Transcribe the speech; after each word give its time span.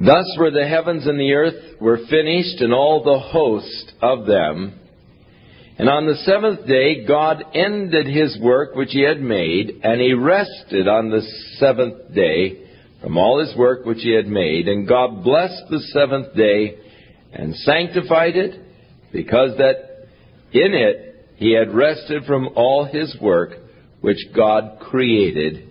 Thus 0.00 0.34
were 0.38 0.50
the 0.50 0.66
heavens 0.66 1.06
and 1.06 1.20
the 1.20 1.32
earth 1.34 1.78
were 1.78 1.98
finished, 2.08 2.60
and 2.62 2.72
all 2.72 3.02
the 3.04 3.18
host 3.20 3.92
of 4.00 4.24
them. 4.26 4.72
And 5.78 5.88
on 5.90 6.06
the 6.06 6.14
seventh 6.16 6.66
day 6.66 7.04
God 7.06 7.42
ended 7.54 8.06
his 8.06 8.38
work 8.40 8.74
which 8.74 8.92
he 8.92 9.02
had 9.02 9.20
made, 9.20 9.80
and 9.82 10.00
he 10.00 10.14
rested 10.14 10.88
on 10.88 11.10
the 11.10 11.20
seventh 11.58 12.14
day 12.14 12.60
from 13.02 13.18
all 13.18 13.40
his 13.44 13.54
work 13.58 13.84
which 13.84 14.00
he 14.02 14.12
had 14.14 14.26
made. 14.26 14.68
And 14.68 14.88
God 14.88 15.22
blessed 15.22 15.64
the 15.70 15.80
seventh 15.92 16.34
day 16.34 16.78
and 17.34 17.54
sanctified 17.56 18.36
it, 18.36 18.54
because 19.12 19.50
that 19.58 20.06
in 20.52 20.72
it 20.74 21.26
he 21.36 21.52
had 21.54 21.74
rested 21.74 22.24
from 22.24 22.48
all 22.56 22.84
his 22.86 23.14
work 23.20 23.50
which 24.00 24.32
God 24.34 24.78
created 24.80 25.68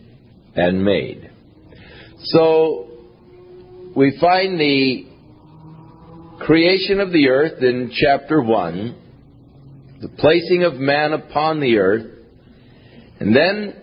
and 0.56 0.86
made. 0.86 1.30
So 2.26 2.89
we 4.00 4.18
find 4.22 4.58
the 4.58 6.42
creation 6.46 7.02
of 7.02 7.12
the 7.12 7.28
earth 7.28 7.62
in 7.62 7.92
chapter 7.94 8.42
1, 8.42 8.96
the 10.00 10.08
placing 10.08 10.64
of 10.64 10.76
man 10.76 11.12
upon 11.12 11.60
the 11.60 11.78
earth, 11.80 12.10
and 13.20 13.36
then 13.36 13.74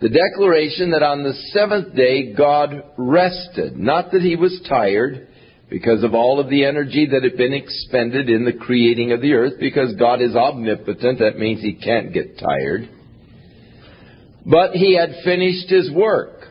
the 0.00 0.08
declaration 0.08 0.92
that 0.92 1.02
on 1.02 1.24
the 1.24 1.32
seventh 1.52 1.92
day 1.96 2.32
God 2.32 2.84
rested. 2.96 3.76
Not 3.76 4.12
that 4.12 4.22
he 4.22 4.36
was 4.36 4.64
tired 4.68 5.26
because 5.68 6.04
of 6.04 6.14
all 6.14 6.38
of 6.38 6.48
the 6.48 6.64
energy 6.64 7.08
that 7.10 7.24
had 7.28 7.36
been 7.36 7.52
expended 7.52 8.28
in 8.30 8.44
the 8.44 8.52
creating 8.52 9.10
of 9.10 9.20
the 9.22 9.32
earth, 9.32 9.54
because 9.58 9.96
God 9.96 10.22
is 10.22 10.36
omnipotent, 10.36 11.18
that 11.18 11.36
means 11.36 11.60
he 11.62 11.74
can't 11.74 12.12
get 12.14 12.38
tired. 12.38 12.88
But 14.46 14.74
he 14.74 14.96
had 14.96 15.10
finished 15.24 15.68
his 15.68 15.90
work. 15.92 16.41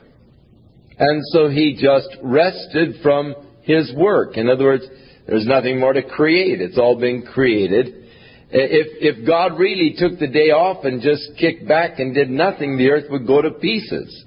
And 1.01 1.23
so 1.33 1.47
he 1.49 1.75
just 1.81 2.07
rested 2.21 2.97
from 3.01 3.33
his 3.63 3.91
work. 3.95 4.37
In 4.37 4.47
other 4.47 4.65
words, 4.65 4.83
there's 5.27 5.47
nothing 5.47 5.79
more 5.79 5.93
to 5.93 6.03
create. 6.03 6.61
It's 6.61 6.77
all 6.77 6.99
been 6.99 7.23
created. 7.23 8.05
If, 8.51 9.17
if 9.17 9.25
God 9.27 9.57
really 9.57 9.95
took 9.97 10.19
the 10.19 10.27
day 10.27 10.51
off 10.51 10.85
and 10.85 11.01
just 11.01 11.31
kicked 11.39 11.67
back 11.67 11.97
and 11.97 12.13
did 12.13 12.29
nothing, 12.29 12.77
the 12.77 12.91
earth 12.91 13.05
would 13.09 13.25
go 13.25 13.41
to 13.41 13.49
pieces. 13.49 14.25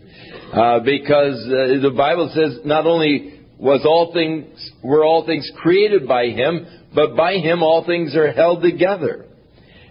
Uh, 0.52 0.80
because 0.80 1.38
uh, 1.46 1.80
the 1.80 1.94
Bible 1.96 2.32
says 2.34 2.58
not 2.66 2.86
only 2.86 3.40
was 3.56 3.82
all 3.84 4.12
things, 4.12 4.46
were 4.82 5.04
all 5.04 5.24
things 5.26 5.48
created 5.62 6.08
by 6.08 6.24
him, 6.26 6.66
but 6.92 7.14
by 7.16 7.34
him 7.34 7.62
all 7.62 7.84
things 7.86 8.16
are 8.16 8.32
held 8.32 8.62
together. 8.62 9.26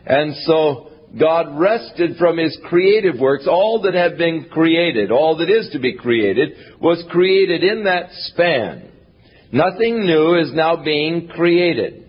And 0.06 0.36
so 0.44 0.90
God 1.20 1.60
rested 1.60 2.16
from 2.18 2.38
his 2.38 2.58
creative 2.68 3.20
works. 3.20 3.48
All 3.48 3.82
that 3.84 3.94
had 3.94 4.18
been 4.18 4.48
created, 4.52 5.12
all 5.12 5.38
that 5.38 5.50
is 5.50 5.70
to 5.74 5.80
be 5.80 5.94
created, 5.96 6.54
was 6.80 7.04
created 7.12 7.64
in 7.64 7.84
that 7.84 8.08
span. 8.32 8.90
Nothing 9.52 10.06
new 10.06 10.36
is 10.40 10.52
now 10.54 10.84
being 10.84 11.28
created. 11.28 12.06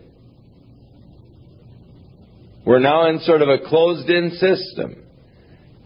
We're 2.64 2.78
now 2.78 3.10
in 3.10 3.20
sort 3.20 3.42
of 3.42 3.48
a 3.50 3.58
closed 3.66 4.08
in 4.08 4.30
system. 4.32 5.02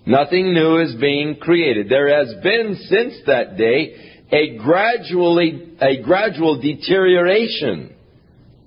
Nothing 0.06 0.54
new 0.54 0.78
is 0.78 0.94
being 1.00 1.36
created. 1.40 1.88
There 1.88 2.16
has 2.24 2.32
been 2.42 2.76
since 2.84 3.14
that 3.26 3.56
day 3.56 4.14
a 4.30 4.56
gradually 4.58 5.74
a 5.82 6.00
gradual 6.02 6.62
deterioration 6.62 7.94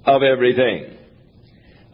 of 0.06 0.24
everything. 0.24 0.98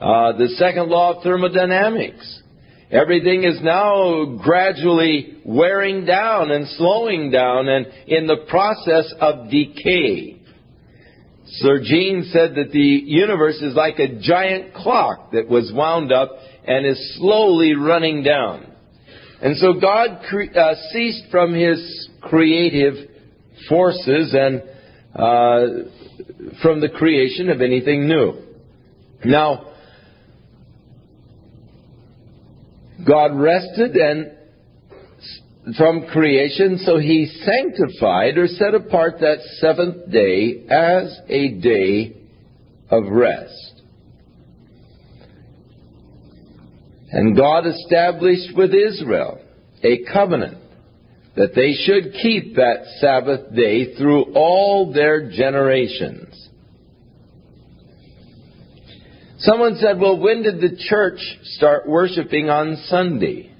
Uh, 0.01 0.35
the 0.37 0.49
second 0.57 0.89
law 0.89 1.17
of 1.17 1.23
thermodynamics 1.23 2.41
Everything 2.89 3.43
is 3.43 3.59
now 3.61 4.37
gradually 4.41 5.41
wearing 5.45 6.05
down 6.05 6.51
and 6.51 6.67
slowing 6.77 7.31
down 7.31 7.67
and 7.67 7.85
in 8.07 8.27
the 8.27 8.37
process 8.47 9.13
of 9.19 9.49
decay. 9.49 10.39
Sir 11.59 11.81
Jean 11.83 12.23
said 12.31 12.55
that 12.55 12.71
the 12.71 12.79
universe 12.79 13.55
is 13.55 13.73
like 13.75 13.99
a 13.99 14.19
giant 14.19 14.73
clock 14.73 15.31
that 15.31 15.49
was 15.49 15.71
wound 15.75 16.13
up 16.13 16.31
and 16.65 16.85
is 16.85 17.15
slowly 17.17 17.73
running 17.75 18.23
down. 18.23 18.65
And 19.41 19.57
so 19.57 19.73
God 19.73 20.21
cre- 20.29 20.57
uh, 20.57 20.73
ceased 20.91 21.23
from 21.29 21.53
his 21.53 22.09
creative 22.21 23.09
forces 23.67 24.33
and 24.37 24.61
uh, 25.13 25.91
from 26.61 26.79
the 26.81 26.89
creation 26.97 27.49
of 27.49 27.61
anything 27.61 28.07
new. 28.07 28.33
Now, 29.25 29.66
God 33.05 33.35
rested 33.37 33.95
and 33.95 34.31
from 35.77 36.07
creation, 36.07 36.77
so 36.85 36.97
he 36.97 37.25
sanctified 37.43 38.37
or 38.37 38.47
set 38.47 38.73
apart 38.73 39.19
that 39.19 39.39
seventh 39.59 40.09
day 40.09 40.65
as 40.69 41.19
a 41.27 41.55
day 41.59 42.15
of 42.89 43.03
rest. 43.11 43.81
And 47.11 47.35
God 47.35 47.67
established 47.67 48.55
with 48.55 48.71
Israel 48.73 49.41
a 49.83 50.03
covenant 50.11 50.63
that 51.35 51.53
they 51.53 51.73
should 51.73 52.13
keep 52.21 52.55
that 52.55 52.85
Sabbath 52.99 53.53
day 53.53 53.93
through 53.95 54.33
all 54.35 54.91
their 54.93 55.29
generations. 55.29 56.46
Someone 59.39 59.75
said, 59.75 59.99
Well, 59.99 60.19
when 60.19 60.41
did 60.43 60.59
the 60.61 60.75
church 60.89 61.19
start 61.55 61.87
worshiping 61.87 62.49
on 62.49 62.75
Sunday? 62.87 63.51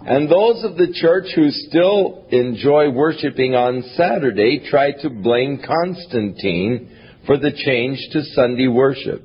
And 0.00 0.28
those 0.30 0.64
of 0.64 0.76
the 0.76 0.92
church 0.94 1.26
who 1.34 1.50
still 1.50 2.26
enjoy 2.30 2.90
worshiping 2.90 3.54
on 3.54 3.82
Saturday 3.94 4.66
try 4.70 4.92
to 4.92 5.10
blame 5.10 5.60
Constantine 5.64 6.90
for 7.26 7.38
the 7.38 7.52
change 7.52 7.98
to 8.12 8.22
Sunday 8.34 8.68
worship. 8.68 9.22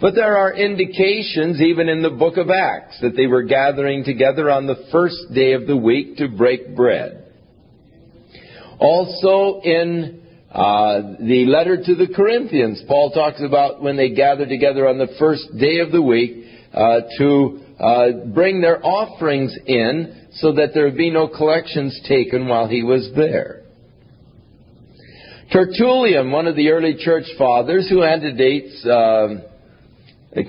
But 0.00 0.14
there 0.14 0.36
are 0.36 0.52
indications, 0.54 1.60
even 1.60 1.88
in 1.88 2.02
the 2.02 2.10
book 2.10 2.36
of 2.36 2.50
Acts, 2.50 2.98
that 3.02 3.16
they 3.16 3.26
were 3.26 3.42
gathering 3.42 4.04
together 4.04 4.50
on 4.50 4.66
the 4.66 4.86
first 4.92 5.16
day 5.34 5.52
of 5.52 5.66
the 5.66 5.76
week 5.76 6.16
to 6.18 6.28
break 6.28 6.76
bread. 6.76 7.24
Also 8.78 9.60
in 9.62 10.22
uh, 10.50 11.16
the 11.20 11.44
letter 11.46 11.76
to 11.76 11.94
the 11.94 12.08
Corinthians, 12.16 12.82
Paul 12.88 13.10
talks 13.10 13.42
about 13.42 13.82
when 13.82 13.96
they 13.98 14.14
gather 14.14 14.46
together 14.46 14.88
on 14.88 14.96
the 14.96 15.14
first 15.18 15.42
day 15.58 15.80
of 15.80 15.92
the 15.92 16.00
week 16.00 16.42
uh, 16.72 17.00
to 17.18 17.60
uh, 17.78 18.06
bring 18.34 18.62
their 18.62 18.84
offerings 18.84 19.54
in 19.66 20.28
so 20.36 20.52
that 20.54 20.68
there 20.72 20.84
would 20.84 20.96
be 20.96 21.10
no 21.10 21.28
collections 21.28 21.98
taken 22.08 22.48
while 22.48 22.66
he 22.66 22.82
was 22.82 23.10
there. 23.14 23.62
Tertullian, 25.52 26.30
one 26.30 26.46
of 26.46 26.56
the 26.56 26.70
early 26.70 26.96
church 26.98 27.24
fathers 27.36 27.86
who 27.90 28.02
antedates 28.02 28.86
um, 28.90 29.42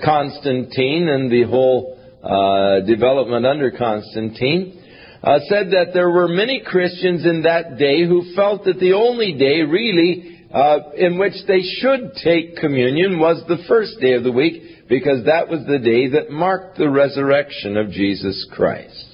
Constantine 0.02 1.08
and 1.08 1.30
the 1.30 1.42
whole 1.42 1.98
uh, 2.22 2.86
development 2.86 3.44
under 3.44 3.70
Constantine, 3.70 4.79
uh, 5.22 5.38
said 5.48 5.70
that 5.72 5.86
there 5.92 6.10
were 6.10 6.28
many 6.28 6.62
Christians 6.64 7.26
in 7.26 7.42
that 7.42 7.76
day 7.78 8.04
who 8.06 8.32
felt 8.34 8.64
that 8.64 8.80
the 8.80 8.94
only 8.94 9.32
day 9.34 9.60
really 9.62 10.46
uh, 10.52 10.92
in 10.96 11.18
which 11.18 11.34
they 11.46 11.60
should 11.80 12.12
take 12.24 12.56
communion 12.56 13.18
was 13.18 13.42
the 13.46 13.62
first 13.68 14.00
day 14.00 14.14
of 14.14 14.24
the 14.24 14.32
week 14.32 14.88
because 14.88 15.24
that 15.26 15.48
was 15.48 15.60
the 15.66 15.78
day 15.78 16.08
that 16.08 16.30
marked 16.30 16.76
the 16.78 16.88
resurrection 16.88 17.76
of 17.76 17.90
Jesus 17.90 18.48
Christ. 18.52 19.06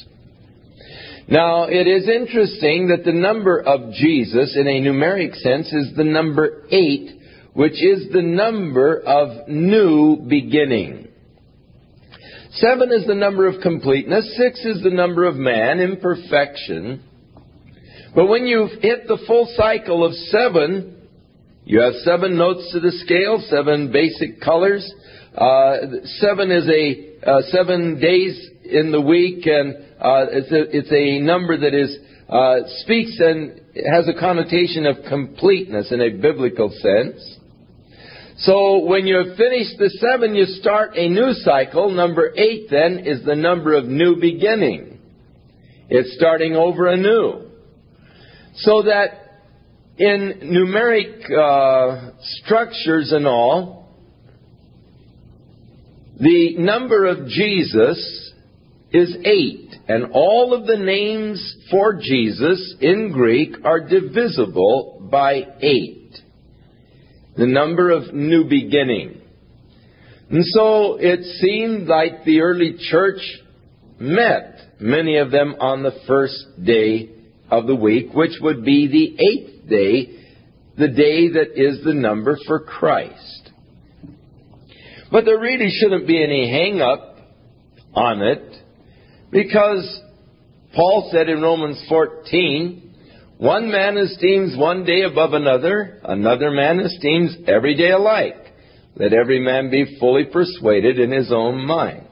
Now, 1.29 1.65
it 1.65 1.89
is 1.89 2.09
interesting 2.09 2.89
that 2.89 3.05
the 3.05 3.13
number 3.13 3.59
of 3.59 3.93
Jesus 3.95 4.57
in 4.57 4.69
a 4.69 4.81
numeric 4.81 5.35
sense 5.35 5.67
is 5.73 5.95
the 5.97 6.05
number 6.05 6.63
eight, 6.71 7.11
which 7.53 7.83
is 7.83 8.13
the 8.13 8.23
number 8.23 9.01
of 9.01 9.49
new 9.49 10.19
beginnings. 10.29 11.06
Seven 12.61 12.91
is 12.91 13.07
the 13.07 13.15
number 13.15 13.47
of 13.47 13.61
completeness. 13.61 14.25
Six 14.39 14.65
is 14.65 14.83
the 14.83 14.91
number 14.91 15.25
of 15.25 15.37
man, 15.37 15.79
imperfection. 15.79 17.03
But 18.15 18.29
when 18.29 18.47
you've 18.47 18.81
hit 18.81 19.07
the 19.09 19.19
full 19.27 19.53
cycle 19.57 20.03
of 20.05 20.15
seven, 20.31 20.97
you 21.67 21.83
have 21.83 21.93
seven 22.05 22.39
notes 22.39 22.71
to 22.73 22.81
the 22.81 22.93
scale, 22.93 23.43
seven 23.51 23.93
basic 23.93 24.41
colors. 24.41 24.91
Uh, 25.37 25.77
seven 26.21 26.51
is 26.51 26.67
a 26.69 27.31
uh, 27.31 27.43
seven 27.49 28.01
days 28.01 28.49
in 28.65 28.91
the 28.91 29.03
week, 29.03 29.47
and 29.47 29.75
uh, 30.01 30.27
it's, 30.33 30.51
a, 30.51 30.79
it's 30.79 30.93
a 30.93 31.21
number 31.21 31.59
that 31.59 31.75
is 31.75 31.95
uh, 32.31 32.57
speaks 32.85 33.19
and 33.21 33.61
has 33.93 34.09
a 34.09 34.19
connotation 34.19 34.87
of 34.87 34.97
completeness 35.09 35.93
in 35.93 36.01
a 36.01 36.09
biblical 36.09 36.71
sense. 36.81 37.39
So 38.39 38.85
when 38.85 39.07
you 39.07 39.17
have 39.23 39.37
finished 39.37 39.79
the 39.79 39.89
seven, 40.01 40.35
you 40.35 40.45
start 40.45 40.93
a 40.95 41.09
new 41.09 41.33
cycle. 41.43 41.91
Number 41.91 42.31
eight 42.37 42.67
then 42.71 43.01
is 43.07 43.25
the 43.25 43.35
number 43.35 43.73
of 43.75 43.87
new 43.87 44.17
beginning. 44.21 44.99
It's 45.89 46.15
starting 46.17 46.55
over 46.55 46.87
anew. 46.87 47.49
So 48.57 48.83
that 48.83 49.23
in 49.97 50.41
numeric 50.45 51.25
uh, 51.33 52.13
structures 52.45 53.13
and 53.13 53.27
all, 53.27 53.89
the 56.21 56.57
number 56.59 57.07
of 57.07 57.29
Jesus 57.29 58.33
is 58.93 59.17
eight, 59.25 59.75
and 59.89 60.13
all 60.13 60.55
of 60.55 60.67
the 60.67 60.77
names 60.77 61.57
for 61.71 61.95
Jesus 61.99 62.77
in 62.81 63.13
Greek 63.13 63.57
are 63.65 63.81
divisible 63.81 65.07
by 65.11 65.43
eight 65.61 65.96
the 67.37 67.47
number 67.47 67.91
of 67.91 68.15
new 68.15 68.45
beginning. 68.49 69.21
And 70.31 70.45
so 70.45 70.97
it 70.97 71.23
seemed 71.41 71.87
like 71.87 72.25
the 72.25 72.41
early 72.41 72.77
church 72.91 73.21
met, 73.99 74.59
many 74.81 75.19
of 75.19 75.31
them 75.31 75.57
on 75.61 75.83
the 75.83 75.93
first 76.07 76.45
day 76.65 77.11
of 77.51 77.67
the 77.67 77.75
week, 77.77 78.09
which 78.15 78.33
would 78.41 78.65
be 78.65 78.89
the 78.89 79.23
eighth 79.23 79.69
day, 79.69 80.25
the 80.77 80.89
day 80.89 81.29
that 81.33 81.53
is 81.55 81.85
the 81.85 81.95
number 81.95 82.37
for 82.47 82.61
Christ. 82.61 83.51
But 85.13 85.25
there 85.25 85.39
really 85.39 85.71
shouldn't 85.79 86.07
be 86.07 86.23
any 86.23 86.51
hang 86.51 86.81
up 86.81 87.17
on 87.95 88.23
it, 88.23 88.43
because 89.31 90.01
Paul 90.75 91.09
said 91.13 91.29
in 91.29 91.41
Romans 91.41 91.83
14, 91.89 92.86
one 93.39 93.71
man 93.71 93.99
esteems 93.99 94.57
one 94.57 94.85
day 94.85 95.03
above 95.03 95.35
another, 95.35 96.01
another 96.05 96.51
man 96.51 96.81
esteems 96.81 97.37
every 97.47 97.75
day 97.77 97.91
alike. 97.91 98.35
Let 98.97 99.13
every 99.13 99.41
man 99.41 99.71
be 99.71 99.99
fully 100.01 100.25
persuaded 100.25 100.99
in 100.99 101.11
his 101.11 101.31
own 101.31 101.59
mind. 101.67 102.05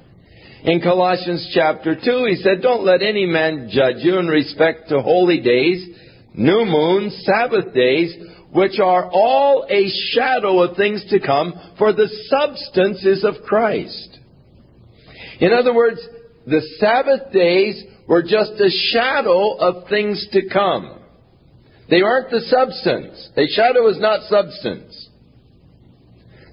In 0.65 0.83
Colossians 0.83 1.51
chapter 1.55 1.95
2, 1.95 2.01
he 2.29 2.37
said, 2.43 2.61
Don't 2.61 2.85
let 2.85 3.03
any 3.03 3.25
man 3.25 3.69
judge 3.73 3.97
you 4.05 4.19
in 4.19 4.27
respect 4.29 4.91
to 4.91 5.01
holy 5.01 5.41
days, 5.41 5.83
new 6.35 6.65
moons, 6.67 7.19
Sabbath 7.25 7.73
days, 7.75 8.15
which 8.53 8.79
are 8.79 9.11
all 9.11 9.67
a 9.69 9.89
shadow 10.11 10.63
of 10.63 10.77
things 10.77 11.03
to 11.09 11.21
come, 11.21 11.55
for 11.79 11.95
the 11.95 12.09
substance 12.29 13.03
is 13.05 13.25
of 13.25 13.43
Christ. 13.49 14.19
In 15.41 15.55
other 15.55 15.75
words, 15.75 16.07
the 16.47 16.61
Sabbath 16.79 17.33
days 17.33 17.83
were 18.07 18.23
just 18.23 18.53
a 18.59 18.69
shadow 18.93 19.55
of 19.57 19.89
things 19.89 20.25
to 20.33 20.51
come. 20.51 21.01
They 21.91 22.01
aren't 22.01 22.31
the 22.31 22.41
substance. 22.41 23.31
A 23.37 23.47
shadow 23.49 23.89
is 23.89 23.99
not 24.01 24.23
substance. 24.29 25.09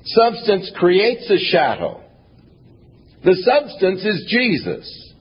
Substance 0.06 0.72
creates 0.75 1.30
a 1.30 1.38
shadow. 1.51 2.01
The 3.24 3.36
substance 3.36 4.04
is 4.04 4.25
Jesus. 4.30 5.13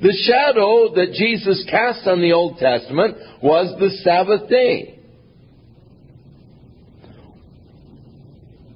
The 0.00 0.16
shadow 0.26 0.94
that 0.94 1.12
Jesus 1.14 1.66
cast 1.70 2.06
on 2.06 2.20
the 2.20 2.32
Old 2.32 2.58
Testament 2.58 3.16
was 3.42 3.74
the 3.78 3.90
Sabbath 4.02 4.48
day. 4.48 4.98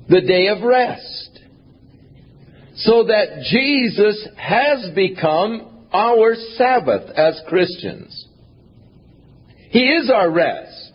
The 0.08 0.20
day 0.20 0.48
of 0.48 0.62
rest. 0.62 1.30
So 2.76 3.04
that 3.04 3.46
Jesus 3.50 4.26
has 4.36 4.90
become 4.94 5.86
our 5.92 6.34
Sabbath 6.56 7.08
as 7.16 7.40
Christians. 7.48 8.23
He 9.74 9.80
is 9.82 10.08
our 10.08 10.30
rest. 10.30 10.92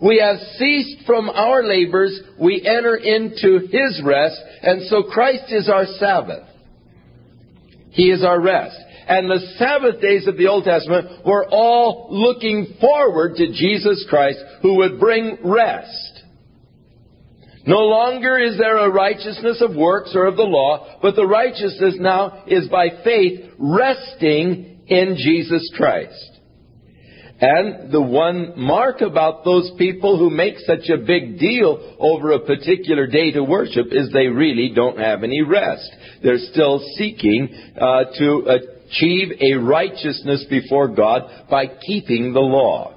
We 0.00 0.18
have 0.20 0.36
ceased 0.58 1.04
from 1.06 1.28
our 1.28 1.64
labors. 1.64 2.20
We 2.40 2.62
enter 2.64 2.94
into 2.94 3.66
His 3.68 4.00
rest. 4.04 4.40
And 4.62 4.82
so 4.86 5.02
Christ 5.12 5.46
is 5.48 5.68
our 5.68 5.86
Sabbath. 5.98 6.46
He 7.90 8.10
is 8.12 8.22
our 8.24 8.40
rest. 8.40 8.78
And 9.08 9.28
the 9.28 9.40
Sabbath 9.56 10.00
days 10.00 10.28
of 10.28 10.36
the 10.36 10.46
Old 10.46 10.62
Testament 10.64 11.26
were 11.26 11.48
all 11.50 12.06
looking 12.12 12.74
forward 12.80 13.34
to 13.34 13.48
Jesus 13.48 14.06
Christ 14.08 14.38
who 14.62 14.76
would 14.76 15.00
bring 15.00 15.38
rest. 15.42 16.22
No 17.66 17.80
longer 17.80 18.38
is 18.38 18.56
there 18.56 18.78
a 18.78 18.88
righteousness 18.88 19.60
of 19.60 19.74
works 19.74 20.12
or 20.14 20.26
of 20.26 20.36
the 20.36 20.44
law, 20.44 21.00
but 21.02 21.16
the 21.16 21.26
righteousness 21.26 21.96
now 21.98 22.44
is 22.46 22.68
by 22.68 22.86
faith 23.02 23.40
resting 23.58 24.82
in 24.86 25.16
Jesus 25.18 25.68
Christ. 25.76 26.29
And 27.42 27.90
the 27.90 28.02
one 28.02 28.52
mark 28.56 29.00
about 29.00 29.44
those 29.46 29.72
people 29.78 30.18
who 30.18 30.28
make 30.28 30.58
such 30.60 30.90
a 30.92 30.98
big 30.98 31.38
deal 31.38 31.94
over 31.98 32.32
a 32.32 32.40
particular 32.40 33.06
day 33.06 33.30
to 33.30 33.42
worship 33.42 33.86
is 33.92 34.12
they 34.12 34.26
really 34.26 34.72
don't 34.74 34.98
have 34.98 35.22
any 35.24 35.40
rest. 35.40 35.88
They're 36.22 36.36
still 36.52 36.84
seeking 36.98 37.48
uh, 37.80 38.04
to 38.18 38.58
achieve 38.90 39.28
a 39.40 39.54
righteousness 39.54 40.44
before 40.50 40.88
God 40.88 41.46
by 41.50 41.66
keeping 41.66 42.34
the 42.34 42.40
law. 42.40 42.94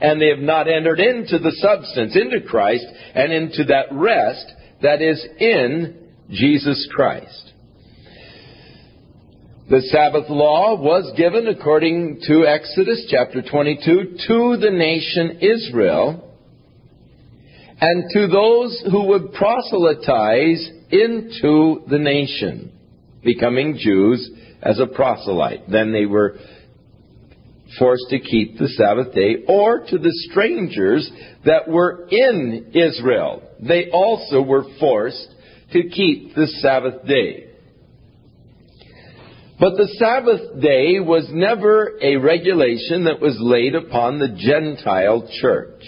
And 0.00 0.20
they 0.20 0.30
have 0.30 0.40
not 0.40 0.66
entered 0.66 0.98
into 0.98 1.38
the 1.38 1.52
substance, 1.60 2.16
into 2.16 2.40
Christ, 2.44 2.84
and 3.14 3.32
into 3.32 3.62
that 3.68 3.86
rest 3.92 4.44
that 4.82 5.00
is 5.00 5.24
in 5.38 6.08
Jesus 6.30 6.88
Christ. 6.92 7.51
The 9.68 9.80
Sabbath 9.80 10.28
law 10.28 10.74
was 10.74 11.12
given 11.16 11.46
according 11.46 12.20
to 12.26 12.44
Exodus 12.44 13.06
chapter 13.08 13.42
22 13.42 14.18
to 14.26 14.56
the 14.56 14.70
nation 14.72 15.38
Israel 15.40 16.28
and 17.80 18.10
to 18.10 18.26
those 18.26 18.82
who 18.90 19.04
would 19.06 19.32
proselytize 19.34 20.68
into 20.90 21.82
the 21.88 22.00
nation, 22.00 22.72
becoming 23.22 23.78
Jews 23.78 24.28
as 24.62 24.80
a 24.80 24.86
proselyte. 24.88 25.70
Then 25.70 25.92
they 25.92 26.06
were 26.06 26.36
forced 27.78 28.08
to 28.10 28.18
keep 28.18 28.58
the 28.58 28.68
Sabbath 28.68 29.14
day, 29.14 29.44
or 29.46 29.86
to 29.86 29.96
the 29.98 30.12
strangers 30.30 31.08
that 31.44 31.68
were 31.68 32.08
in 32.10 32.72
Israel. 32.74 33.42
They 33.60 33.90
also 33.92 34.42
were 34.42 34.64
forced 34.80 35.28
to 35.72 35.84
keep 35.88 36.34
the 36.34 36.48
Sabbath 36.58 37.06
day. 37.06 37.50
But 39.62 39.76
the 39.76 39.86
Sabbath 39.96 40.60
day 40.60 40.98
was 40.98 41.30
never 41.30 41.96
a 42.02 42.16
regulation 42.16 43.04
that 43.04 43.20
was 43.20 43.36
laid 43.38 43.76
upon 43.76 44.18
the 44.18 44.30
Gentile 44.34 45.28
church. 45.40 45.80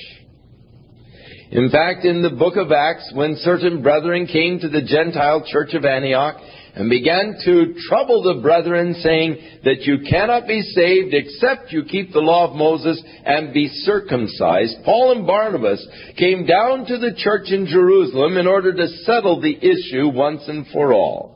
In 1.50 1.70
fact, 1.70 2.04
in 2.04 2.22
the 2.22 2.30
book 2.30 2.54
of 2.54 2.70
Acts, 2.70 3.10
when 3.14 3.34
certain 3.40 3.82
brethren 3.82 4.28
came 4.28 4.60
to 4.60 4.68
the 4.68 4.80
Gentile 4.80 5.42
church 5.50 5.74
of 5.74 5.84
Antioch 5.84 6.36
and 6.76 6.88
began 6.88 7.34
to 7.46 7.74
trouble 7.88 8.22
the 8.22 8.34
brethren, 8.40 8.94
saying 9.02 9.38
that 9.64 9.80
you 9.84 9.98
cannot 10.08 10.46
be 10.46 10.62
saved 10.62 11.12
except 11.12 11.72
you 11.72 11.82
keep 11.82 12.12
the 12.12 12.20
law 12.22 12.48
of 12.50 12.54
Moses 12.56 13.02
and 13.24 13.52
be 13.52 13.66
circumcised, 13.82 14.84
Paul 14.84 15.16
and 15.18 15.26
Barnabas 15.26 15.84
came 16.16 16.46
down 16.46 16.86
to 16.86 16.96
the 16.96 17.10
church 17.16 17.50
in 17.50 17.66
Jerusalem 17.66 18.36
in 18.36 18.46
order 18.46 18.72
to 18.72 18.86
settle 19.02 19.40
the 19.40 19.58
issue 19.60 20.10
once 20.14 20.44
and 20.46 20.64
for 20.68 20.92
all. 20.92 21.33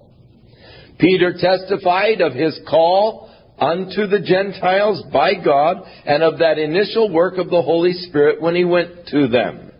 Peter 0.98 1.34
testified 1.38 2.20
of 2.20 2.34
his 2.34 2.58
call 2.68 3.30
unto 3.58 4.06
the 4.06 4.18
Gentiles 4.20 5.02
by 5.12 5.32
God 5.34 5.78
and 6.06 6.22
of 6.22 6.38
that 6.38 6.58
initial 6.58 7.10
work 7.10 7.38
of 7.38 7.50
the 7.50 7.62
Holy 7.62 7.92
Spirit 7.92 8.40
when 8.42 8.54
he 8.54 8.64
went 8.64 9.06
to 9.10 9.28
them. 9.28 9.70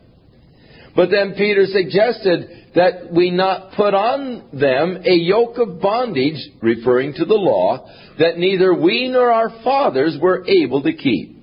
But 0.97 1.11
then 1.11 1.35
Peter 1.37 1.64
suggested 1.66 2.66
that 2.75 3.12
we 3.12 3.31
not 3.31 3.73
put 3.75 3.95
on 3.95 4.50
them 4.52 5.02
a 5.04 5.12
yoke 5.14 5.59
of 5.59 5.81
bondage, 5.81 6.40
referring 6.61 7.14
to 7.14 7.25
the 7.25 7.35
law, 7.35 7.87
that 8.19 8.38
neither 8.38 8.75
we 8.75 9.09
nor 9.09 9.31
our 9.33 9.50
fathers 9.62 10.16
were 10.21 10.47
able 10.47 10.83
to 10.83 10.92
keep. 10.92 11.37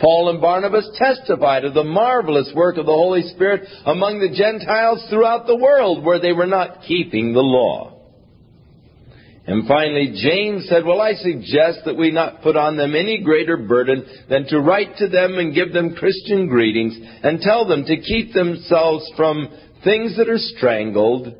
Paul 0.00 0.28
and 0.30 0.40
Barnabas 0.40 0.88
testified 0.96 1.64
of 1.64 1.74
the 1.74 1.82
marvelous 1.84 2.52
work 2.54 2.76
of 2.76 2.86
the 2.86 2.92
Holy 2.92 3.22
Spirit 3.34 3.68
among 3.84 4.20
the 4.20 4.34
Gentiles 4.36 5.04
throughout 5.10 5.46
the 5.46 5.56
world 5.56 6.04
where 6.04 6.20
they 6.20 6.32
were 6.32 6.46
not 6.46 6.82
keeping 6.86 7.32
the 7.32 7.40
law. 7.42 7.97
And 9.48 9.66
finally, 9.66 10.08
James 10.14 10.68
said, 10.68 10.84
Well, 10.84 11.00
I 11.00 11.14
suggest 11.14 11.78
that 11.86 11.96
we 11.96 12.10
not 12.10 12.42
put 12.42 12.54
on 12.54 12.76
them 12.76 12.94
any 12.94 13.22
greater 13.22 13.56
burden 13.56 14.04
than 14.28 14.46
to 14.48 14.60
write 14.60 14.98
to 14.98 15.08
them 15.08 15.38
and 15.38 15.54
give 15.54 15.72
them 15.72 15.94
Christian 15.94 16.48
greetings 16.48 16.94
and 17.22 17.40
tell 17.40 17.66
them 17.66 17.82
to 17.86 17.96
keep 17.96 18.34
themselves 18.34 19.10
from 19.16 19.48
things 19.84 20.18
that 20.18 20.28
are 20.28 20.36
strangled, 20.36 21.32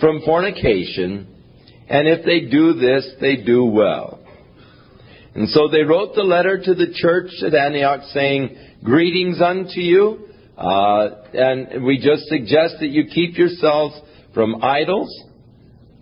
from 0.00 0.22
fornication, 0.24 1.26
and 1.86 2.08
if 2.08 2.24
they 2.24 2.50
do 2.50 2.72
this, 2.72 3.06
they 3.20 3.44
do 3.44 3.66
well. 3.66 4.18
And 5.34 5.50
so 5.50 5.68
they 5.68 5.82
wrote 5.82 6.14
the 6.14 6.22
letter 6.22 6.56
to 6.64 6.74
the 6.74 6.94
church 6.94 7.30
at 7.46 7.52
Antioch 7.54 8.04
saying, 8.14 8.56
Greetings 8.82 9.38
unto 9.42 9.80
you, 9.82 10.28
uh, 10.56 11.08
and 11.34 11.84
we 11.84 11.98
just 11.98 12.26
suggest 12.28 12.76
that 12.80 12.88
you 12.88 13.04
keep 13.12 13.36
yourselves 13.36 13.94
from 14.32 14.64
idols 14.64 15.10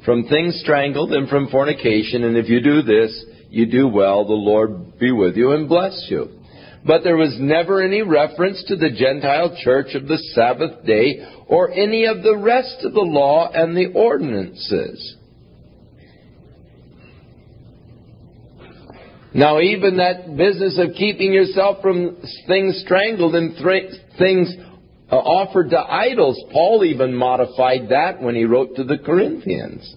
from 0.04 0.24
things 0.24 0.60
strangled 0.62 1.12
and 1.12 1.28
from 1.28 1.48
fornication, 1.48 2.24
and 2.24 2.36
if 2.36 2.48
you 2.48 2.60
do 2.60 2.82
this, 2.82 3.24
you 3.48 3.66
do 3.70 3.88
well. 3.88 4.24
The 4.26 4.32
Lord 4.32 4.98
be 4.98 5.12
with 5.12 5.36
you 5.36 5.52
and 5.52 5.68
bless 5.68 6.06
you. 6.10 6.40
But 6.86 7.02
there 7.02 7.16
was 7.16 7.36
never 7.40 7.82
any 7.82 8.02
reference 8.02 8.62
to 8.68 8.76
the 8.76 8.90
Gentile 8.90 9.56
church 9.62 9.94
of 9.94 10.06
the 10.06 10.18
Sabbath 10.34 10.84
day 10.84 11.24
or 11.48 11.70
any 11.70 12.04
of 12.04 12.22
the 12.22 12.36
rest 12.36 12.76
of 12.84 12.92
the 12.92 13.00
law 13.00 13.50
and 13.50 13.74
the 13.74 13.86
ordinances. 13.94 15.16
Now, 19.32 19.58
even 19.60 19.96
that 19.96 20.36
business 20.36 20.78
of 20.78 20.94
keeping 20.96 21.32
yourself 21.32 21.78
from 21.82 22.18
things 22.46 22.82
strangled 22.84 23.34
and 23.34 23.56
things 24.18 24.54
uh, 25.14 25.18
offered 25.18 25.70
to 25.70 25.78
idols. 25.78 26.36
Paul 26.52 26.82
even 26.84 27.14
modified 27.14 27.90
that 27.90 28.20
when 28.20 28.34
he 28.34 28.46
wrote 28.46 28.74
to 28.74 28.82
the 28.82 28.98
Corinthians. 28.98 29.94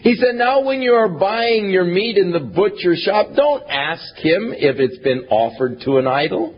He 0.00 0.14
said, 0.14 0.36
Now, 0.36 0.62
when 0.64 0.80
you 0.80 0.92
are 0.94 1.10
buying 1.10 1.68
your 1.68 1.84
meat 1.84 2.16
in 2.16 2.30
the 2.32 2.38
butcher 2.40 2.94
shop, 2.96 3.26
don't 3.36 3.62
ask 3.68 4.14
him 4.16 4.54
if 4.56 4.76
it's 4.78 5.02
been 5.02 5.26
offered 5.30 5.80
to 5.84 5.98
an 5.98 6.06
idol. 6.06 6.54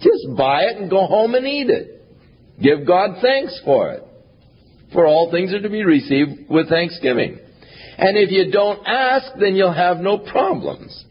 Just 0.00 0.36
buy 0.36 0.62
it 0.62 0.78
and 0.78 0.90
go 0.90 1.06
home 1.06 1.34
and 1.36 1.46
eat 1.46 1.70
it. 1.70 2.02
Give 2.60 2.84
God 2.84 3.18
thanks 3.22 3.58
for 3.64 3.92
it. 3.92 4.02
For 4.92 5.06
all 5.06 5.30
things 5.30 5.54
are 5.54 5.60
to 5.62 5.70
be 5.70 5.84
received 5.84 6.50
with 6.50 6.68
thanksgiving. 6.68 7.38
And 7.96 8.18
if 8.18 8.32
you 8.32 8.50
don't 8.50 8.84
ask, 8.88 9.30
then 9.38 9.54
you'll 9.54 9.72
have 9.72 9.98
no 9.98 10.18
problems. 10.18 11.04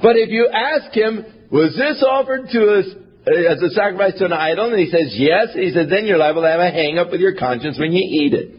But 0.00 0.14
if 0.14 0.28
you 0.28 0.48
ask 0.52 0.92
him, 0.94 1.24
was 1.50 1.74
this 1.76 2.02
offered 2.08 2.48
to 2.50 2.74
us 2.80 2.86
uh, 3.26 3.52
as 3.52 3.62
a 3.62 3.70
sacrifice 3.70 4.18
to 4.18 4.24
an 4.24 4.32
idol? 4.32 4.70
And 4.72 4.80
he 4.80 4.86
says, 4.90 5.14
yes. 5.14 5.54
he 5.54 5.70
says, 5.70 5.86
then 5.88 6.06
you're 6.06 6.18
liable 6.18 6.42
to 6.42 6.48
have 6.48 6.60
a 6.60 6.70
hang 6.70 6.98
up 6.98 7.10
with 7.10 7.20
your 7.20 7.36
conscience 7.36 7.76
when 7.78 7.92
you 7.92 8.02
eat 8.02 8.34
it. 8.34 8.52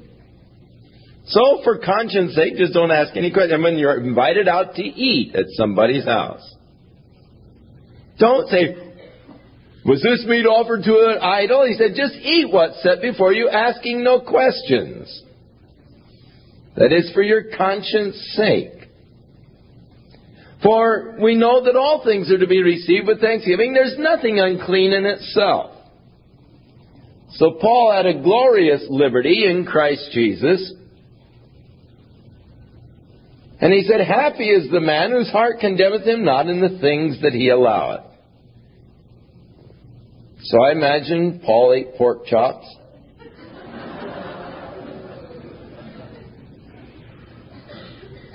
So 1.28 1.62
for 1.64 1.80
conscience 1.80 2.36
sake, 2.36 2.56
just 2.56 2.74
don't 2.74 2.92
ask 2.92 3.16
any 3.18 3.32
questions. 3.32 3.62
when 3.62 3.78
you're 3.78 4.00
invited 4.02 4.48
out 4.48 4.76
to 4.76 4.84
eat 4.84 5.36
at 5.36 5.46
somebody's 5.50 6.06
house. 6.06 6.44
Don't 8.20 8.48
say, 8.48 8.74
was 9.84 10.02
this 10.02 10.24
meat 10.28 10.46
offered 10.48 10.84
to 10.84 10.92
an 11.12 11.18
idol? 11.22 11.68
He 11.68 11.76
said, 11.78 11.92
just 11.96 12.14
eat 12.16 12.48
what's 12.52 12.82
set 12.82 13.02
before 13.02 13.34
you, 13.34 13.50
asking 13.50 14.04
no 14.04 14.22
questions. 14.22 15.24
That 16.78 16.94
is 16.94 17.12
for 17.14 17.22
your 17.22 17.44
conscience 17.58 18.16
sake. 18.36 18.77
For 20.64 21.18
we 21.22 21.36
know 21.36 21.64
that 21.66 21.76
all 21.76 22.02
things 22.04 22.32
are 22.32 22.38
to 22.40 22.48
be 22.48 22.64
received 22.64 23.08
with 23.08 23.22
thanksgiving. 23.22 23.74
There's 23.74 23.98
nothing 24.00 24.40
unclean 24.40 24.92
in 24.94 25.06
itself. 25.06 25.72
So 27.34 27.58
Paul 27.62 27.94
had 27.96 28.06
a 28.08 28.22
glorious 28.24 28.86
liberty 28.90 29.46
in 29.48 29.66
Christ 29.66 30.10
Jesus. 30.14 30.74
And 33.62 33.74
he 33.74 33.84
said, 33.84 34.02
Happy 34.06 34.50
is 34.50 34.72
the 34.72 34.80
man 34.80 35.12
whose 35.12 35.30
heart 35.30 35.58
condemneth 35.60 36.04
him 36.06 36.24
not 36.24 36.48
in 36.48 36.62
the 36.62 36.80
things 36.80 37.22
that 37.22 37.34
he 37.34 37.50
alloweth. 37.52 38.04
So 40.44 40.64
I 40.64 40.72
imagine 40.72 41.42
Paul 41.46 41.74
ate 41.76 41.96
pork 41.98 42.26
chops. 42.26 42.66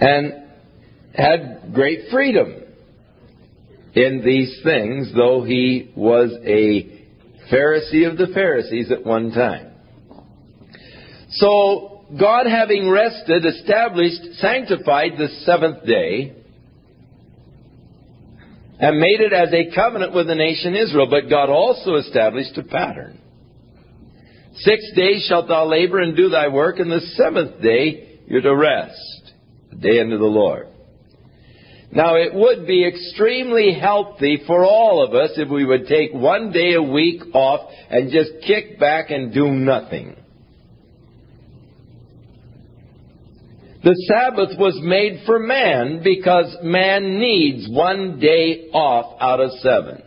and 0.00 0.41
had 1.14 1.72
great 1.74 2.10
freedom 2.10 2.56
in 3.94 4.22
these 4.24 4.60
things, 4.64 5.12
though 5.14 5.42
he 5.42 5.90
was 5.94 6.30
a 6.44 7.06
Pharisee 7.52 8.10
of 8.10 8.16
the 8.16 8.28
Pharisees 8.32 8.90
at 8.90 9.04
one 9.04 9.30
time. 9.32 9.70
So, 11.32 12.06
God, 12.18 12.46
having 12.46 12.88
rested, 12.88 13.44
established, 13.44 14.20
sanctified 14.38 15.12
the 15.18 15.28
seventh 15.44 15.84
day, 15.86 16.34
and 18.80 18.98
made 18.98 19.20
it 19.20 19.32
as 19.32 19.52
a 19.52 19.74
covenant 19.74 20.14
with 20.14 20.26
the 20.26 20.34
nation 20.34 20.74
Israel, 20.74 21.06
but 21.08 21.30
God 21.30 21.50
also 21.50 21.96
established 21.96 22.56
a 22.58 22.64
pattern. 22.64 23.18
Six 24.56 24.82
days 24.96 25.24
shalt 25.28 25.48
thou 25.48 25.66
labor 25.66 26.00
and 26.00 26.16
do 26.16 26.28
thy 26.30 26.48
work, 26.48 26.78
and 26.78 26.90
the 26.90 27.00
seventh 27.16 27.60
day 27.62 28.18
you're 28.26 28.40
to 28.42 28.56
rest, 28.56 29.32
the 29.70 29.76
day 29.76 30.00
unto 30.00 30.18
the 30.18 30.24
Lord. 30.24 30.68
Now, 31.94 32.14
it 32.16 32.32
would 32.34 32.66
be 32.66 32.86
extremely 32.88 33.74
healthy 33.78 34.42
for 34.46 34.64
all 34.64 35.04
of 35.06 35.14
us 35.14 35.32
if 35.36 35.50
we 35.50 35.66
would 35.66 35.86
take 35.86 36.10
one 36.12 36.50
day 36.50 36.72
a 36.72 36.82
week 36.82 37.20
off 37.34 37.70
and 37.90 38.10
just 38.10 38.30
kick 38.46 38.80
back 38.80 39.10
and 39.10 39.32
do 39.34 39.48
nothing. 39.52 40.16
The 43.84 43.94
Sabbath 44.08 44.58
was 44.58 44.78
made 44.82 45.24
for 45.26 45.38
man 45.38 46.00
because 46.02 46.56
man 46.62 47.18
needs 47.18 47.66
one 47.68 48.18
day 48.20 48.70
off 48.72 49.18
out 49.20 49.40
of 49.40 49.50
seven. 49.60 50.02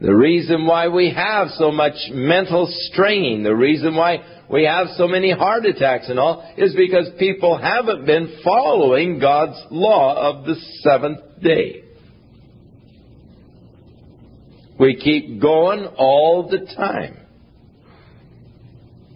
The 0.00 0.14
reason 0.14 0.66
why 0.66 0.88
we 0.88 1.12
have 1.12 1.48
so 1.58 1.70
much 1.70 1.94
mental 2.10 2.66
straining, 2.90 3.42
the 3.42 3.54
reason 3.54 3.94
why 3.94 4.18
we 4.52 4.64
have 4.66 4.88
so 4.98 5.08
many 5.08 5.32
heart 5.32 5.64
attacks 5.64 6.10
and 6.10 6.18
all 6.20 6.48
is 6.58 6.76
because 6.76 7.08
people 7.18 7.56
haven't 7.58 8.04
been 8.04 8.38
following 8.44 9.18
God's 9.18 9.60
law 9.70 10.14
of 10.38 10.44
the 10.44 10.54
seventh 10.82 11.40
day. 11.40 11.84
We 14.78 14.96
keep 14.96 15.40
going 15.40 15.86
all 15.96 16.48
the 16.50 16.66
time. 16.76 17.16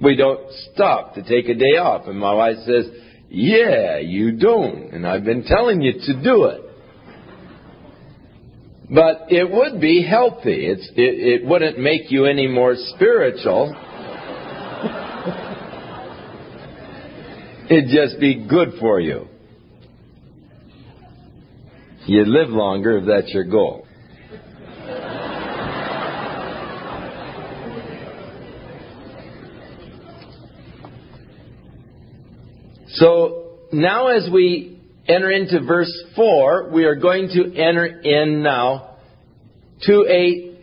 We 0.03 0.17
don't 0.17 0.51
stop 0.73 1.15
to 1.15 1.23
take 1.23 1.49
a 1.51 1.55
day 1.55 1.77
off. 1.79 2.07
And 2.07 2.19
my 2.19 2.33
wife 2.33 2.57
says, 2.65 2.87
Yeah, 3.29 3.99
you 3.99 4.37
don't. 4.39 4.93
And 4.93 5.07
I've 5.07 5.25
been 5.25 5.45
telling 5.45 5.83
you 5.83 5.93
to 5.93 6.23
do 6.23 6.45
it. 6.45 6.63
But 8.89 9.33
it 9.33 9.51
would 9.51 9.81
be 9.81 10.07
healthy. 10.09 10.67
It, 10.67 10.79
it, 10.97 11.45
wouldn't 11.47 11.79
make 11.79 12.11
you 12.11 12.27
any 12.27 12.47
more 12.47 12.75
spiritual 12.95 13.75
It'd 17.69 17.89
just 17.89 18.21
be 18.21 18.47
good 18.47 18.75
for 18.79 19.01
you. 19.01 19.27
You'd 22.07 22.29
live 22.29 22.51
longer 22.51 22.99
if 22.99 23.07
that's 23.07 23.35
your 23.35 23.43
goal. 23.45 23.85
So 32.91 33.55
now, 33.73 34.09
as 34.09 34.29
we 34.33 34.79
enter 35.09 35.31
into 35.33 35.61
verse 35.67 35.93
4, 36.15 36.71
we 36.73 36.85
are 36.85 36.95
going 36.95 37.29
to 37.35 37.47
enter 37.61 37.85
in 37.85 38.45
now 38.45 38.97
to 39.83 40.07
a 40.09 40.57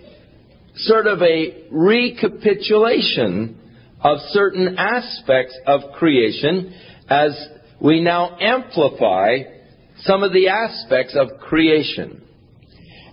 sort 0.76 1.08
of 1.08 1.22
a 1.22 1.66
recapitulation 1.70 3.60
of 4.00 4.20
certain 4.32 4.76
aspects 4.78 5.54
of 5.68 5.82
creation 5.98 6.74
as 7.10 7.38
we 7.82 8.02
now 8.02 8.38
amplify 8.40 9.40
some 10.02 10.24
of 10.24 10.32
the 10.34 10.48
aspects 10.50 11.16
of 11.18 11.40
creation. 11.40 12.22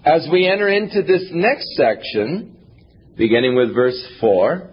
As 0.05 0.27
we 0.33 0.47
enter 0.47 0.69
into 0.69 1.03
this 1.03 1.29
next 1.33 1.67
section, 1.77 2.57
beginning 3.17 3.55
with 3.57 3.75
verse 3.75 4.01
4, 4.21 4.71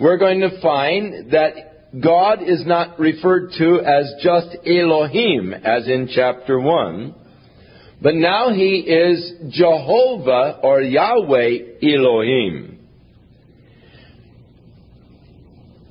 we're 0.00 0.18
going 0.18 0.40
to 0.40 0.60
find 0.60 1.30
that 1.32 1.54
God 2.00 2.42
is 2.42 2.64
not 2.64 2.98
referred 2.98 3.50
to 3.58 3.80
as 3.84 4.14
just 4.22 4.56
Elohim, 4.66 5.52
as 5.52 5.86
in 5.88 6.08
chapter 6.14 6.58
1, 6.60 7.14
but 8.00 8.14
now 8.14 8.52
he 8.52 8.78
is 8.80 9.32
Jehovah 9.52 10.60
or 10.62 10.80
Yahweh 10.80 11.58
Elohim. 11.82 12.81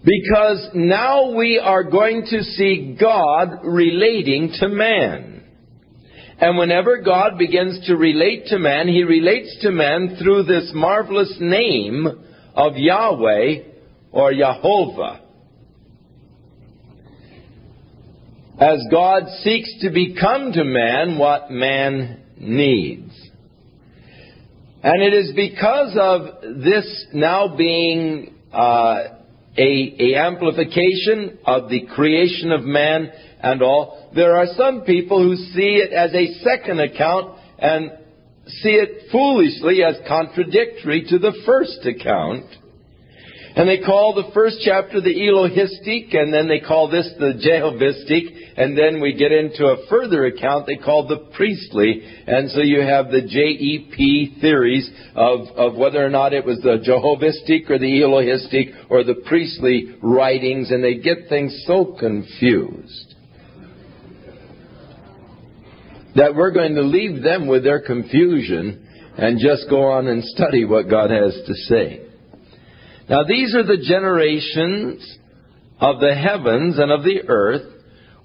Because 0.03 0.69
now 0.73 1.33
we 1.35 1.59
are 1.63 1.83
going 1.83 2.25
to 2.29 2.41
see 2.43 2.97
God 2.99 3.59
relating 3.63 4.51
to 4.59 4.67
man. 4.67 5.43
And 6.39 6.57
whenever 6.57 7.01
God 7.01 7.37
begins 7.37 7.85
to 7.85 7.95
relate 7.95 8.45
to 8.47 8.57
man, 8.57 8.87
he 8.87 9.03
relates 9.03 9.59
to 9.61 9.69
man 9.69 10.17
through 10.19 10.43
this 10.43 10.71
marvelous 10.73 11.37
name 11.39 12.07
of 12.55 12.73
Yahweh 12.77 13.55
or 14.11 14.33
Jehovah. 14.33 15.21
As 18.59 18.83
God 18.91 19.27
seeks 19.43 19.71
to 19.81 19.91
become 19.91 20.51
to 20.53 20.63
man 20.63 21.19
what 21.19 21.51
man 21.51 22.23
needs. 22.39 23.11
And 24.83 25.03
it 25.03 25.13
is 25.13 25.33
because 25.35 25.95
of 25.99 26.61
this 26.63 27.05
now 27.13 27.55
being 27.55 28.33
uh, 28.51 29.19
a, 29.57 29.95
a 29.99 30.15
amplification 30.17 31.37
of 31.45 31.69
the 31.69 31.85
creation 31.93 32.51
of 32.51 32.61
man 32.63 33.09
and 33.41 33.61
all. 33.61 34.09
There 34.15 34.35
are 34.37 34.45
some 34.55 34.81
people 34.81 35.21
who 35.23 35.35
see 35.35 35.79
it 35.83 35.91
as 35.91 36.13
a 36.13 36.27
second 36.43 36.79
account 36.79 37.37
and 37.59 37.91
see 38.63 38.69
it 38.71 39.09
foolishly 39.11 39.83
as 39.83 39.95
contradictory 40.07 41.05
to 41.09 41.19
the 41.19 41.33
first 41.45 41.85
account. 41.85 42.45
And 43.55 43.67
they 43.67 43.79
call 43.85 44.13
the 44.13 44.31
first 44.33 44.59
chapter 44.63 45.01
the 45.01 45.13
Elohistic, 45.13 46.15
and 46.15 46.33
then 46.33 46.47
they 46.47 46.61
call 46.61 46.87
this 46.89 47.09
the 47.19 47.33
Jehovistic, 47.33 48.29
and 48.55 48.77
then 48.77 49.01
we 49.01 49.13
get 49.13 49.33
into 49.33 49.65
a 49.65 49.85
further 49.89 50.25
account 50.25 50.67
they 50.67 50.77
call 50.77 51.05
the 51.07 51.27
priestly. 51.35 52.01
And 52.27 52.49
so 52.51 52.61
you 52.61 52.79
have 52.81 53.07
the 53.11 53.21
JEP 53.21 54.39
theories 54.39 54.89
of, 55.15 55.47
of 55.57 55.75
whether 55.75 56.03
or 56.03 56.09
not 56.09 56.31
it 56.33 56.45
was 56.45 56.59
the 56.59 56.77
Jehovistic 56.79 57.69
or 57.69 57.77
the 57.77 57.99
Elohistic 58.01 58.73
or 58.89 59.03
the 59.03 59.21
priestly 59.25 59.95
writings, 60.01 60.71
and 60.71 60.81
they 60.81 60.99
get 60.99 61.27
things 61.27 61.53
so 61.67 61.95
confused 61.99 63.15
that 66.15 66.33
we're 66.35 66.51
going 66.51 66.75
to 66.75 66.81
leave 66.81 67.21
them 67.21 67.47
with 67.47 67.63
their 67.63 67.81
confusion 67.81 68.87
and 69.17 69.39
just 69.41 69.69
go 69.69 69.91
on 69.91 70.07
and 70.07 70.23
study 70.23 70.63
what 70.63 70.89
God 70.89 71.09
has 71.09 71.33
to 71.47 71.53
say. 71.67 72.07
Now 73.09 73.23
these 73.23 73.55
are 73.55 73.63
the 73.63 73.77
generations 73.83 75.03
of 75.79 75.99
the 75.99 76.13
heavens 76.13 76.77
and 76.77 76.91
of 76.91 77.03
the 77.03 77.21
earth 77.27 77.73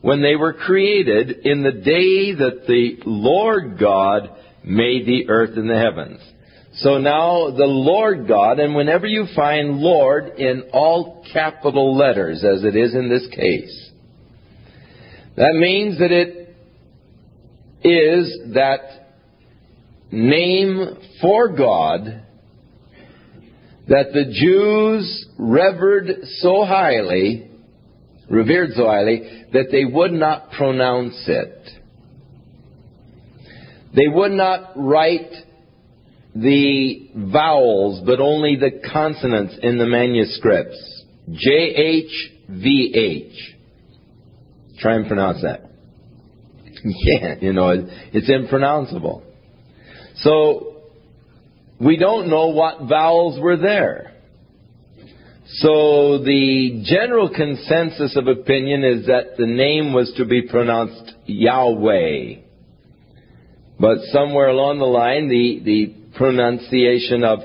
when 0.02 0.23
they 0.23 0.37
were 0.37 0.52
created 0.52 1.30
in 1.47 1.62
the 1.62 1.73
day 1.73 2.35
that 2.35 2.66
the 2.66 2.97
Lord 3.06 3.78
God 3.78 4.30
made 4.64 5.06
the 5.06 5.28
earth 5.28 5.56
and 5.56 5.68
the 5.68 5.78
heavens. 5.78 6.21
So 6.80 6.99
now 6.99 7.50
the 7.50 7.64
Lord 7.64 8.28
God, 8.28 8.59
and 8.59 8.75
whenever 8.75 9.06
you 9.06 9.25
find 9.35 9.78
Lord 9.78 10.38
in 10.38 10.64
all 10.75 11.25
capital 11.33 11.97
letters, 11.97 12.45
as 12.45 12.62
it 12.64 12.76
is 12.76 12.95
in 12.95 13.09
this 13.09 13.26
case, 13.35 13.90
that 15.37 15.54
means 15.54 15.99
that 15.99 16.12
it 16.12 16.54
is 17.83 18.52
that 18.54 19.14
name 20.11 20.97
for 21.23 21.49
God 21.56 22.25
that 23.88 24.12
the 24.12 24.24
Jews 24.30 25.26
revered 25.38 26.06
so 26.38 26.64
highly, 26.64 27.50
revered 28.28 28.70
so 28.74 28.86
highly, 28.86 29.44
that 29.52 29.66
they 29.70 29.84
would 29.84 30.12
not 30.12 30.50
pronounce 30.50 31.24
it. 31.28 31.56
They 33.94 34.08
would 34.08 34.32
not 34.32 34.72
write 34.76 35.30
the 36.34 37.10
vowels, 37.14 38.02
but 38.04 38.20
only 38.20 38.56
the 38.56 38.82
consonants 38.92 39.56
in 39.62 39.78
the 39.78 39.86
manuscripts. 39.86 41.04
JHVH. 41.28 43.36
Try 44.80 44.94
and 44.96 45.06
pronounce 45.06 45.42
that. 45.42 45.62
Yeah, 46.88 47.34
you 47.40 47.52
know, 47.52 47.70
it's 48.12 48.28
impronounceable. 48.30 49.22
So, 50.18 50.75
we 51.80 51.97
don't 51.97 52.28
know 52.28 52.49
what 52.49 52.88
vowels 52.88 53.38
were 53.40 53.56
there. 53.56 54.12
So 55.49 56.25
the 56.25 56.83
general 56.85 57.28
consensus 57.30 58.16
of 58.16 58.26
opinion 58.26 58.83
is 58.83 59.06
that 59.06 59.37
the 59.38 59.47
name 59.47 59.92
was 59.92 60.12
to 60.16 60.25
be 60.25 60.42
pronounced 60.42 61.12
Yahweh. 61.26 62.35
But 63.78 63.99
somewhere 64.11 64.49
along 64.49 64.78
the 64.78 64.85
line, 64.87 65.28
the, 65.28 65.61
the 65.64 65.95
pronunciation 66.16 67.23
of 67.25 67.38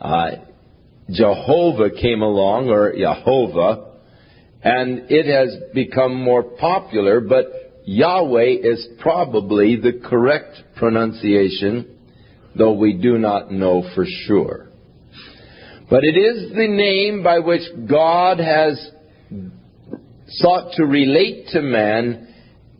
uh, 0.00 0.26
Jehovah 1.10 1.90
came 2.00 2.22
along, 2.22 2.68
or 2.70 2.92
Jehovah, 2.96 3.90
and 4.62 5.10
it 5.10 5.26
has 5.26 5.74
become 5.74 6.14
more 6.22 6.42
popular, 6.44 7.20
but 7.20 7.74
Yahweh 7.84 8.52
is 8.62 8.86
probably 9.02 9.76
the 9.76 10.00
correct 10.02 10.54
pronunciation 10.76 11.93
though 12.56 12.72
we 12.74 12.94
do 12.94 13.18
not 13.18 13.50
know 13.52 13.82
for 13.94 14.04
sure. 14.06 14.68
But 15.90 16.04
it 16.04 16.16
is 16.18 16.50
the 16.50 16.68
name 16.68 17.22
by 17.22 17.40
which 17.40 17.62
God 17.88 18.38
has 18.40 18.90
sought 20.28 20.72
to 20.76 20.84
relate 20.86 21.48
to 21.52 21.60
man, 21.60 22.32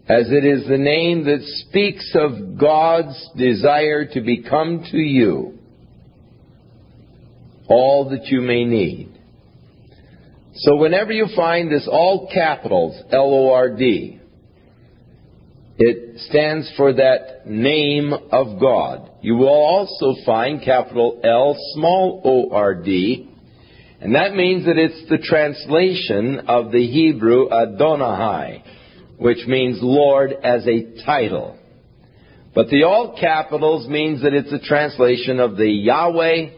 as 0.08 0.28
it 0.30 0.44
is 0.44 0.66
the 0.68 0.78
name 0.78 1.24
that 1.24 1.42
speaks 1.68 2.14
of 2.14 2.58
God's 2.58 3.30
desire 3.36 4.06
to 4.06 4.20
become 4.20 4.84
to 4.90 4.96
you 4.98 5.58
all 7.68 8.10
that 8.10 8.26
you 8.26 8.40
may 8.42 8.64
need. 8.64 9.08
So 10.56 10.76
whenever 10.76 11.12
you 11.12 11.26
find 11.34 11.70
this 11.70 11.88
all 11.90 12.30
capitals, 12.32 13.00
L-O-R-D, 13.10 14.20
it 15.78 16.20
stands 16.28 16.70
for 16.76 16.92
that 16.92 17.46
name 17.46 18.12
of 18.30 18.60
God 18.60 19.10
you 19.24 19.34
will 19.36 19.48
also 19.48 20.16
find 20.26 20.62
capital 20.62 21.18
L 21.24 21.56
small 21.72 22.20
o 22.26 22.54
r 22.54 22.74
d, 22.74 23.26
and 24.02 24.14
that 24.16 24.34
means 24.34 24.66
that 24.66 24.76
it's 24.76 25.08
the 25.08 25.16
translation 25.16 26.40
of 26.46 26.70
the 26.72 26.86
Hebrew 26.86 27.50
Adonai, 27.50 28.62
which 29.16 29.46
means 29.46 29.78
Lord 29.80 30.32
as 30.44 30.66
a 30.66 31.02
title. 31.06 31.58
But 32.54 32.68
the 32.68 32.82
all 32.82 33.16
capitals 33.18 33.88
means 33.88 34.20
that 34.22 34.34
it's 34.34 34.52
a 34.52 34.58
translation 34.58 35.40
of 35.40 35.56
the 35.56 35.70
Yahweh, 35.70 36.48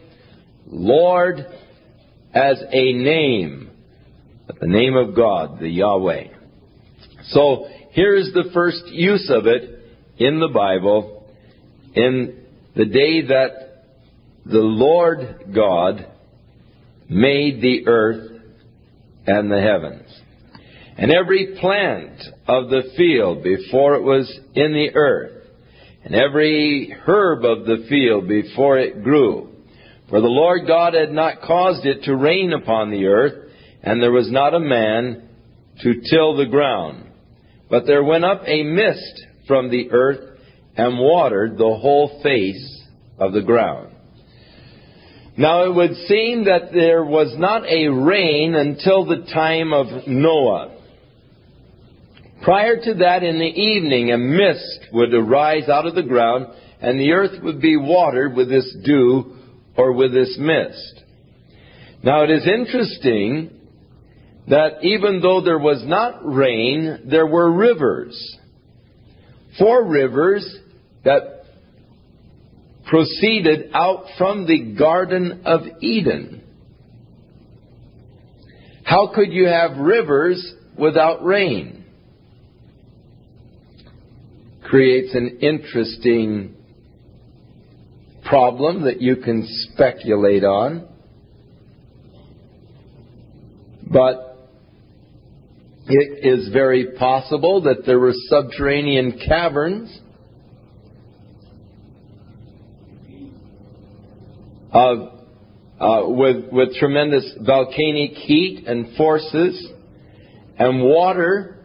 Lord, 0.67 1.37
as 2.33 2.61
a 2.69 2.91
name, 2.93 3.69
the 4.59 4.67
name 4.67 4.97
of 4.97 5.15
God, 5.15 5.61
the 5.61 5.69
Yahweh. 5.69 6.25
So 7.29 7.67
here 7.91 8.13
is 8.13 8.31
the 8.33 8.49
first 8.53 8.85
use 8.87 9.31
of 9.33 9.47
it 9.47 9.83
in 10.17 10.41
the 10.41 10.49
Bible 10.49 11.31
in 11.93 12.43
the 12.77 12.85
day 12.85 13.21
that 13.25 13.85
the 14.45 14.59
Lord 14.59 15.51
God 15.53 16.07
made 17.09 17.59
the 17.61 17.87
earth 17.87 18.31
and 19.25 19.51
the 19.51 19.59
heavens. 19.59 20.07
And 20.97 21.11
every 21.11 21.57
plant 21.59 22.21
of 22.47 22.69
the 22.69 22.83
field 22.95 23.43
before 23.43 23.95
it 23.95 24.03
was 24.03 24.31
in 24.53 24.73
the 24.73 24.91
earth, 24.95 25.43
and 26.03 26.13
every 26.15 26.95
herb 27.05 27.43
of 27.43 27.65
the 27.65 27.85
field 27.89 28.27
before 28.27 28.77
it 28.77 29.03
grew. 29.03 29.49
For 30.09 30.21
the 30.21 30.27
Lord 30.27 30.61
God 30.67 30.93
had 30.93 31.11
not 31.11 31.41
caused 31.41 31.85
it 31.85 32.03
to 32.03 32.15
rain 32.15 32.53
upon 32.53 32.91
the 32.91 33.07
earth, 33.07 33.49
and 33.83 34.01
there 34.01 34.11
was 34.11 34.31
not 34.31 34.53
a 34.53 34.59
man 34.59 35.27
to 35.81 35.93
till 36.11 36.35
the 36.37 36.45
ground. 36.45 37.05
But 37.69 37.85
there 37.87 38.03
went 38.03 38.23
up 38.23 38.43
a 38.45 38.63
mist 38.63 39.21
from 39.47 39.69
the 39.69 39.91
earth 39.91 40.36
and 40.77 40.99
watered 40.99 41.53
the 41.57 41.63
whole 41.77 42.19
face 42.23 42.83
of 43.17 43.33
the 43.33 43.41
ground. 43.41 43.89
Now 45.35 45.65
it 45.65 45.75
would 45.75 45.95
seem 46.07 46.45
that 46.45 46.71
there 46.73 47.03
was 47.03 47.33
not 47.37 47.65
a 47.65 47.87
rain 47.87 48.55
until 48.55 49.05
the 49.05 49.27
time 49.33 49.73
of 49.73 50.07
Noah. 50.07 50.75
Prior 52.43 52.75
to 52.79 52.93
that, 52.95 53.23
in 53.23 53.39
the 53.39 53.43
evening, 53.45 54.11
a 54.11 54.17
mist 54.17 54.91
would 54.93 55.13
arise 55.13 55.67
out 55.67 55.87
of 55.87 55.95
the 55.95 56.03
ground, 56.03 56.45
and 56.79 56.99
the 56.99 57.11
earth 57.11 57.41
would 57.43 57.59
be 57.59 57.75
watered 57.75 58.35
with 58.35 58.47
this 58.49 58.73
dew 58.85 59.35
or 59.75 59.93
with 59.93 60.13
this 60.13 60.37
mist. 60.39 61.03
Now 62.03 62.23
it 62.23 62.29
is 62.29 62.47
interesting 62.47 63.51
that 64.47 64.83
even 64.83 65.19
though 65.21 65.41
there 65.41 65.57
was 65.59 65.83
not 65.85 66.19
rain, 66.23 67.05
there 67.09 67.27
were 67.27 67.51
rivers. 67.51 68.37
Four 69.57 69.87
rivers 69.87 70.57
that 71.07 71.45
proceeded 72.85 73.69
out 73.73 74.05
from 74.17 74.45
the 74.45 74.73
Garden 74.77 75.43
of 75.45 75.61
Eden. 75.81 76.43
How 78.83 79.13
could 79.15 79.31
you 79.31 79.47
have 79.47 79.77
rivers 79.77 80.53
without 80.77 81.23
rain? 81.23 81.85
Creates 84.63 85.15
an 85.15 85.39
interesting 85.41 86.55
problem 88.25 88.83
that 88.83 89.01
you 89.01 89.15
can 89.17 89.47
speculate 89.71 90.43
on. 90.43 90.89
But 93.89 94.37
it 95.87 96.25
is 96.39 96.49
very 96.51 96.87
possible 96.99 97.61
that 97.61 97.85
there 97.85 97.97
were 97.99 98.11
subterranean 98.27 99.21
caverns 99.25 99.97
uh, 105.79 106.09
with, 106.09 106.45
with 106.51 106.75
tremendous 106.79 107.33
volcanic 107.45 108.11
heat 108.11 108.65
and 108.67 108.95
forces, 108.95 109.67
and 110.59 110.81
water 110.81 111.55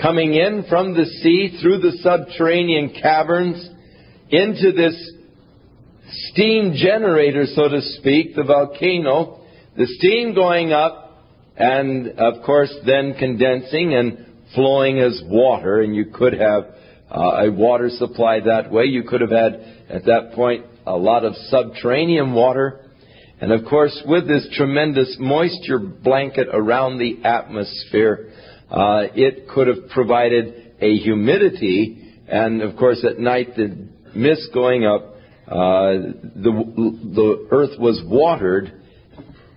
coming 0.00 0.34
in 0.34 0.64
from 0.68 0.94
the 0.94 1.04
sea 1.22 1.58
through 1.62 1.78
the 1.78 1.96
subterranean 2.02 2.94
caverns 3.00 3.68
into 4.30 4.72
this 4.72 5.12
steam 6.32 6.74
generator, 6.74 7.44
so 7.54 7.68
to 7.68 7.80
speak, 7.98 8.34
the 8.34 8.42
volcano, 8.42 9.40
the 9.76 9.86
steam 9.98 10.34
going 10.34 10.72
up, 10.72 11.00
and 11.56 12.08
of 12.18 12.42
course 12.44 12.74
then 12.86 13.14
condensing 13.18 13.94
and 13.94 14.26
flowing 14.54 14.98
as 14.98 15.20
water, 15.26 15.80
and 15.80 15.94
you 15.94 16.06
could 16.12 16.32
have 16.34 16.64
uh, 17.14 17.44
a 17.46 17.52
water 17.52 17.88
supply 17.90 18.40
that 18.40 18.70
way. 18.70 18.84
You 18.84 19.04
could 19.04 19.20
have 19.20 19.30
had, 19.30 19.54
at 19.88 20.04
that 20.06 20.32
point, 20.34 20.66
a 20.86 20.96
lot 20.96 21.24
of 21.24 21.34
subterranean 21.48 22.32
water. 22.34 22.80
And 23.40 23.52
of 23.52 23.64
course, 23.68 23.98
with 24.06 24.26
this 24.28 24.48
tremendous 24.56 25.16
moisture 25.18 25.78
blanket 25.78 26.48
around 26.52 26.98
the 26.98 27.24
atmosphere, 27.24 28.30
uh, 28.70 29.06
it 29.14 29.48
could 29.48 29.66
have 29.66 29.88
provided 29.92 30.72
a 30.80 30.94
humidity. 30.98 32.14
And 32.28 32.62
of 32.62 32.76
course, 32.76 33.04
at 33.08 33.18
night, 33.18 33.48
the 33.56 33.88
mist 34.14 34.42
going 34.52 34.86
up, 34.86 35.14
uh, 35.46 36.10
the, 36.36 36.98
the 37.14 37.48
earth 37.50 37.78
was 37.78 38.02
watered 38.06 38.80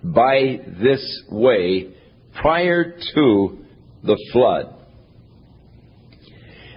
by 0.02 0.60
this 0.80 1.22
way 1.30 1.94
prior 2.40 2.98
to 3.14 3.58
the 4.04 4.16
flood. 4.32 4.74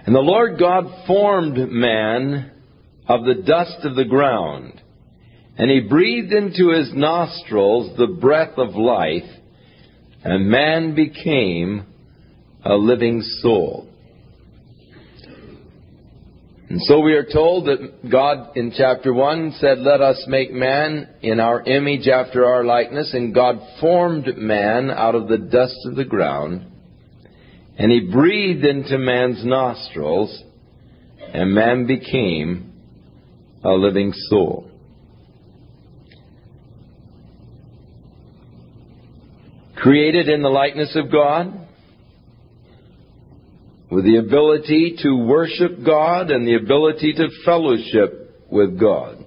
And 0.04 0.14
the 0.14 0.20
Lord 0.20 0.58
God 0.58 0.86
formed 1.06 1.56
man 1.70 2.51
of 3.08 3.24
the 3.24 3.34
dust 3.42 3.78
of 3.84 3.96
the 3.96 4.04
ground, 4.04 4.80
and 5.58 5.70
he 5.70 5.80
breathed 5.88 6.32
into 6.32 6.70
his 6.70 6.90
nostrils 6.94 7.96
the 7.98 8.06
breath 8.06 8.56
of 8.56 8.74
life, 8.76 9.28
and 10.24 10.48
man 10.48 10.94
became 10.94 11.84
a 12.64 12.74
living 12.74 13.20
soul. 13.40 13.88
And 16.70 16.80
so 16.82 17.00
we 17.00 17.12
are 17.14 17.26
told 17.30 17.66
that 17.66 18.08
God 18.10 18.56
in 18.56 18.72
chapter 18.74 19.12
1 19.12 19.56
said, 19.58 19.78
Let 19.78 20.00
us 20.00 20.24
make 20.26 20.52
man 20.52 21.06
in 21.20 21.38
our 21.38 21.60
image 21.62 22.08
after 22.08 22.46
our 22.46 22.64
likeness, 22.64 23.10
and 23.12 23.34
God 23.34 23.56
formed 23.78 24.38
man 24.38 24.90
out 24.90 25.14
of 25.14 25.28
the 25.28 25.36
dust 25.38 25.74
of 25.84 25.96
the 25.96 26.04
ground, 26.06 26.66
and 27.78 27.90
he 27.90 28.10
breathed 28.10 28.64
into 28.64 28.96
man's 28.96 29.44
nostrils, 29.44 30.34
and 31.34 31.52
man 31.52 31.86
became 31.86 32.71
a 33.64 33.70
living 33.72 34.12
soul. 34.12 34.68
Created 39.76 40.28
in 40.28 40.42
the 40.42 40.48
likeness 40.48 40.96
of 40.96 41.10
God, 41.10 41.68
with 43.90 44.04
the 44.04 44.16
ability 44.16 44.96
to 45.02 45.16
worship 45.26 45.72
God 45.84 46.30
and 46.30 46.46
the 46.46 46.54
ability 46.54 47.12
to 47.14 47.28
fellowship 47.44 48.42
with 48.50 48.78
God. 48.80 49.18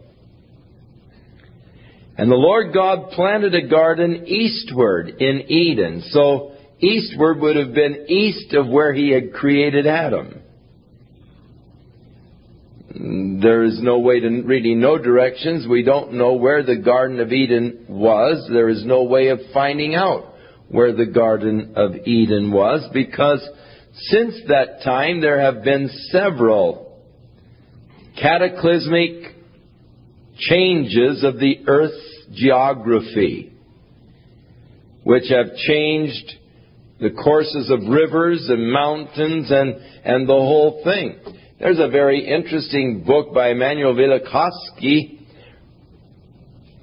And 2.18 2.32
the 2.32 2.36
Lord 2.36 2.74
God 2.74 3.10
planted 3.12 3.54
a 3.54 3.68
garden 3.68 4.26
eastward 4.28 5.10
in 5.20 5.44
Eden. 5.52 6.02
So 6.10 6.54
eastward 6.80 7.40
would 7.42 7.58
have 7.58 7.74
been 7.74 8.06
east 8.10 8.54
of 8.54 8.68
where 8.68 8.94
he 8.94 9.12
had 9.12 9.34
created 9.34 9.86
Adam. 9.86 10.42
There 12.98 13.64
is 13.64 13.80
no 13.82 14.00
way 14.00 14.20
to 14.22 14.28
really 14.44 14.74
know 14.74 14.98
directions. 14.98 15.68
We 15.68 15.84
don't 15.84 16.14
know 16.14 16.34
where 16.34 16.64
the 16.64 16.78
Garden 16.78 17.20
of 17.20 17.34
Eden 17.34 17.86
was. 17.90 18.48
There 18.52 18.70
is 18.70 18.86
no 18.86 19.04
way 19.04 19.28
of 19.28 19.40
finding 19.54 19.96
out 19.96 20.34
where 20.70 20.94
the 20.94 21.06
Garden 21.06 21.74
of 21.76 21.92
Eden 22.08 22.52
was 22.52 22.88
because 22.94 23.46
since 24.12 24.36
that 24.48 24.82
time 24.84 25.20
there 25.20 25.42
have 25.42 25.64
been 25.64 25.90
several 26.10 27.02
cataclysmic 28.20 29.36
changes 30.38 31.24
of 31.24 31.38
the 31.40 31.60
Earth's 31.68 32.34
geography 32.34 33.52
which 35.04 35.30
have 35.30 35.54
changed 35.68 36.32
the 37.02 37.12
courses 37.12 37.70
of 37.70 37.86
rivers 37.90 38.46
and 38.50 38.72
mountains 38.72 39.52
and, 39.52 39.76
and 40.06 40.30
the 40.30 40.34
whole 40.34 40.82
thing. 40.86 41.16
There's 41.66 41.80
a 41.80 41.88
very 41.88 42.24
interesting 42.24 43.04
book 43.08 43.34
by 43.34 43.50
Immanuel 43.50 43.96
Velikovsky 43.96 45.18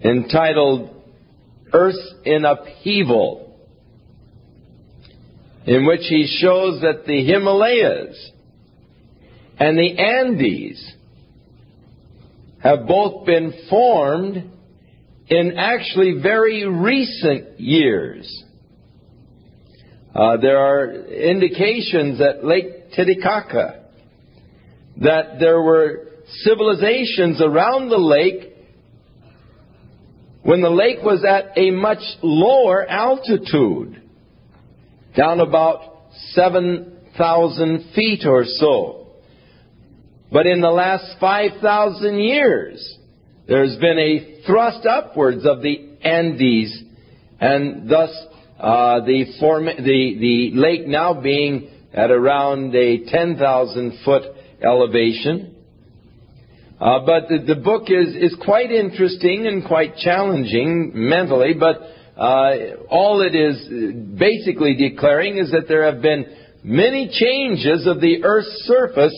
entitled 0.04 1.00
Earth 1.72 1.94
in 2.24 2.44
Upheaval, 2.44 3.60
in 5.66 5.86
which 5.86 6.00
he 6.08 6.26
shows 6.42 6.80
that 6.80 7.06
the 7.06 7.22
Himalayas 7.24 8.30
and 9.60 9.78
the 9.78 9.96
Andes 10.00 10.92
have 12.58 12.88
both 12.88 13.24
been 13.24 13.52
formed 13.70 14.50
in 15.28 15.52
actually 15.58 16.18
very 16.20 16.66
recent 16.66 17.60
years. 17.60 18.42
Uh, 20.12 20.38
there 20.38 20.58
are 20.58 20.90
indications 21.08 22.18
that 22.18 22.44
Lake 22.44 22.90
Titicaca 22.96 23.78
that 25.00 25.38
there 25.40 25.61
were 25.62 26.07
civilizations 26.44 27.40
around 27.40 27.88
the 27.88 27.98
lake 27.98 28.48
when 30.42 30.61
the 30.61 30.70
lake 30.70 30.98
was 31.02 31.24
at 31.24 31.57
a 31.57 31.70
much 31.70 32.00
lower 32.20 32.85
altitude, 32.88 34.02
down 35.16 35.38
about 35.38 35.94
7,000 36.33 37.90
feet 37.94 38.26
or 38.26 38.42
so. 38.44 39.07
But 40.33 40.46
in 40.46 40.61
the 40.61 40.70
last 40.70 41.14
5,000 41.20 42.18
years, 42.18 42.98
there's 43.46 43.76
been 43.78 43.98
a 43.98 44.42
thrust 44.44 44.85
upwards 44.85 45.46
of 45.46 45.62
the 45.62 45.90
Andes, 46.02 46.83
and 47.40 47.88
thus 47.88 48.11
uh, 48.59 49.00
the, 49.05 49.37
form- 49.38 49.66
the, 49.66 49.70
the 49.85 50.50
lake 50.55 50.88
now 50.88 51.14
being 51.20 51.70
at 51.94 52.11
around 52.11 52.74
a 52.74 53.05
10,000 53.09 53.98
foot 54.05 54.22
elevation. 54.64 55.57
Uh, 56.81 57.01
but 57.07 57.29
the, 57.29 57.55
the, 57.55 57.61
book 57.61 57.85
is, 57.88 58.14
is 58.16 58.37
quite 58.44 58.70
interesting 58.70 59.46
and 59.46 59.64
quite 59.66 59.96
challenging 59.96 60.90
mentally, 60.94 61.55
but 61.59 61.77
uh, 62.20 62.75
all 62.88 63.20
it 63.20 63.37
is 63.37 63.57
uh, 63.66 64.16
basically 64.18 64.75
declaring 64.77 65.37
is 65.38 65.51
that 65.53 65.68
there 65.68 65.85
have 65.90 66.03
been 66.03 66.25
many 66.64 67.09
changes 67.09 67.87
of 67.87 68.01
the 68.01 68.25
earth's 68.25 68.64
surface 68.66 69.14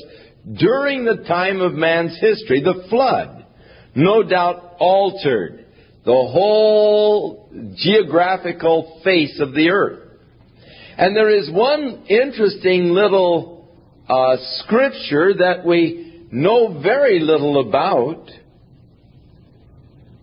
during 0.58 1.04
the 1.06 1.24
time 1.28 1.60
of 1.62 1.72
man's 1.72 2.12
history. 2.20 2.62
The 2.62 2.86
flood, 2.90 3.46
no 3.94 4.22
doubt, 4.22 4.74
altered 4.78 5.60
the 6.04 6.12
whole 6.12 7.48
geographical 7.76 9.00
face 9.02 9.40
of 9.40 9.54
the 9.54 9.70
earth. 9.70 10.00
And 10.98 11.16
there 11.16 11.30
is 11.30 11.50
one 11.50 12.04
interesting 12.10 12.90
little 12.90 13.53
a 14.08 14.36
scripture 14.58 15.32
that 15.34 15.64
we 15.64 16.26
know 16.30 16.78
very 16.82 17.20
little 17.20 17.66
about, 17.68 18.28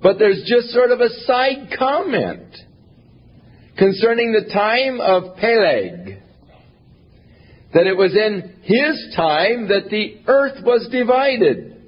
but 0.04 0.20
there's 0.20 0.44
just 0.46 0.68
sort 0.74 0.92
of 0.92 1.00
a 1.02 1.10
side 1.26 1.74
comment 1.80 2.54
concerning 3.80 4.34
the 4.34 4.54
time 4.54 5.02
of 5.02 5.36
Peleg. 5.38 6.18
That 7.74 7.88
it 7.88 7.96
was 7.98 8.14
in 8.14 8.54
his 8.64 9.14
time 9.16 9.70
that 9.70 9.90
the 9.90 10.18
earth 10.28 10.62
was 10.64 10.88
divided. 10.92 11.82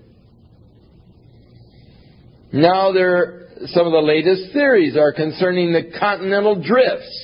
Now 2.53 2.91
there, 2.93 3.49
some 3.65 3.85
of 3.87 3.91
the 3.91 3.99
latest 4.01 4.53
theories 4.53 4.95
are 4.95 5.11
concerning 5.13 5.73
the 5.73 5.91
continental 5.99 6.55
drifts 6.63 7.22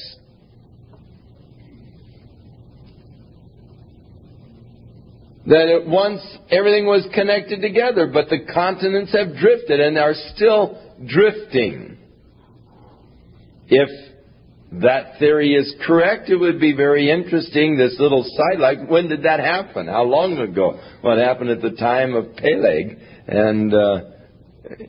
that 5.50 5.84
once 5.88 6.22
everything 6.52 6.86
was 6.86 7.08
connected 7.14 7.60
together, 7.60 8.06
but 8.14 8.30
the 8.30 8.46
continents 8.54 9.12
have 9.14 9.36
drifted 9.36 9.80
and 9.80 9.98
are 9.98 10.14
still 10.36 10.78
drifting. 11.08 11.98
If 13.68 13.90
that 14.84 15.18
theory 15.18 15.56
is 15.56 15.74
correct, 15.88 16.30
it 16.30 16.36
would 16.36 16.60
be 16.60 16.74
very 16.74 17.10
interesting, 17.10 17.78
this 17.78 17.96
little 18.00 18.24
side, 18.28 18.60
like 18.60 18.88
when 18.90 19.10
did 19.10 19.24
that 19.24 19.40
happen? 19.40 19.88
How 19.88 20.04
long 20.04 20.38
ago? 20.38 20.80
Well, 21.04 21.18
happened 21.18 21.50
at 21.50 21.62
the 21.64 21.72
time 21.72 22.14
of 22.14 22.36
Peleg, 22.36 22.98
and, 23.28 23.74
uh, 23.74 24.00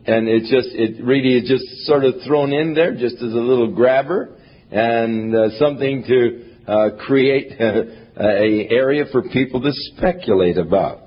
and 0.07 0.29
it 0.29 0.41
just, 0.41 0.75
it 0.75 1.03
really 1.03 1.39
is 1.39 1.49
just 1.49 1.65
sort 1.87 2.05
of 2.05 2.17
thrown 2.27 2.53
in 2.53 2.75
there 2.75 2.93
just 2.95 3.17
as 3.17 3.33
a 3.33 3.37
little 3.43 3.73
grabber 3.75 4.37
and 4.71 5.35
uh, 5.35 5.59
something 5.59 6.05
to 6.07 6.71
uh, 6.71 6.91
create 7.07 7.51
A 8.23 8.69
area 8.71 9.05
for 9.13 9.23
people 9.31 9.63
to 9.63 9.71
speculate 9.73 10.59
about. 10.59 11.05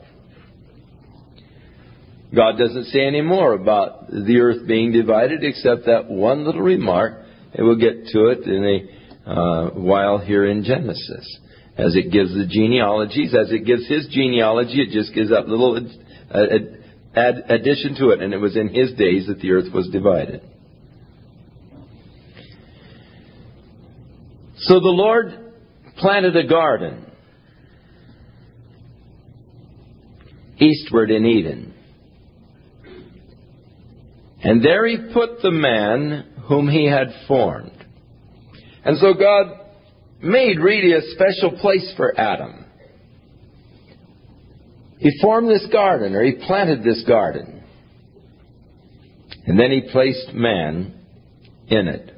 God 2.36 2.58
doesn't 2.58 2.86
say 2.86 3.06
any 3.06 3.22
more 3.22 3.54
about 3.54 4.10
the 4.10 4.40
earth 4.42 4.68
being 4.68 4.92
divided 4.92 5.44
except 5.44 5.86
that 5.86 6.10
one 6.10 6.44
little 6.44 6.64
remark, 6.64 7.24
and 7.54 7.68
we'll 7.68 7.76
get 7.78 8.08
to 8.08 8.20
it 8.30 8.42
in 8.48 8.66
a 8.66 9.30
uh, 9.30 9.70
while 9.80 10.18
here 10.18 10.50
in 10.50 10.64
Genesis. 10.64 11.40
As 11.78 11.96
it 11.96 12.12
gives 12.12 12.34
the 12.34 12.48
genealogies, 12.48 13.36
as 13.40 13.52
it 13.52 13.64
gives 13.64 13.88
his 13.88 14.08
genealogy, 14.10 14.82
it 14.82 14.92
just 14.92 15.14
gives 15.14 15.30
that 15.30 15.48
little 15.48 15.78
ad- 15.78 15.92
ad- 16.34 16.82
ad- 17.16 17.52
addition 17.52 17.94
to 18.00 18.10
it, 18.10 18.24
and 18.24 18.34
it 18.34 18.38
was 18.38 18.58
in 18.58 18.70
his 18.70 18.92
days 18.94 19.28
that 19.28 19.40
the 19.40 19.52
earth 19.52 19.72
was 19.72 19.88
divided. 19.92 20.42
So 24.58 24.80
the 24.80 24.88
Lord 24.88 25.53
planted 25.98 26.36
a 26.36 26.48
garden 26.48 27.06
eastward 30.60 31.12
in 31.12 31.26
Eden. 31.26 31.74
And 34.44 34.64
there 34.64 34.86
he 34.88 34.98
put 35.14 35.42
the 35.42 35.52
man 35.52 36.32
whom 36.48 36.68
he 36.68 36.90
had 36.90 37.08
formed. 37.28 37.72
And 38.84 38.98
so 38.98 39.14
God 39.14 39.48
made 40.22 40.60
really 40.60 40.94
a 40.94 41.02
special 41.16 41.58
place 41.60 41.94
for 41.96 42.18
Adam. 42.20 42.66
He 45.00 45.10
formed 45.22 45.50
this 45.50 45.68
garden, 45.72 46.14
or 46.14 46.24
he 46.24 46.34
planted 46.46 46.84
this 46.84 47.04
garden. 47.08 47.62
And 49.46 49.60
then 49.60 49.72
he 49.72 49.90
placed 49.92 50.34
man 50.34 50.94
in 51.68 51.88
it. 51.88 52.13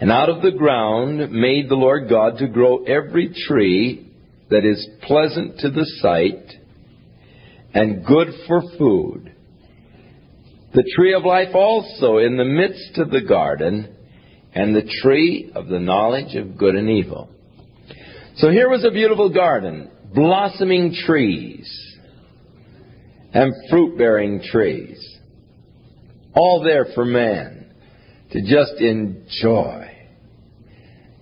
And 0.00 0.10
out 0.10 0.30
of 0.30 0.40
the 0.40 0.50
ground 0.56 1.30
made 1.30 1.68
the 1.68 1.74
Lord 1.76 2.08
God 2.08 2.38
to 2.38 2.48
grow 2.48 2.82
every 2.84 3.34
tree 3.46 4.08
that 4.48 4.64
is 4.64 4.88
pleasant 5.02 5.58
to 5.60 5.70
the 5.70 5.84
sight 6.00 6.54
and 7.74 8.04
good 8.06 8.28
for 8.48 8.62
food. 8.78 9.30
The 10.72 10.90
tree 10.96 11.12
of 11.12 11.24
life 11.24 11.54
also 11.54 12.16
in 12.18 12.38
the 12.38 12.46
midst 12.46 12.96
of 12.96 13.10
the 13.10 13.20
garden, 13.20 13.94
and 14.54 14.74
the 14.74 14.90
tree 15.02 15.52
of 15.54 15.68
the 15.68 15.78
knowledge 15.78 16.34
of 16.34 16.56
good 16.56 16.74
and 16.76 16.88
evil. 16.90 17.28
So 18.38 18.50
here 18.50 18.68
was 18.70 18.84
a 18.84 18.90
beautiful 18.90 19.28
garden, 19.32 19.90
blossoming 20.14 20.92
trees 21.06 21.68
and 23.34 23.52
fruit 23.68 23.96
bearing 23.98 24.42
trees, 24.50 24.98
all 26.34 26.62
there 26.64 26.86
for 26.94 27.04
man 27.04 27.70
to 28.32 28.40
just 28.42 28.80
enjoy. 28.80 29.89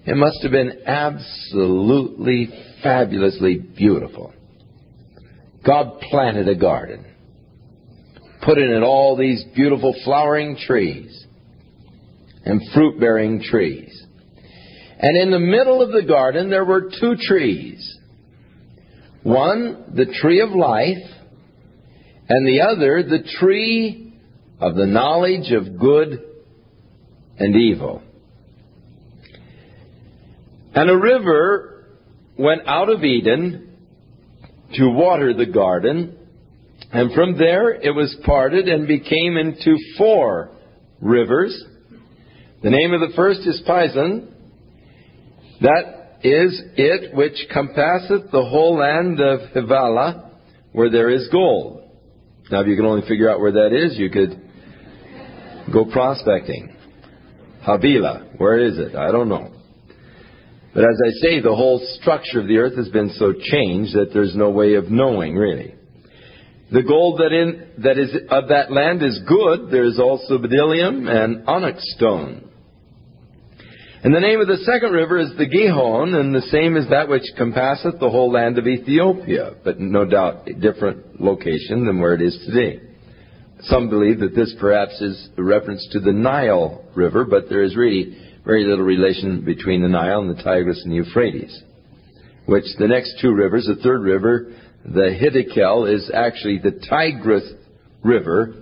It 0.06 0.16
must 0.16 0.42
have 0.42 0.52
been 0.52 0.82
absolutely 0.86 2.50
fabulously 2.82 3.58
beautiful. 3.58 4.32
God 5.66 6.00
planted 6.10 6.48
a 6.48 6.54
garden, 6.54 7.04
put 8.42 8.58
in 8.58 8.70
it 8.70 8.82
all 8.82 9.16
these 9.16 9.44
beautiful 9.54 9.94
flowering 10.04 10.56
trees 10.56 11.26
and 12.44 12.60
fruit 12.72 12.98
bearing 12.98 13.42
trees. 13.42 13.94
And 15.00 15.16
in 15.20 15.30
the 15.30 15.38
middle 15.38 15.82
of 15.82 15.92
the 15.92 16.02
garden, 16.06 16.48
there 16.50 16.64
were 16.64 16.90
two 17.00 17.16
trees 17.20 17.94
one, 19.24 19.92
the 19.94 20.06
tree 20.06 20.40
of 20.40 20.50
life, 20.50 20.96
and 22.28 22.46
the 22.48 22.62
other, 22.62 23.02
the 23.02 23.22
tree 23.40 24.14
of 24.60 24.74
the 24.74 24.86
knowledge 24.86 25.50
of 25.50 25.78
good 25.78 26.24
and 27.38 27.54
evil. 27.56 28.02
And 30.78 30.90
a 30.90 30.96
river 30.96 31.88
went 32.38 32.68
out 32.68 32.88
of 32.88 33.02
Eden 33.02 33.74
to 34.74 34.88
water 34.88 35.34
the 35.34 35.44
garden, 35.52 36.14
and 36.92 37.12
from 37.14 37.36
there 37.36 37.70
it 37.72 37.92
was 37.96 38.16
parted 38.24 38.68
and 38.68 38.86
became 38.86 39.36
into 39.36 39.76
four 39.98 40.52
rivers. 41.00 41.52
The 42.62 42.70
name 42.70 42.92
of 42.92 43.00
the 43.00 43.16
first 43.16 43.40
is 43.40 43.60
Pison. 43.66 44.32
That 45.62 46.10
is 46.22 46.62
it 46.76 47.12
which 47.12 47.48
compasseth 47.52 48.30
the 48.30 48.44
whole 48.44 48.76
land 48.76 49.18
of 49.18 49.50
Havilah, 49.52 50.30
where 50.74 50.90
there 50.92 51.10
is 51.10 51.28
gold. 51.32 51.82
Now, 52.52 52.60
if 52.60 52.68
you 52.68 52.76
can 52.76 52.86
only 52.86 53.04
figure 53.08 53.28
out 53.28 53.40
where 53.40 53.50
that 53.50 53.72
is, 53.72 53.98
you 53.98 54.10
could 54.10 54.40
go 55.72 55.86
prospecting. 55.86 56.76
Havilah, 57.66 58.34
where 58.38 58.60
is 58.60 58.78
it? 58.78 58.94
I 58.94 59.10
don't 59.10 59.28
know. 59.28 59.54
But 60.78 60.90
as 60.92 61.00
I 61.04 61.10
say, 61.24 61.40
the 61.40 61.56
whole 61.56 61.80
structure 62.00 62.38
of 62.38 62.46
the 62.46 62.58
earth 62.58 62.76
has 62.76 62.88
been 62.88 63.10
so 63.14 63.32
changed 63.32 63.94
that 63.96 64.12
there's 64.12 64.36
no 64.36 64.50
way 64.50 64.74
of 64.74 64.88
knowing, 64.92 65.34
really. 65.34 65.74
The 66.70 66.84
gold 66.84 67.18
that, 67.18 67.32
in, 67.32 67.66
that 67.82 67.98
is 67.98 68.14
of 68.30 68.46
that 68.50 68.70
land 68.70 69.02
is 69.02 69.18
good. 69.26 69.72
There's 69.72 69.98
also 69.98 70.38
bdellium 70.38 71.10
and 71.10 71.48
onyx 71.48 71.82
stone. 71.96 72.48
And 74.04 74.14
the 74.14 74.20
name 74.20 74.40
of 74.40 74.46
the 74.46 74.58
second 74.58 74.92
river 74.92 75.18
is 75.18 75.30
the 75.36 75.46
Gihon, 75.46 76.14
and 76.14 76.32
the 76.32 76.42
same 76.42 76.76
is 76.76 76.88
that 76.90 77.08
which 77.08 77.24
compasseth 77.36 77.98
the 77.98 78.08
whole 78.08 78.30
land 78.30 78.56
of 78.56 78.68
Ethiopia, 78.68 79.54
but 79.64 79.80
no 79.80 80.04
doubt 80.04 80.46
a 80.48 80.52
different 80.52 81.20
location 81.20 81.86
than 81.86 81.98
where 81.98 82.14
it 82.14 82.22
is 82.22 82.40
today. 82.46 82.80
Some 83.62 83.90
believe 83.90 84.20
that 84.20 84.36
this 84.36 84.54
perhaps 84.60 85.00
is 85.00 85.28
a 85.36 85.42
reference 85.42 85.84
to 85.90 85.98
the 85.98 86.12
Nile 86.12 86.84
River, 86.94 87.24
but 87.24 87.48
there 87.48 87.64
is 87.64 87.74
really 87.74 88.16
very 88.48 88.64
little 88.64 88.82
relation 88.86 89.44
between 89.44 89.82
the 89.82 89.88
Nile 89.90 90.22
and 90.22 90.30
the 90.34 90.42
Tigris 90.42 90.80
and 90.82 90.90
the 90.90 90.96
Euphrates, 90.96 91.62
which 92.46 92.64
the 92.78 92.88
next 92.88 93.20
two 93.20 93.34
rivers, 93.34 93.66
the 93.66 93.76
third 93.82 94.00
river, 94.02 94.50
the 94.86 95.10
Hiddekel, 95.12 95.94
is 95.94 96.10
actually 96.14 96.58
the 96.58 96.80
Tigris 96.88 97.44
River. 98.02 98.54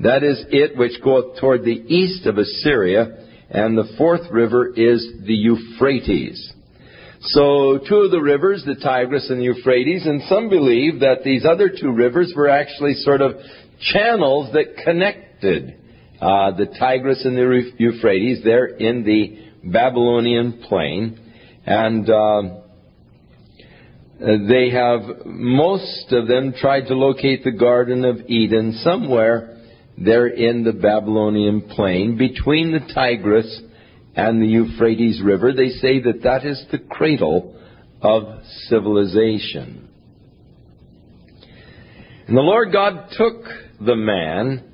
That 0.00 0.24
is 0.24 0.44
it 0.50 0.76
which 0.76 1.00
goeth 1.04 1.38
toward 1.40 1.62
the 1.64 1.70
east 1.70 2.26
of 2.26 2.38
Assyria, 2.38 3.28
and 3.50 3.78
the 3.78 3.94
fourth 3.96 4.22
river 4.32 4.66
is 4.66 5.00
the 5.24 5.32
Euphrates. 5.34 6.52
So, 7.20 7.78
two 7.88 7.98
of 7.98 8.10
the 8.10 8.20
rivers, 8.20 8.64
the 8.66 8.74
Tigris 8.82 9.30
and 9.30 9.38
the 9.38 9.44
Euphrates, 9.44 10.06
and 10.06 10.22
some 10.24 10.48
believe 10.48 10.98
that 11.00 11.22
these 11.24 11.44
other 11.44 11.68
two 11.68 11.92
rivers 11.92 12.32
were 12.34 12.48
actually 12.48 12.94
sort 12.94 13.20
of 13.20 13.36
channels 13.80 14.52
that 14.54 14.76
connected 14.84 15.76
uh, 16.20 16.52
the 16.52 16.66
Tigris 16.78 17.24
and 17.24 17.36
the 17.36 17.72
Euphrates. 17.78 18.40
They're 18.44 18.66
in 18.66 19.04
the 19.04 19.70
Babylonian 19.70 20.64
plain. 20.68 21.18
And 21.66 22.08
uh, 22.08 22.42
they 24.48 24.70
have, 24.70 25.24
most 25.24 26.12
of 26.12 26.28
them, 26.28 26.52
tried 26.60 26.86
to 26.88 26.94
locate 26.94 27.42
the 27.44 27.52
Garden 27.52 28.04
of 28.04 28.18
Eden 28.28 28.74
somewhere. 28.82 29.58
They're 29.96 30.28
in 30.28 30.64
the 30.64 30.72
Babylonian 30.72 31.62
plain 31.62 32.16
between 32.18 32.72
the 32.72 32.92
Tigris 32.94 33.62
and 34.16 34.42
the 34.42 34.46
Euphrates 34.46 35.20
River. 35.24 35.52
They 35.52 35.68
say 35.70 36.00
that 36.00 36.20
that 36.24 36.44
is 36.44 36.62
the 36.70 36.78
cradle 36.78 37.56
of 38.02 38.42
civilization. 38.68 39.86
And 42.26 42.36
the 42.36 42.42
Lord 42.42 42.72
God 42.72 43.08
took 43.16 43.42
the 43.80 43.96
man 43.96 44.69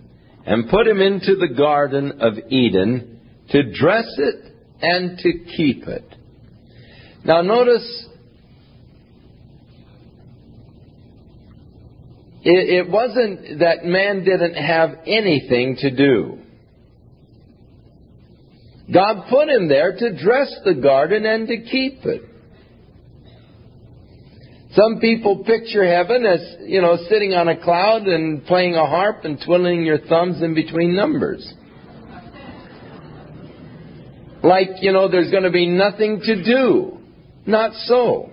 and 0.47 0.69
put 0.71 0.87
him 0.87 1.01
into 1.01 1.35
the 1.37 1.53
Garden 1.55 2.21
of 2.21 2.35
Eden 2.51 3.21
to 3.51 3.73
dress 3.73 4.07
it 4.17 4.53
and 4.81 5.19
to 5.19 5.33
keep 5.57 5.87
it. 5.89 6.05
Now, 7.25 7.43
notice 7.43 8.07
it, 12.45 12.89
wasn't 12.89 13.59
that 13.59 13.85
man 13.85 14.23
didn't 14.23 14.55
have 14.55 14.91
anything 15.05 15.77
to 15.81 15.91
do. 15.95 16.39
God 18.93 19.27
put 19.29 19.49
him 19.49 19.67
there 19.69 19.97
to 19.97 20.17
dress 20.23 20.55
the 20.65 20.75
garden 20.75 21.27
and 21.27 21.49
to 21.49 21.57
keep 21.63 22.05
it. 22.05 22.23
Some 24.77 25.01
people 25.01 25.43
picture 25.43 25.87
heaven 25.87 26.27
as, 26.27 26.57
you 26.67 26.83
know, 26.83 26.99
sitting 27.09 27.33
on 27.33 27.49
a 27.49 27.57
cloud 27.63 28.03
and 28.03 28.45
playing 28.45 28.75
a 28.75 28.85
harp 28.85 29.25
and 29.25 29.41
twiddling 29.43 29.85
your 29.85 29.99
thumbs 30.07 30.43
in 30.43 30.55
between 30.55 30.95
numbers. 30.95 31.51
Like, 34.43 34.69
you 34.83 34.93
know, 34.93 35.11
there's 35.11 35.31
going 35.31 35.45
to 35.45 35.51
be 35.51 35.67
nothing 35.67 36.21
to 36.23 36.45
do. 36.45 36.99
Not 37.47 37.73
so. 37.85 38.33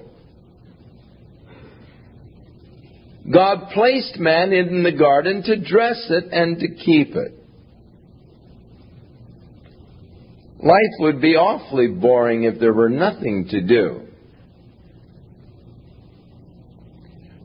God 3.32 3.70
placed 3.74 4.18
man 4.20 4.52
in 4.52 4.84
the 4.84 4.92
garden 4.92 5.44
to 5.44 5.56
dress 5.66 6.06
it 6.10 6.26
and 6.34 6.60
to 6.60 6.68
keep 6.84 7.16
it. 7.16 7.36
Life 10.62 10.94
would 11.00 11.22
be 11.22 11.36
awfully 11.38 11.88
boring 11.88 12.44
if 12.44 12.60
there 12.60 12.74
were 12.74 12.90
nothing 12.90 13.48
to 13.50 13.62
do. 13.62 14.03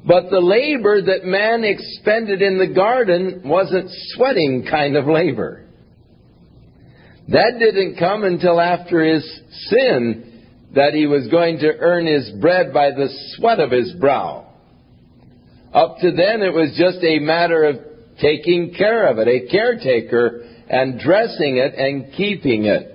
But 0.09 0.31
the 0.31 0.41
labor 0.41 1.03
that 1.03 1.25
man 1.27 1.65
expended 1.65 2.41
in 2.41 2.57
the 2.57 2.69
garden 2.73 3.43
wasn't 3.45 3.91
sweating 4.15 4.65
kind 4.69 4.97
of 4.97 5.07
labor. 5.07 5.67
That 7.29 7.57
didn't 7.59 7.99
come 7.99 8.25
until 8.25 8.59
after 8.59 9.05
his 9.05 9.23
sin 9.69 10.47
that 10.75 10.95
he 10.95 11.07
was 11.07 11.29
going 11.29 11.59
to 11.59 11.71
earn 11.79 12.07
his 12.07 12.31
bread 12.41 12.73
by 12.73 12.91
the 12.93 13.09
sweat 13.37 13.61
of 13.61 13.71
his 13.71 13.93
brow. 14.01 14.47
Up 15.75 15.97
to 16.01 16.11
then, 16.13 16.41
it 16.41 16.55
was 16.55 16.75
just 16.79 17.05
a 17.05 17.19
matter 17.19 17.65
of 17.65 17.77
taking 18.23 18.73
care 18.73 19.09
of 19.09 19.19
it, 19.19 19.29
a 19.29 19.47
caretaker, 19.51 20.43
and 20.71 20.99
dressing 20.99 21.59
it 21.59 21.75
and 21.75 22.15
keeping 22.17 22.65
it. 22.65 22.95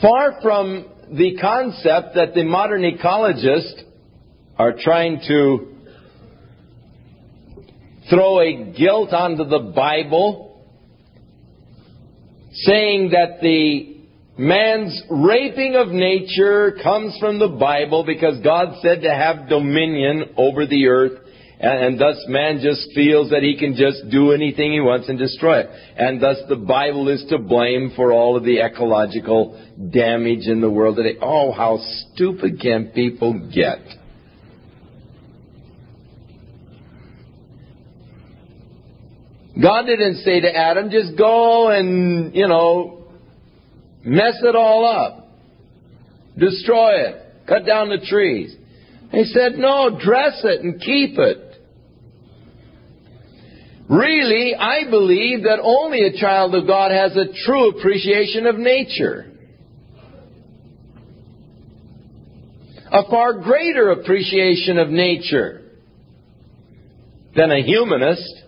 Far 0.00 0.40
from 0.40 0.86
the 1.10 1.36
concept 1.40 2.14
that 2.14 2.34
the 2.34 2.44
modern 2.44 2.82
ecologist 2.82 3.82
are 4.58 4.74
trying 4.82 5.20
to 5.26 5.68
throw 8.10 8.40
a 8.40 8.72
guilt 8.76 9.12
onto 9.12 9.44
the 9.44 9.72
Bible, 9.74 10.64
saying 12.52 13.10
that 13.10 13.40
the 13.42 13.96
man's 14.38 15.00
raping 15.10 15.74
of 15.76 15.88
nature 15.88 16.78
comes 16.82 17.16
from 17.20 17.38
the 17.38 17.48
Bible 17.48 18.04
because 18.04 18.40
God 18.40 18.76
said 18.80 19.02
to 19.02 19.10
have 19.10 19.48
dominion 19.48 20.34
over 20.36 20.66
the 20.66 20.86
earth, 20.86 21.22
and, 21.58 21.98
thus 21.98 22.22
man 22.28 22.60
just 22.62 22.86
feels 22.94 23.30
that 23.30 23.42
he 23.42 23.56
can 23.58 23.76
just 23.76 24.10
do 24.10 24.32
anything 24.32 24.72
he 24.74 24.80
wants 24.80 25.08
and 25.08 25.18
destroy 25.18 25.60
it. 25.60 25.70
And 25.96 26.20
thus 26.22 26.36
the 26.50 26.56
Bible 26.56 27.08
is 27.08 27.24
to 27.30 27.38
blame 27.38 27.92
for 27.96 28.12
all 28.12 28.36
of 28.36 28.44
the 28.44 28.60
ecological 28.60 29.58
damage 29.90 30.46
in 30.48 30.60
the 30.60 30.68
world 30.68 30.96
today. 30.96 31.18
Oh, 31.20 31.52
how 31.52 31.78
stupid 32.12 32.60
can 32.60 32.88
people 32.94 33.50
get? 33.54 33.78
God 39.60 39.82
didn't 39.86 40.16
say 40.16 40.40
to 40.40 40.54
Adam, 40.54 40.90
just 40.90 41.16
go 41.16 41.68
and, 41.70 42.34
you 42.34 42.46
know, 42.46 43.04
mess 44.04 44.38
it 44.42 44.54
all 44.54 44.84
up, 44.84 45.28
destroy 46.38 47.06
it, 47.08 47.46
cut 47.48 47.64
down 47.64 47.88
the 47.88 48.04
trees. 48.06 48.54
He 49.12 49.24
said, 49.24 49.52
no, 49.52 49.98
dress 49.98 50.42
it 50.44 50.60
and 50.62 50.78
keep 50.78 51.18
it. 51.18 51.42
Really, 53.88 54.54
I 54.56 54.90
believe 54.90 55.44
that 55.44 55.58
only 55.62 56.04
a 56.04 56.20
child 56.20 56.54
of 56.54 56.66
God 56.66 56.90
has 56.90 57.16
a 57.16 57.26
true 57.44 57.70
appreciation 57.78 58.46
of 58.46 58.56
nature. 58.58 59.32
A 62.90 63.08
far 63.08 63.40
greater 63.42 63.90
appreciation 63.92 64.78
of 64.78 64.88
nature 64.88 65.70
than 67.34 67.50
a 67.52 67.62
humanist. 67.62 68.42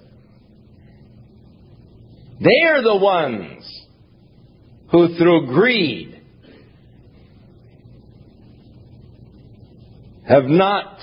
They're 2.41 2.83
the 2.83 2.97
ones 2.97 3.83
who 4.93 5.17
through 5.17 5.47
greed 5.47 6.21
have 10.27 10.45
not 10.45 10.99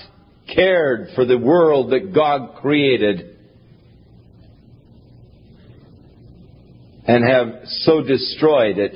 cared 0.53 1.09
for 1.15 1.25
the 1.25 1.37
world 1.37 1.89
that 1.91 2.13
God 2.13 2.55
created 2.61 3.35
and 7.05 7.23
have 7.29 7.63
so 7.85 8.01
destroyed 8.01 8.77
it 8.77 8.95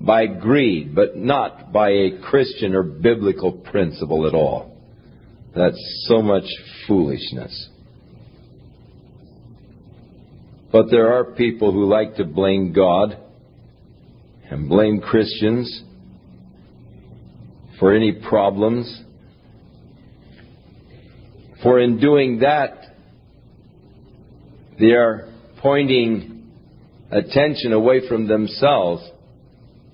by 0.00 0.26
greed, 0.26 0.94
but 0.94 1.16
not 1.16 1.72
by 1.72 1.90
a 1.90 2.18
Christian 2.30 2.74
or 2.74 2.82
biblical 2.82 3.52
principle 3.52 4.26
at 4.26 4.34
all. 4.34 4.76
That's 5.54 5.78
so 6.08 6.22
much 6.22 6.44
foolishness. 6.86 7.70
But 10.74 10.90
there 10.90 11.12
are 11.16 11.34
people 11.36 11.70
who 11.70 11.84
like 11.84 12.16
to 12.16 12.24
blame 12.24 12.72
God 12.72 13.16
and 14.50 14.68
blame 14.68 14.98
Christians 14.98 15.82
for 17.78 17.94
any 17.94 18.10
problems. 18.10 19.02
For 21.62 21.78
in 21.78 22.00
doing 22.00 22.40
that, 22.40 22.96
they 24.80 24.90
are 24.90 25.32
pointing 25.60 26.50
attention 27.12 27.72
away 27.72 28.08
from 28.08 28.26
themselves 28.26 29.08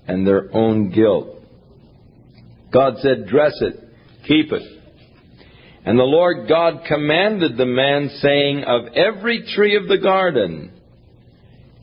and 0.07 0.25
their 0.25 0.49
own 0.51 0.89
guilt. 0.89 1.41
God 2.73 2.93
said, 3.03 3.27
dress 3.27 3.53
it, 3.61 3.75
keep 4.27 4.51
it. 4.51 4.80
And 5.83 5.97
the 5.97 6.03
Lord 6.03 6.47
God 6.47 6.81
commanded 6.87 7.57
the 7.57 7.65
man, 7.65 8.09
saying, 8.21 8.63
Of 8.65 8.93
every 8.93 9.45
tree 9.55 9.75
of 9.77 9.87
the 9.87 9.97
garden 9.97 10.73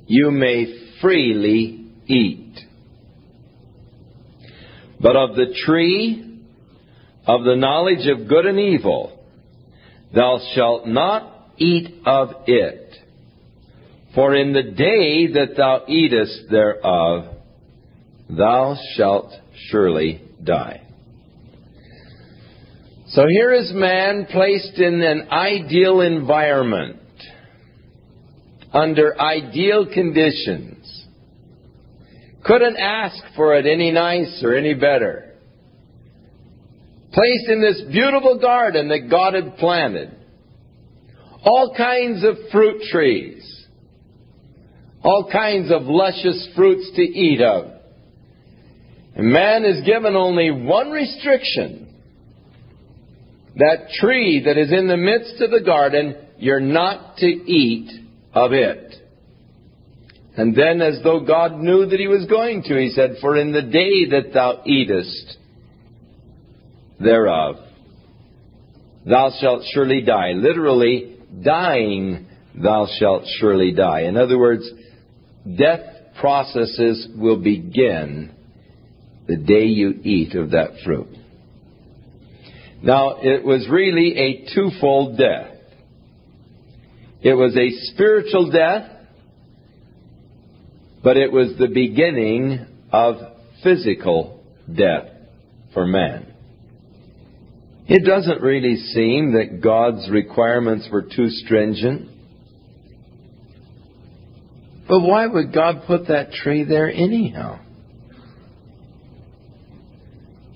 you 0.07 0.31
may 0.31 0.93
freely 1.01 1.87
eat. 2.07 2.55
But 5.01 5.17
of 5.17 5.35
the 5.37 5.53
tree 5.67 6.43
of 7.27 7.45
the 7.45 7.57
knowledge 7.57 8.07
of 8.07 8.29
good 8.29 8.47
and 8.47 8.59
evil, 8.59 9.25
thou 10.15 10.39
shalt 10.55 10.87
not 10.87 11.49
eat 11.57 12.03
of 12.07 12.31
it. 12.47 12.95
For 14.15 14.35
in 14.35 14.53
the 14.53 14.63
day 14.63 15.33
that 15.35 15.57
thou 15.57 15.85
eatest 15.89 16.45
thereof, 16.51 17.35
thou 18.31 18.77
shalt 18.97 19.33
surely 19.71 20.23
die. 20.43 20.88
So 23.13 23.27
here 23.27 23.55
is 23.55 23.73
man 23.75 24.27
placed 24.31 24.79
in 24.79 25.01
an 25.01 25.29
ideal 25.31 26.03
environment, 26.03 26.99
under 28.71 29.19
ideal 29.19 29.87
conditions. 29.91 30.75
Couldn't 32.45 32.77
ask 32.77 33.17
for 33.35 33.55
it 33.57 33.65
any 33.65 33.91
nicer, 33.93 34.55
any 34.55 34.75
better. 34.75 35.35
Placed 37.15 37.49
in 37.49 37.63
this 37.63 37.83
beautiful 37.91 38.39
garden 38.41 38.89
that 38.89 39.09
God 39.11 39.33
had 39.33 39.57
planted. 39.57 40.11
All 41.45 41.75
kinds 41.75 42.23
of 42.23 42.37
fruit 42.53 42.83
trees. 42.93 43.65
All 45.03 45.31
kinds 45.33 45.73
of 45.73 45.83
luscious 45.85 46.51
fruits 46.55 46.91
to 46.97 47.01
eat 47.03 47.41
of. 47.41 47.69
And 49.15 49.33
man 49.33 49.65
is 49.65 49.85
given 49.87 50.15
only 50.15 50.51
one 50.51 50.91
restriction 50.91 51.87
that 53.59 53.91
tree 54.01 54.43
that 54.45 54.57
is 54.57 54.73
in 54.73 54.87
the 54.89 54.97
midst 54.97 55.41
of 55.43 55.51
the 55.51 55.61
garden, 55.63 56.15
you're 56.39 56.61
not 56.61 57.17
to 57.19 57.27
eat 57.27 57.91
of 58.33 58.53
it. 58.53 58.95
And 60.37 60.55
then, 60.55 60.81
as 60.81 61.01
though 61.03 61.21
God 61.21 61.59
knew 61.59 61.87
that 61.87 61.99
he 61.99 62.07
was 62.07 62.27
going 62.27 62.63
to, 62.65 62.81
he 62.81 62.91
said, 62.91 63.17
For 63.21 63.37
in 63.37 63.53
the 63.53 63.63
day 63.63 64.07
that 64.11 64.33
thou 64.33 64.63
eatest 64.65 65.37
thereof, 67.01 67.57
thou 69.05 69.33
shalt 69.41 69.65
surely 69.75 70.03
die. 70.03 70.33
Literally, 70.35 71.17
dying, 71.43 72.27
thou 72.55 72.87
shalt 73.01 73.25
surely 73.41 73.73
die. 73.73 74.03
In 74.03 74.17
other 74.17 74.39
words, 74.39 74.69
death 75.59 75.81
processes 76.21 77.09
will 77.17 77.39
begin 77.43 78.33
the 79.27 79.37
day 79.37 79.65
you 79.67 79.95
eat 80.05 80.37
of 80.37 80.53
that 80.53 80.75
fruit. 80.85 81.09
Now, 82.83 83.17
it 83.21 83.45
was 83.45 83.67
really 83.69 84.17
a 84.17 84.55
twofold 84.55 85.19
death. 85.19 85.55
It 87.23 87.35
was 87.35 87.57
a 87.57 87.71
spiritual 87.95 88.51
death, 88.53 88.89
but 91.03 91.17
it 91.17 91.33
was 91.33 91.55
the 91.59 91.67
beginning 91.67 92.65
of 92.93 93.17
physical 93.65 94.45
death 94.73 95.09
for 95.75 95.87
man. 95.87 96.27
It 97.89 98.05
doesn't 98.05 98.43
really 98.43 98.77
seem 98.77 99.33
that 99.33 99.61
God's 99.61 100.09
requirements 100.11 100.89
were 100.93 101.03
too 101.03 101.29
stringent. 101.31 102.09
But 104.87 105.01
why 105.01 105.27
would 105.27 105.53
God 105.53 105.83
put 105.87 106.09
that 106.09 106.31
tree 106.33 106.65
there 106.65 106.89
anyhow? 106.91 107.59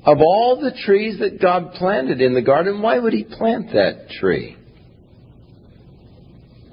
Of 0.04 0.18
all 0.18 0.56
the 0.60 0.76
trees 0.84 1.20
that 1.20 1.40
God 1.40 1.72
planted 1.74 2.20
in 2.20 2.34
the 2.34 2.42
garden, 2.42 2.82
why 2.82 2.98
would 2.98 3.12
He 3.12 3.22
plant 3.22 3.68
that 3.72 4.08
tree? 4.20 4.56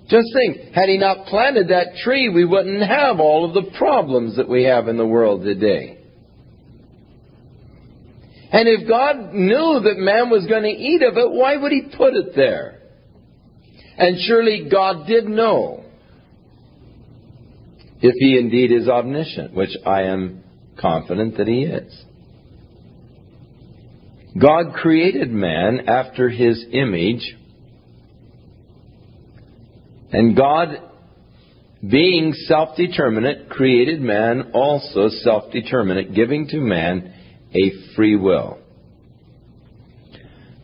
Just 0.10 0.28
think, 0.34 0.74
had 0.74 0.90
He 0.90 0.98
not 0.98 1.28
planted 1.28 1.68
that 1.68 1.98
tree, 2.04 2.30
we 2.30 2.44
wouldn't 2.46 2.82
have 2.82 3.20
all 3.20 3.46
of 3.46 3.54
the 3.54 3.70
problems 3.78 4.38
that 4.38 4.50
we 4.50 4.64
have 4.64 4.88
in 4.88 4.98
the 4.98 5.06
world 5.06 5.44
today. 5.44 5.98
And 8.52 8.68
if 8.68 8.88
God 8.90 9.32
knew 9.34 9.80
that 9.84 10.00
man 10.00 10.32
was 10.32 10.48
going 10.48 10.64
to 10.64 10.70
eat 10.70 11.04
of 11.04 11.16
it, 11.18 11.32
why 11.32 11.56
would 11.56 11.72
He 11.72 11.92
put 11.96 12.16
it 12.16 12.36
there? 12.36 12.80
And 14.00 14.18
surely 14.22 14.68
God 14.72 15.06
did 15.06 15.26
know. 15.26 15.84
If 18.02 18.16
He 18.18 18.40
indeed 18.40 18.72
is 18.72 18.90
omniscient, 18.90 19.54
which 19.54 19.78
I 19.86 20.04
am 20.04 20.44
confident 20.80 21.38
that 21.38 21.48
He 21.48 21.62
is. 21.66 22.06
God 24.38 24.74
created 24.76 25.32
man 25.32 25.88
after 25.88 26.30
his 26.30 26.64
image, 26.72 27.36
and 30.12 30.36
God, 30.36 30.68
being 31.88 32.34
self 32.34 32.78
determinate, 32.78 33.50
created 33.50 34.02
man 34.02 34.52
also 34.54 35.08
self 35.10 35.52
determinate, 35.52 36.14
giving 36.14 36.48
to 36.50 36.58
man 36.58 37.12
a 37.56 37.72
free 37.96 38.16
will. 38.16 38.60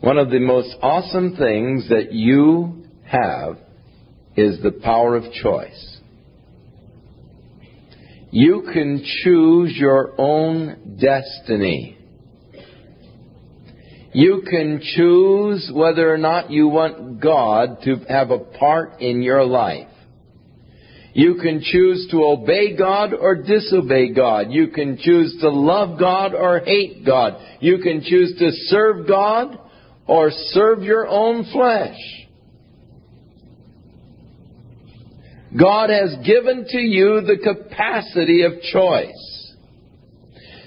One 0.00 0.18
of 0.18 0.30
the 0.30 0.38
most 0.38 0.72
awesome 0.80 1.34
things 1.36 1.88
that 1.88 2.12
you 2.12 2.84
have 3.04 3.58
is 4.36 4.62
the 4.62 4.78
power 4.82 5.16
of 5.16 5.24
choice. 5.32 5.96
You 8.30 8.68
can 8.72 9.04
choose 9.24 9.74
your 9.76 10.14
own 10.18 10.98
destiny. 11.00 11.95
You 14.16 14.44
can 14.48 14.80
choose 14.96 15.70
whether 15.74 16.10
or 16.10 16.16
not 16.16 16.50
you 16.50 16.68
want 16.68 17.20
God 17.20 17.82
to 17.82 17.96
have 18.08 18.30
a 18.30 18.38
part 18.38 19.02
in 19.02 19.20
your 19.20 19.44
life. 19.44 19.88
You 21.12 21.34
can 21.34 21.60
choose 21.62 22.08
to 22.12 22.24
obey 22.24 22.78
God 22.78 23.12
or 23.12 23.34
disobey 23.42 24.14
God. 24.14 24.46
You 24.50 24.68
can 24.68 24.96
choose 24.98 25.36
to 25.42 25.50
love 25.50 25.98
God 25.98 26.32
or 26.34 26.60
hate 26.60 27.04
God. 27.04 27.34
You 27.60 27.76
can 27.82 28.00
choose 28.00 28.34
to 28.38 28.52
serve 28.68 29.06
God 29.06 29.58
or 30.06 30.30
serve 30.30 30.82
your 30.82 31.06
own 31.06 31.44
flesh. 31.52 31.98
God 35.60 35.90
has 35.90 36.14
given 36.26 36.64
to 36.70 36.78
you 36.78 37.20
the 37.20 37.36
capacity 37.44 38.44
of 38.44 38.62
choice. 38.72 39.52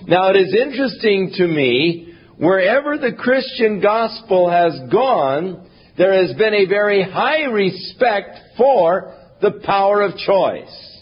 Now 0.07 0.30
it 0.36 0.36
is 0.36 0.53
interesting 0.55 1.32
to 1.38 1.47
me 1.47 2.05
Wherever 2.39 2.97
the 2.97 3.11
Christian 3.17 3.81
gospel 3.81 4.49
has 4.49 4.71
gone, 4.89 5.69
there 5.97 6.13
has 6.25 6.33
been 6.37 6.53
a 6.53 6.67
very 6.67 7.03
high 7.03 7.43
respect 7.43 8.39
for 8.55 9.13
the 9.41 9.59
power 9.65 10.01
of 10.01 10.15
choice. 10.15 11.01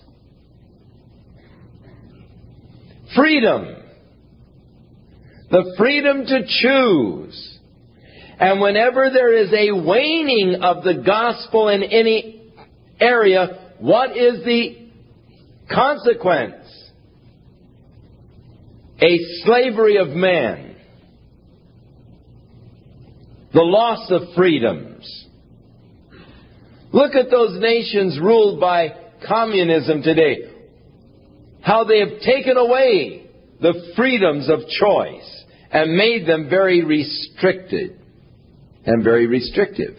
Freedom. 3.16 3.68
The 5.52 5.76
freedom 5.78 6.26
to 6.26 6.40
choose. 6.48 7.60
And 8.40 8.60
whenever 8.60 9.12
there 9.14 9.32
is 9.32 9.54
a 9.54 9.76
waning 9.80 10.56
of 10.64 10.84
the 10.84 11.04
gospel 11.06 11.68
in 11.70 11.84
any 11.84 12.50
area, 13.00 13.74
what 13.80 14.18
is 14.18 14.44
the 14.44 14.90
consequence? 15.72 16.66
A 19.00 19.16
slavery 19.44 19.98
of 19.98 20.08
man 20.10 20.67
the 23.58 23.64
loss 23.64 24.08
of 24.12 24.36
freedoms. 24.36 25.26
Look 26.94 27.16
at 27.16 27.32
those 27.32 27.60
nations 27.60 28.20
ruled 28.22 28.60
by 28.60 28.92
communism 29.28 30.04
today. 30.04 30.44
How 31.62 31.84
they 31.84 31.98
have 32.02 32.20
taken 32.24 32.56
away 32.56 33.26
the 33.60 33.94
freedoms 33.98 34.48
of 34.48 34.60
choice 34.80 35.44
and 35.72 35.98
made 35.98 36.28
them 36.28 36.48
very 36.52 36.84
restricted 36.86 38.00
and 38.86 39.04
very 39.04 39.26
restrictive. 39.26 39.98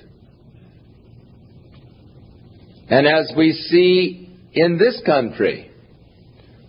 And 2.89 3.09
as 3.09 3.33
we 3.37 3.51
see 3.53 4.37
in 4.53 4.79
this 4.79 5.03
country, 5.05 5.73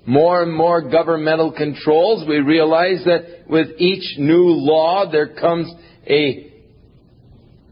more 0.08 0.42
and 0.42 0.52
more 0.52 0.82
governmental 0.90 1.52
controls, 1.54 2.28
we 2.28 2.38
realize 2.40 3.04
that 3.06 3.44
with 3.48 3.68
each 3.78 4.18
new 4.18 4.48
law 4.48 5.08
there 5.12 5.36
comes 5.36 5.72
a 6.08 6.49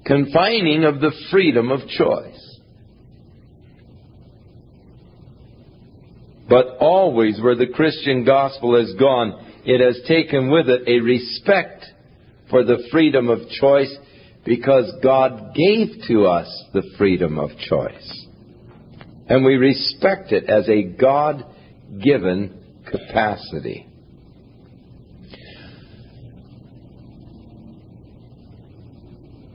confining 0.08 0.86
of 0.86 1.00
the 1.02 1.12
freedom 1.30 1.70
of 1.70 1.82
choice. 1.90 2.60
But 6.50 6.78
always 6.80 7.40
where 7.42 7.58
the 7.58 7.68
Christian 7.68 8.24
gospel 8.24 8.80
has 8.80 8.96
gone, 8.98 9.34
it 9.66 9.86
has 9.86 10.00
taken 10.08 10.50
with 10.50 10.70
it 10.70 10.84
a 10.88 11.02
respect 11.02 11.86
for 12.50 12.64
the 12.64 12.88
freedom 12.90 13.28
of 13.30 13.40
choice 13.60 13.94
because 14.46 14.90
God 15.04 15.54
gave 15.54 15.90
to 16.08 16.26
us 16.26 16.48
the 16.74 16.90
freedom 16.98 17.38
of 17.38 17.50
choice. 17.70 18.26
And 19.28 19.44
we 19.44 19.56
respect 19.56 20.32
it 20.32 20.50
as 20.50 20.70
a 20.70 20.84
God 20.84 21.44
given 22.02 22.62
capacity. 22.90 23.87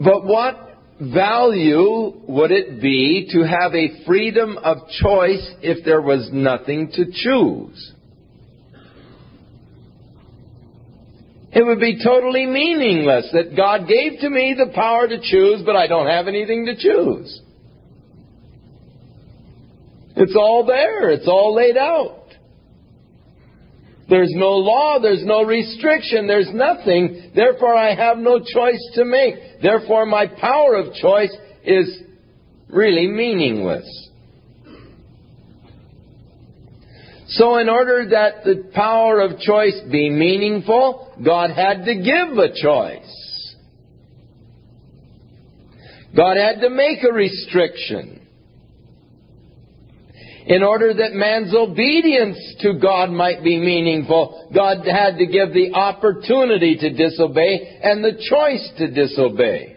But 0.02 0.24
what 0.24 0.58
value 1.00 2.22
would 2.28 2.50
it 2.50 2.80
be 2.80 3.28
to 3.32 3.42
have 3.46 3.74
a 3.74 4.04
freedom 4.06 4.56
of 4.58 4.78
choice 5.02 5.50
if 5.62 5.84
there 5.84 6.00
was 6.00 6.28
nothing 6.32 6.90
to 6.92 7.04
choose? 7.12 7.92
It 11.54 11.62
would 11.64 11.80
be 11.80 12.02
totally 12.02 12.46
meaningless 12.46 13.28
that 13.34 13.54
God 13.54 13.86
gave 13.86 14.20
to 14.20 14.30
me 14.30 14.54
the 14.56 14.72
power 14.74 15.06
to 15.06 15.18
choose, 15.20 15.60
but 15.66 15.76
I 15.76 15.86
don't 15.86 16.06
have 16.06 16.26
anything 16.26 16.64
to 16.66 16.74
choose. 16.76 17.40
It's 20.16 20.34
all 20.34 20.64
there, 20.64 21.10
it's 21.10 21.28
all 21.28 21.54
laid 21.54 21.76
out. 21.76 22.21
There's 24.08 24.32
no 24.34 24.52
law, 24.52 24.98
there's 25.00 25.24
no 25.24 25.44
restriction, 25.44 26.26
there's 26.26 26.50
nothing. 26.52 27.32
Therefore, 27.34 27.74
I 27.74 27.94
have 27.94 28.18
no 28.18 28.40
choice 28.40 28.90
to 28.94 29.04
make. 29.04 29.62
Therefore, 29.62 30.06
my 30.06 30.26
power 30.26 30.74
of 30.74 30.94
choice 30.94 31.34
is 31.64 32.00
really 32.68 33.06
meaningless. 33.06 33.88
So, 37.28 37.56
in 37.58 37.68
order 37.68 38.08
that 38.10 38.44
the 38.44 38.70
power 38.74 39.20
of 39.20 39.38
choice 39.38 39.80
be 39.90 40.10
meaningful, 40.10 41.14
God 41.24 41.50
had 41.50 41.84
to 41.86 41.94
give 41.94 42.36
a 42.36 42.48
choice. 42.60 43.18
God 46.14 46.36
had 46.36 46.60
to 46.60 46.68
make 46.68 46.98
a 47.08 47.12
restriction. 47.12 48.21
In 50.46 50.62
order 50.64 50.92
that 50.92 51.12
man's 51.12 51.54
obedience 51.54 52.36
to 52.62 52.74
God 52.78 53.10
might 53.10 53.44
be 53.44 53.58
meaningful, 53.60 54.50
God 54.52 54.84
had 54.86 55.18
to 55.18 55.26
give 55.26 55.52
the 55.52 55.72
opportunity 55.72 56.76
to 56.78 56.90
disobey 56.92 57.78
and 57.82 58.02
the 58.02 58.20
choice 58.28 58.70
to 58.78 58.90
disobey. 58.90 59.76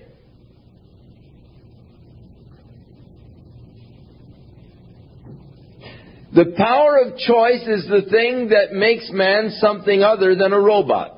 The 6.33 6.53
power 6.57 6.97
of 6.99 7.17
choice 7.19 7.61
is 7.67 7.87
the 7.87 8.09
thing 8.09 8.49
that 8.49 8.73
makes 8.73 9.09
man 9.13 9.51
something 9.59 10.01
other 10.03 10.35
than 10.35 10.51
a 10.51 10.59
robot. 10.59 11.11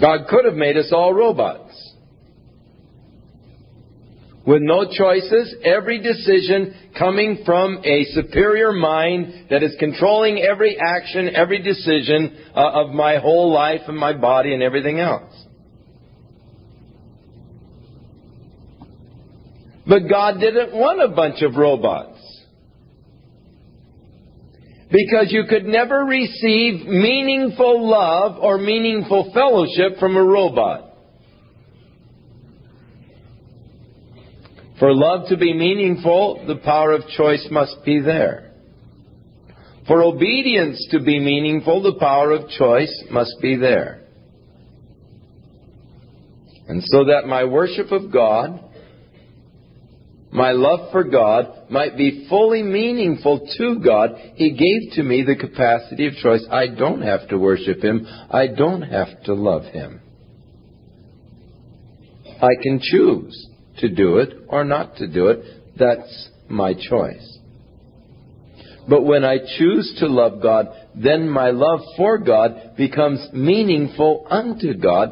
God 0.00 0.26
could 0.28 0.44
have 0.46 0.54
made 0.54 0.76
us 0.76 0.90
all 0.92 1.12
robots 1.12 1.61
with 4.46 4.62
no 4.62 4.84
choices, 4.86 5.54
every 5.64 6.00
decision 6.00 6.74
coming 6.98 7.38
from 7.46 7.80
a 7.84 8.04
superior 8.10 8.72
mind 8.72 9.46
that 9.50 9.62
is 9.62 9.74
controlling 9.78 10.40
every 10.40 10.76
action, 10.78 11.30
every 11.34 11.62
decision 11.62 12.36
uh, 12.54 12.70
of 12.84 12.90
my 12.90 13.18
whole 13.18 13.52
life 13.52 13.82
and 13.86 13.96
my 13.96 14.12
body 14.12 14.52
and 14.52 14.62
everything 14.62 14.98
else. 14.98 15.32
But 19.86 20.00
God 20.08 20.38
didn't 20.40 20.72
want 20.74 21.02
a 21.02 21.14
bunch 21.14 21.42
of 21.42 21.56
robots. 21.56 22.08
Because 24.90 25.28
you 25.32 25.44
could 25.48 25.64
never 25.64 26.00
receive 26.04 26.86
meaningful 26.86 27.88
love 27.88 28.36
or 28.40 28.58
meaningful 28.58 29.30
fellowship 29.32 29.98
from 29.98 30.16
a 30.16 30.22
robot. 30.22 30.91
For 34.82 34.92
love 34.92 35.28
to 35.28 35.36
be 35.36 35.54
meaningful, 35.54 36.44
the 36.48 36.56
power 36.56 36.90
of 36.90 37.02
choice 37.16 37.46
must 37.52 37.84
be 37.84 38.00
there. 38.00 38.50
For 39.86 40.02
obedience 40.02 40.76
to 40.90 40.98
be 40.98 41.20
meaningful, 41.20 41.82
the 41.84 42.00
power 42.00 42.32
of 42.32 42.48
choice 42.48 42.92
must 43.08 43.30
be 43.40 43.54
there. 43.54 44.02
And 46.66 46.82
so 46.82 47.04
that 47.04 47.28
my 47.28 47.44
worship 47.44 47.92
of 47.92 48.10
God, 48.12 48.58
my 50.32 50.50
love 50.50 50.90
for 50.90 51.04
God, 51.04 51.70
might 51.70 51.96
be 51.96 52.26
fully 52.28 52.64
meaningful 52.64 53.46
to 53.58 53.78
God, 53.78 54.16
He 54.34 54.50
gave 54.50 54.94
to 54.96 55.04
me 55.04 55.22
the 55.22 55.36
capacity 55.36 56.08
of 56.08 56.14
choice. 56.20 56.44
I 56.50 56.66
don't 56.66 57.02
have 57.02 57.28
to 57.28 57.38
worship 57.38 57.84
Him. 57.84 58.04
I 58.32 58.48
don't 58.48 58.82
have 58.82 59.22
to 59.26 59.34
love 59.34 59.62
Him. 59.62 60.00
I 62.38 62.50
can 62.60 62.80
choose 62.82 63.46
to 63.82 63.90
do 63.90 64.16
it 64.18 64.32
or 64.48 64.64
not 64.64 64.96
to 64.96 65.06
do 65.08 65.26
it. 65.26 65.44
That's 65.78 66.28
my 66.48 66.72
choice. 66.72 67.38
But 68.88 69.02
when 69.02 69.24
I 69.24 69.38
choose 69.38 69.96
to 70.00 70.06
love 70.06 70.40
God, 70.42 70.66
then 70.96 71.28
my 71.28 71.50
love 71.50 71.80
for 71.96 72.18
God 72.18 72.72
becomes 72.76 73.24
meaningful 73.32 74.26
unto 74.30 74.74
God 74.74 75.10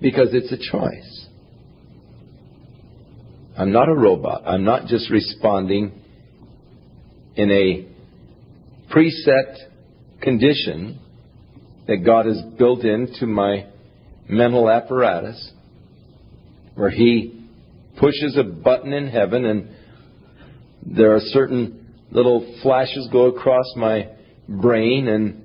because 0.00 0.28
it's 0.32 0.52
a 0.52 0.72
choice. 0.72 1.26
I'm 3.58 3.72
not 3.72 3.88
a 3.88 3.94
robot. 3.94 4.42
I'm 4.46 4.64
not 4.64 4.86
just 4.86 5.10
responding 5.10 5.92
in 7.34 7.50
a 7.50 7.88
preset 8.94 9.56
condition 10.22 11.00
that 11.86 11.98
God 12.04 12.26
has 12.26 12.40
built 12.58 12.84
into 12.84 13.26
my 13.26 13.66
mental 14.28 14.70
apparatus 14.70 15.52
where 16.74 16.90
He 16.90 17.37
pushes 17.98 18.36
a 18.36 18.44
button 18.44 18.92
in 18.92 19.08
heaven, 19.08 19.44
and 19.44 19.70
there 20.96 21.12
are 21.14 21.20
certain 21.20 21.94
little 22.10 22.56
flashes 22.62 23.08
go 23.12 23.26
across 23.26 23.66
my 23.76 24.08
brain, 24.48 25.08
and 25.08 25.42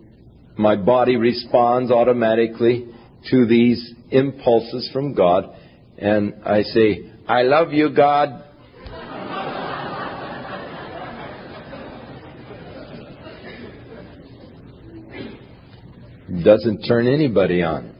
my 0.57 0.75
body 0.77 1.15
responds 1.15 1.91
automatically 1.91 2.87
to 3.31 3.45
these 3.47 3.91
impulses 4.11 4.87
from 4.93 5.13
God, 5.15 5.55
and 5.97 6.35
I 6.45 6.61
say, 6.63 7.09
I 7.27 7.41
love 7.43 7.73
you, 7.73 7.89
God. 7.93 8.43
Doesn't 16.43 16.83
turn 16.87 17.07
anybody 17.07 17.63
on. 17.63 17.92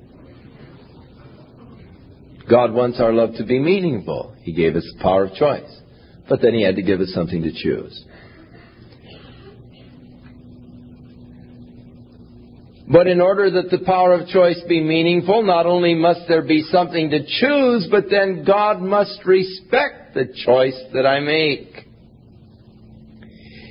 God 2.49 2.73
wants 2.73 2.99
our 2.99 3.13
love 3.13 3.35
to 3.37 3.45
be 3.45 3.59
meaningful. 3.59 4.35
He 4.41 4.53
gave 4.53 4.75
us 4.75 4.85
the 4.97 5.01
power 5.01 5.25
of 5.25 5.33
choice. 5.33 5.79
But 6.27 6.41
then 6.41 6.53
He 6.53 6.63
had 6.63 6.75
to 6.75 6.81
give 6.81 6.99
us 6.99 7.11
something 7.15 7.41
to 7.43 7.51
choose. 7.53 8.05
But 12.85 13.07
in 13.07 13.21
order 13.21 13.49
that 13.49 13.69
the 13.71 13.83
power 13.85 14.13
of 14.13 14.27
choice 14.27 14.59
be 14.67 14.83
meaningful, 14.83 15.41
not 15.43 15.65
only 15.65 15.95
must 15.95 16.21
there 16.27 16.43
be 16.45 16.63
something 16.69 17.11
to 17.11 17.19
choose, 17.25 17.87
but 17.89 18.05
then 18.11 18.43
God 18.45 18.81
must 18.81 19.21
respect 19.25 20.13
the 20.13 20.27
choice 20.45 20.79
that 20.93 21.05
I 21.05 21.21
make. 21.21 21.87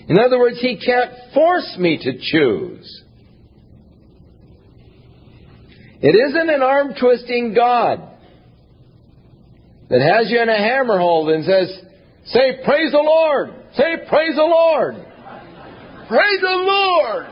In 0.09 0.19
other 0.19 0.39
words, 0.39 0.59
He 0.63 0.79
can't 0.79 1.13
force 1.35 1.77
me 1.79 1.99
to 2.03 2.13
choose. 2.21 3.03
It 6.05 6.29
isn't 6.31 6.51
an 6.51 6.63
arm 6.63 6.95
twisting 6.99 7.53
God 7.55 8.09
that 9.93 10.01
has 10.19 10.31
you 10.31 10.41
in 10.41 10.49
a 10.49 10.57
hammer 10.57 10.99
hold 10.99 11.29
and 11.31 11.45
says, 11.45 11.69
Say, 12.27 12.61
Praise 12.65 12.93
the 12.93 12.99
Lord! 12.99 13.49
Say, 13.75 13.95
Praise 14.09 14.35
the 14.35 14.43
Lord! 14.43 14.95
Praise 16.09 16.41
the 16.41 16.63
Lord! 16.67 17.27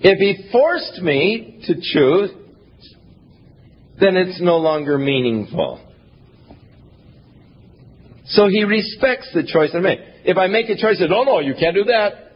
if 0.00 0.18
he 0.18 0.48
forced 0.52 1.00
me 1.02 1.60
to 1.66 1.74
choose, 1.74 2.30
then 3.98 4.16
it's 4.16 4.40
no 4.40 4.58
longer 4.58 4.96
meaningful. 4.96 5.84
So 8.26 8.46
he 8.46 8.62
respects 8.62 9.28
the 9.34 9.42
choice 9.42 9.70
I 9.74 9.80
make. 9.80 9.98
If 10.24 10.36
I 10.36 10.46
make 10.46 10.66
a 10.68 10.76
choice 10.80 10.98
that, 11.00 11.10
oh 11.12 11.24
no, 11.24 11.40
you 11.40 11.54
can't 11.58 11.74
do 11.74 11.82
that, 11.84 12.27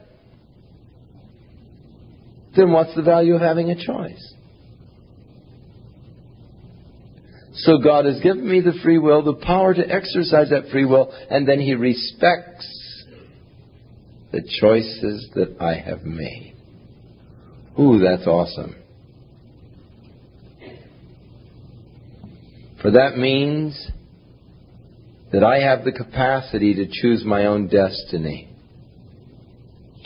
then 2.56 2.72
what's 2.72 2.94
the 2.94 3.02
value 3.02 3.34
of 3.34 3.40
having 3.40 3.70
a 3.70 3.74
choice? 3.76 4.34
So 7.54 7.78
God 7.82 8.06
has 8.06 8.20
given 8.20 8.48
me 8.48 8.60
the 8.60 8.74
free 8.82 8.98
will, 8.98 9.22
the 9.22 9.44
power 9.44 9.74
to 9.74 9.80
exercise 9.90 10.50
that 10.50 10.68
free 10.72 10.84
will, 10.84 11.12
and 11.30 11.46
then 11.48 11.60
He 11.60 11.74
respects 11.74 13.04
the 14.32 14.42
choices 14.60 15.28
that 15.34 15.56
I 15.60 15.74
have 15.78 16.02
made. 16.02 16.54
Ooh, 17.78 17.98
that's 18.00 18.26
awesome. 18.26 18.76
For 22.80 22.90
that 22.90 23.16
means 23.16 23.90
that 25.30 25.44
I 25.44 25.60
have 25.60 25.84
the 25.84 25.92
capacity 25.92 26.74
to 26.74 26.86
choose 26.90 27.22
my 27.24 27.46
own 27.46 27.68
destiny, 27.68 28.48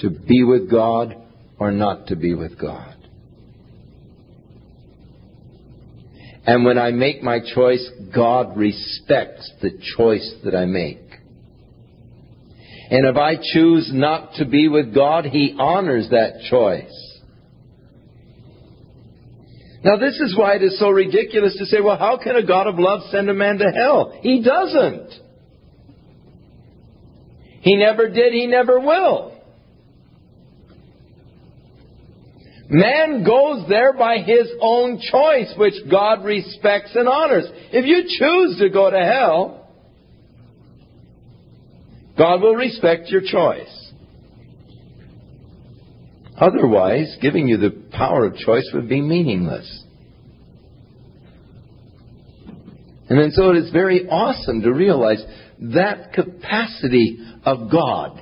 to 0.01 0.11
be 0.11 0.45
with 0.45 0.71
God 0.71 1.17
or 1.59 1.71
not 1.71 2.07
to 2.09 2.17
be 2.17 2.35
with 2.35 2.59
God. 2.59 2.95
And 6.47 6.65
when 6.65 6.79
I 6.79 6.93
make 6.93 7.23
my 7.23 7.39
choice, 7.55 7.89
God 8.15 8.57
respects 8.57 9.51
the 9.63 9.71
choice 9.97 10.33
that 10.45 10.55
I 10.55 10.65
make. 10.65 10.99
And 12.89 13.05
if 13.05 13.17
I 13.17 13.35
choose 13.43 13.91
not 13.93 14.35
to 14.35 14.45
be 14.45 14.69
with 14.69 14.95
God, 14.95 15.25
He 15.25 15.57
honors 15.59 16.09
that 16.11 16.45
choice. 16.49 17.03
Now, 19.85 19.97
this 19.99 20.21
is 20.21 20.37
why 20.39 20.55
it 20.57 20.63
is 20.63 20.79
so 20.79 20.91
ridiculous 20.91 21.57
to 21.59 21.67
say, 21.67 21.79
well, 21.81 21.99
how 21.99 22.17
can 22.23 22.37
a 22.37 22.47
God 22.47 22.67
of 22.69 22.79
love 22.79 23.01
send 23.11 23.29
a 23.29 23.35
man 23.35 23.59
to 23.59 23.71
hell? 23.75 24.17
He 24.21 24.41
doesn't. 24.43 25.11
He 27.63 27.75
never 27.77 28.09
did, 28.09 28.33
He 28.33 28.47
never 28.47 28.79
will. 28.79 29.36
Man 32.69 33.23
goes 33.25 33.69
there 33.69 33.93
by 33.93 34.19
his 34.19 34.49
own 34.61 34.99
choice, 34.99 35.53
which 35.57 35.75
God 35.91 36.25
respects 36.25 36.95
and 36.95 37.07
honors. 37.09 37.45
If 37.73 37.85
you 37.87 38.03
choose 38.19 38.59
to 38.59 38.71
go 38.71 38.91
to 38.91 38.99
hell, 38.99 39.69
God 42.19 42.43
will 42.43 42.57
respect 42.57 43.09
your 43.09 43.21
choice. 43.25 43.73
Otherwise, 46.39 47.17
giving 47.23 47.47
you 47.49 47.57
the 47.57 47.71
power 47.93 48.27
of 48.27 48.37
choice 48.37 48.69
would 48.75 48.89
be 48.89 49.01
meaningless. 49.01 49.85
And 53.09 53.19
then 53.21 53.31
so 53.31 53.53
it 53.53 53.59
is 53.59 53.71
very 53.71 54.09
awesome 54.09 54.61
to 54.63 54.73
realize 54.73 55.23
that 55.75 56.13
capacity 56.13 57.19
of 57.45 57.71
God, 57.71 58.21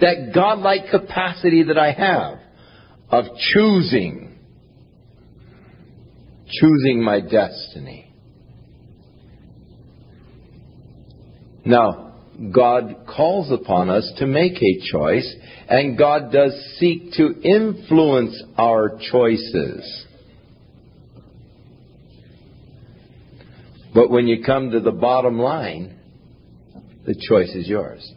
that 0.00 0.32
godlike 0.34 0.90
capacity 0.90 1.62
that 1.64 1.78
I 1.78 1.92
have 1.92 2.41
of 3.12 3.26
choosing, 3.54 4.38
choosing 6.48 7.04
my 7.04 7.20
destiny. 7.20 8.10
Now, 11.64 12.14
God 12.52 13.04
calls 13.14 13.52
upon 13.52 13.90
us 13.90 14.10
to 14.16 14.26
make 14.26 14.54
a 14.56 14.80
choice, 14.90 15.32
and 15.68 15.96
God 15.98 16.32
does 16.32 16.52
seek 16.80 17.12
to 17.12 17.40
influence 17.42 18.42
our 18.56 18.98
choices. 19.10 20.06
But 23.94 24.08
when 24.10 24.26
you 24.26 24.42
come 24.42 24.70
to 24.70 24.80
the 24.80 24.90
bottom 24.90 25.38
line, 25.38 25.98
the 27.04 27.14
choice 27.28 27.50
is 27.54 27.68
yours. 27.68 28.10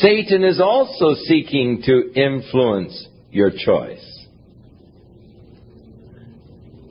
Satan 0.00 0.44
is 0.44 0.60
also 0.60 1.14
seeking 1.24 1.82
to 1.84 2.12
influence 2.14 3.04
your 3.30 3.50
choice. 3.50 4.24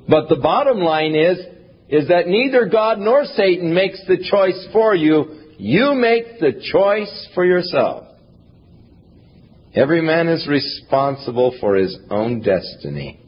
But 0.10 0.30
the 0.30 0.40
bottom 0.42 0.80
line 0.80 1.16
is, 1.16 1.38
is 1.90 2.10
that 2.10 2.28
neither 2.28 2.66
God 2.66 3.00
nor 3.00 3.24
Satan 3.24 3.74
makes 3.74 4.02
the 4.08 4.26
choice 4.30 4.68
for 4.74 4.94
you. 4.96 5.38
You 5.58 5.94
make 5.96 6.40
the 6.40 6.62
choice 6.72 7.30
for 7.34 7.46
yourself. 7.46 8.06
Every 9.74 10.02
man 10.02 10.28
is 10.28 10.48
responsible 10.48 11.58
for 11.62 11.76
his 11.76 11.98
own 12.10 12.42
destiny. 12.42 13.22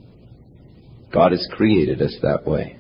God 1.14 1.32
has 1.32 1.48
created 1.52 2.02
us 2.02 2.16
that 2.22 2.46
way. 2.46 2.78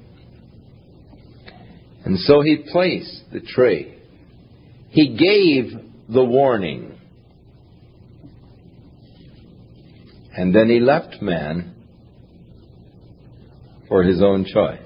And 2.05 2.17
so 2.19 2.41
he 2.41 2.65
placed 2.71 3.23
the 3.31 3.41
tree. 3.41 3.95
He 4.89 5.15
gave 5.15 5.81
the 6.11 6.23
warning. 6.23 6.97
And 10.35 10.53
then 10.55 10.69
he 10.69 10.79
left 10.79 11.21
man 11.21 11.75
for 13.87 14.03
his 14.03 14.21
own 14.21 14.45
choice. 14.45 14.79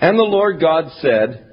And 0.00 0.18
the 0.18 0.22
Lord 0.22 0.60
God 0.60 0.84
said, 1.00 1.44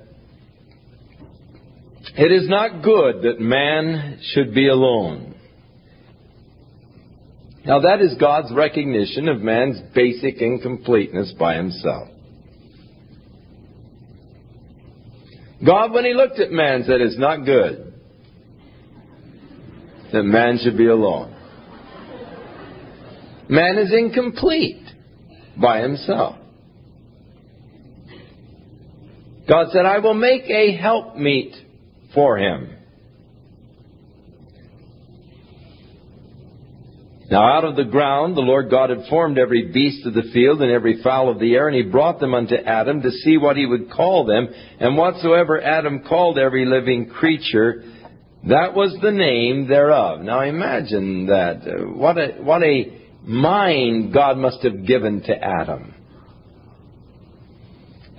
It 2.16 2.32
is 2.32 2.48
not 2.48 2.84
good 2.84 3.24
that 3.24 3.40
man 3.40 4.20
should 4.22 4.54
be 4.54 4.68
alone. 4.70 5.34
Now, 7.66 7.80
that 7.82 8.00
is 8.02 8.16
God's 8.20 8.54
recognition 8.54 9.28
of 9.28 9.42
man's 9.42 9.78
basic 9.96 10.40
incompleteness 10.40 11.34
by 11.40 11.56
himself. 11.56 12.10
God, 15.64 15.94
when 15.94 16.04
he 16.06 16.14
looked 16.14 16.40
at 16.40 16.52
man, 16.52 16.84
said, 16.86 17.00
It's 17.02 17.18
not 17.18 17.46
good 17.46 17.94
that 20.12 20.24
man 20.24 20.58
should 20.62 20.78
be 20.78 20.88
alone. 20.88 21.32
Man 23.50 23.78
is 23.78 23.94
incomplete 23.94 24.82
by 25.62 25.82
himself. 25.82 26.38
God 29.48 29.68
said, 29.72 29.86
I 29.86 30.00
will 30.00 30.14
make 30.14 30.44
a 30.44 30.76
helpmeet 30.76 31.54
for 32.14 32.38
him. 32.38 32.75
Now 37.30 37.58
out 37.58 37.66
of 37.66 37.76
the 37.76 37.84
ground 37.86 38.36
the 38.36 38.42
Lord 38.42 38.70
God 38.70 38.92
had 38.92 39.06
formed 39.10 39.38
every 39.40 39.72
beast 39.72 40.06
of 40.06 40.14
the 40.14 40.30
field 40.34 40.62
and 40.62 40.72
every 40.72 41.02
fowl 41.02 41.30
of 41.30 41.40
the 41.40 41.56
air, 41.56 41.68
and 41.68 41.76
he 41.76 41.82
brought 41.90 42.20
them 42.20 42.34
unto 42.36 42.56
Adam 42.56 43.02
to 43.02 43.10
see 43.10 43.38
what 43.38 43.58
he 43.58 43.66
would 43.66 43.90
call 43.90 44.26
them. 44.26 44.48
And 44.80 44.96
whatsoever 44.98 45.60
Adam 45.62 46.04
called 46.08 46.38
every 46.38 46.66
living 46.66 47.08
creature, 47.10 47.84
that 48.48 48.76
was 48.76 48.96
the 49.02 49.12
name 49.12 49.68
thereof. 49.68 50.22
Now 50.22 50.42
imagine 50.42 51.26
that. 51.28 51.68
Uh, 51.68 51.94
what 51.98 52.18
a, 52.18 52.34
what 52.44 52.62
a 52.64 53.02
mind 53.24 54.14
God 54.14 54.38
must 54.38 54.62
have 54.62 54.86
given 54.86 55.22
to 55.24 55.36
Adam. 55.36 55.96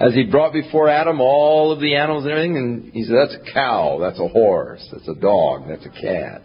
As 0.00 0.14
he 0.14 0.24
brought 0.24 0.52
before 0.52 0.88
Adam 0.88 1.20
all 1.20 1.70
of 1.70 1.80
the 1.80 1.94
animals 1.94 2.24
and 2.24 2.32
everything, 2.32 2.56
and 2.56 2.92
he 2.92 3.04
said, 3.04 3.14
That's 3.22 3.36
a 3.36 3.52
cow, 3.54 3.98
that's 4.00 4.20
a 4.20 4.28
horse, 4.28 4.86
that's 4.92 5.08
a 5.08 5.14
dog, 5.14 5.68
that's 5.68 5.86
a 5.86 5.90
cat. 6.00 6.42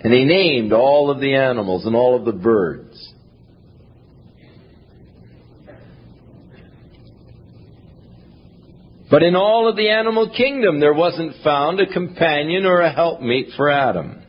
And 0.00 0.12
he 0.12 0.24
named 0.24 0.72
all 0.72 1.10
of 1.10 1.20
the 1.20 1.34
animals 1.34 1.84
and 1.84 1.96
all 1.96 2.16
of 2.16 2.24
the 2.24 2.32
birds. 2.40 3.04
But 9.10 9.22
in 9.22 9.34
all 9.34 9.68
of 9.68 9.76
the 9.76 9.88
animal 9.90 10.30
kingdom 10.30 10.80
there 10.80 10.92
wasn't 10.92 11.42
found 11.42 11.80
a 11.80 11.86
companion 11.92 12.64
or 12.66 12.80
a 12.80 12.92
helpmeet 12.92 13.48
for 13.56 13.70
Adam. 13.70 14.22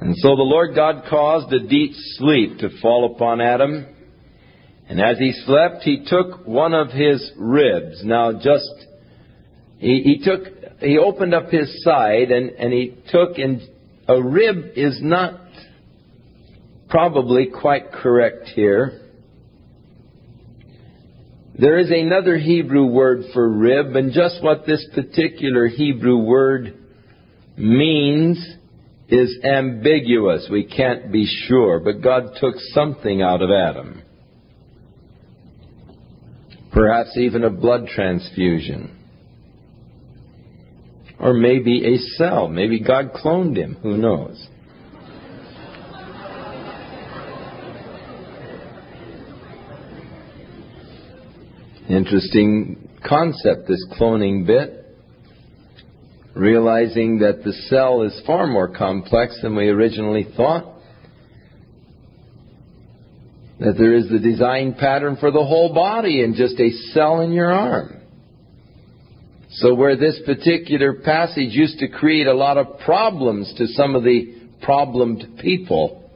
And 0.00 0.14
so 0.18 0.36
the 0.36 0.42
Lord 0.42 0.74
God 0.74 1.04
caused 1.10 1.52
a 1.52 1.66
deep 1.66 1.90
sleep 2.18 2.58
to 2.58 2.68
fall 2.80 3.12
upon 3.14 3.40
Adam. 3.40 3.86
And 4.88 5.00
as 5.00 5.18
he 5.18 5.32
slept, 5.44 5.82
he 5.82 6.04
took 6.06 6.46
one 6.46 6.74
of 6.74 6.88
his 6.90 7.32
ribs. 7.38 8.02
Now, 8.04 8.34
just, 8.34 8.68
he, 9.78 10.02
he 10.02 10.22
took 10.22 10.40
he 10.80 10.98
opened 10.98 11.34
up 11.34 11.48
his 11.50 11.82
side 11.82 12.30
and, 12.30 12.50
and 12.50 12.72
he 12.72 12.96
took 13.10 13.38
and 13.38 13.60
a 14.08 14.22
rib 14.22 14.72
is 14.76 14.98
not 15.02 15.40
probably 16.88 17.46
quite 17.48 17.92
correct 17.92 18.48
here. 18.54 19.00
There 21.58 21.78
is 21.78 21.90
another 21.94 22.36
Hebrew 22.36 22.86
word 22.86 23.22
for 23.32 23.48
rib, 23.48 23.94
and 23.94 24.12
just 24.12 24.42
what 24.42 24.66
this 24.66 24.84
particular 24.92 25.68
Hebrew 25.68 26.18
word 26.24 26.74
means 27.56 28.44
is 29.08 29.38
ambiguous. 29.44 30.48
We 30.50 30.64
can't 30.64 31.12
be 31.12 31.26
sure, 31.46 31.78
but 31.82 32.00
God 32.02 32.32
took 32.40 32.56
something 32.74 33.22
out 33.22 33.40
of 33.40 33.50
Adam. 33.50 34.02
Perhaps 36.72 37.16
even 37.16 37.44
a 37.44 37.50
blood 37.50 37.86
transfusion. 37.86 38.93
Or 41.20 41.32
maybe 41.34 41.94
a 41.94 41.98
cell. 42.16 42.48
Maybe 42.48 42.80
God 42.80 43.12
cloned 43.12 43.56
him. 43.56 43.76
Who 43.82 43.96
knows? 43.96 44.48
Interesting 51.88 52.88
concept, 53.06 53.68
this 53.68 53.84
cloning 53.98 54.46
bit. 54.46 54.80
Realizing 56.34 57.20
that 57.20 57.44
the 57.44 57.52
cell 57.68 58.02
is 58.02 58.20
far 58.26 58.46
more 58.48 58.68
complex 58.68 59.38
than 59.42 59.54
we 59.54 59.68
originally 59.68 60.26
thought. 60.36 60.70
That 63.60 63.74
there 63.78 63.94
is 63.94 64.08
the 64.08 64.18
design 64.18 64.74
pattern 64.74 65.16
for 65.16 65.30
the 65.30 65.44
whole 65.44 65.72
body 65.72 66.24
in 66.24 66.34
just 66.34 66.58
a 66.58 66.70
cell 66.92 67.20
in 67.20 67.30
your 67.30 67.52
arm. 67.52 68.00
So 69.56 69.72
where 69.72 69.96
this 69.96 70.20
particular 70.26 70.94
passage 70.94 71.50
used 71.52 71.78
to 71.78 71.86
create 71.86 72.26
a 72.26 72.34
lot 72.34 72.58
of 72.58 72.80
problems 72.80 73.52
to 73.56 73.68
some 73.68 73.94
of 73.94 74.02
the 74.02 74.36
problemed 74.62 75.38
people, 75.40 76.10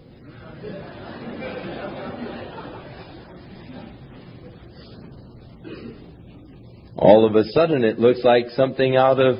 all 6.97 7.25
of 7.27 7.37
a 7.37 7.45
sudden 7.53 7.85
it 7.85 8.01
looks 8.01 8.25
like 8.25 8.47
something 8.57 8.97
out 8.97 9.21
of 9.21 9.39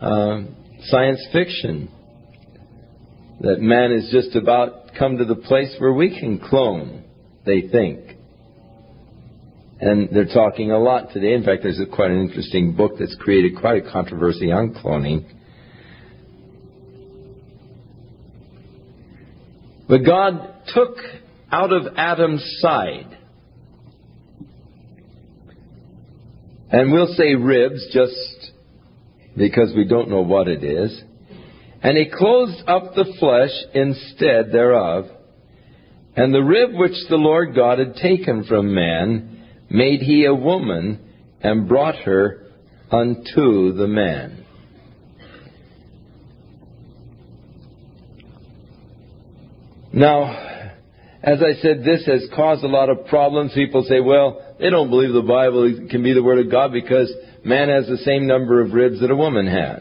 uh, 0.00 0.44
science 0.84 1.20
fiction. 1.30 1.90
That 3.42 3.60
man 3.60 3.90
has 3.90 4.08
just 4.10 4.34
about 4.34 4.92
come 4.98 5.18
to 5.18 5.26
the 5.26 5.34
place 5.34 5.74
where 5.78 5.92
we 5.92 6.18
can 6.18 6.38
clone, 6.38 7.04
they 7.44 7.68
think. 7.70 8.13
And 9.86 10.08
they're 10.16 10.24
talking 10.24 10.70
a 10.70 10.78
lot 10.78 11.10
today. 11.12 11.34
In 11.34 11.44
fact, 11.44 11.62
there's 11.62 11.78
a, 11.78 11.84
quite 11.84 12.10
an 12.10 12.22
interesting 12.22 12.72
book 12.74 12.92
that's 12.98 13.14
created 13.20 13.60
quite 13.60 13.84
a 13.86 13.92
controversy 13.92 14.50
on 14.50 14.72
cloning. 14.72 15.30
But 19.86 19.98
God 20.06 20.54
took 20.74 20.94
out 21.52 21.70
of 21.70 21.82
Adam's 21.98 22.42
side, 22.60 23.14
and 26.72 26.90
we'll 26.90 27.14
say 27.14 27.34
ribs 27.34 27.86
just 27.92 28.52
because 29.36 29.74
we 29.76 29.84
don't 29.86 30.08
know 30.08 30.22
what 30.22 30.48
it 30.48 30.64
is, 30.64 30.98
and 31.82 31.98
he 31.98 32.10
closed 32.10 32.66
up 32.66 32.94
the 32.94 33.12
flesh 33.18 33.50
instead 33.74 34.50
thereof, 34.50 35.04
and 36.16 36.32
the 36.32 36.38
rib 36.42 36.70
which 36.72 36.96
the 37.10 37.16
Lord 37.16 37.54
God 37.54 37.78
had 37.80 37.96
taken 37.96 38.44
from 38.44 38.74
man 38.74 39.32
made 39.74 40.00
he 40.02 40.24
a 40.24 40.34
woman 40.34 41.00
and 41.42 41.68
brought 41.68 41.96
her 41.96 42.44
unto 42.92 43.72
the 43.72 43.88
man. 43.88 44.44
Now, 49.92 50.70
as 51.22 51.42
I 51.42 51.54
said, 51.60 51.80
this 51.84 52.06
has 52.06 52.28
caused 52.36 52.62
a 52.62 52.68
lot 52.68 52.88
of 52.88 53.06
problems. 53.06 53.50
People 53.52 53.82
say, 53.88 53.98
well, 53.98 54.54
they 54.60 54.70
don't 54.70 54.90
believe 54.90 55.12
the 55.12 55.22
Bible 55.22 55.88
can 55.90 56.04
be 56.04 56.12
the 56.12 56.22
Word 56.22 56.38
of 56.38 56.52
God 56.52 56.70
because 56.72 57.12
man 57.44 57.68
has 57.68 57.88
the 57.88 57.96
same 58.04 58.28
number 58.28 58.60
of 58.60 58.72
ribs 58.74 59.00
that 59.00 59.10
a 59.10 59.16
woman 59.16 59.48
has. 59.48 59.80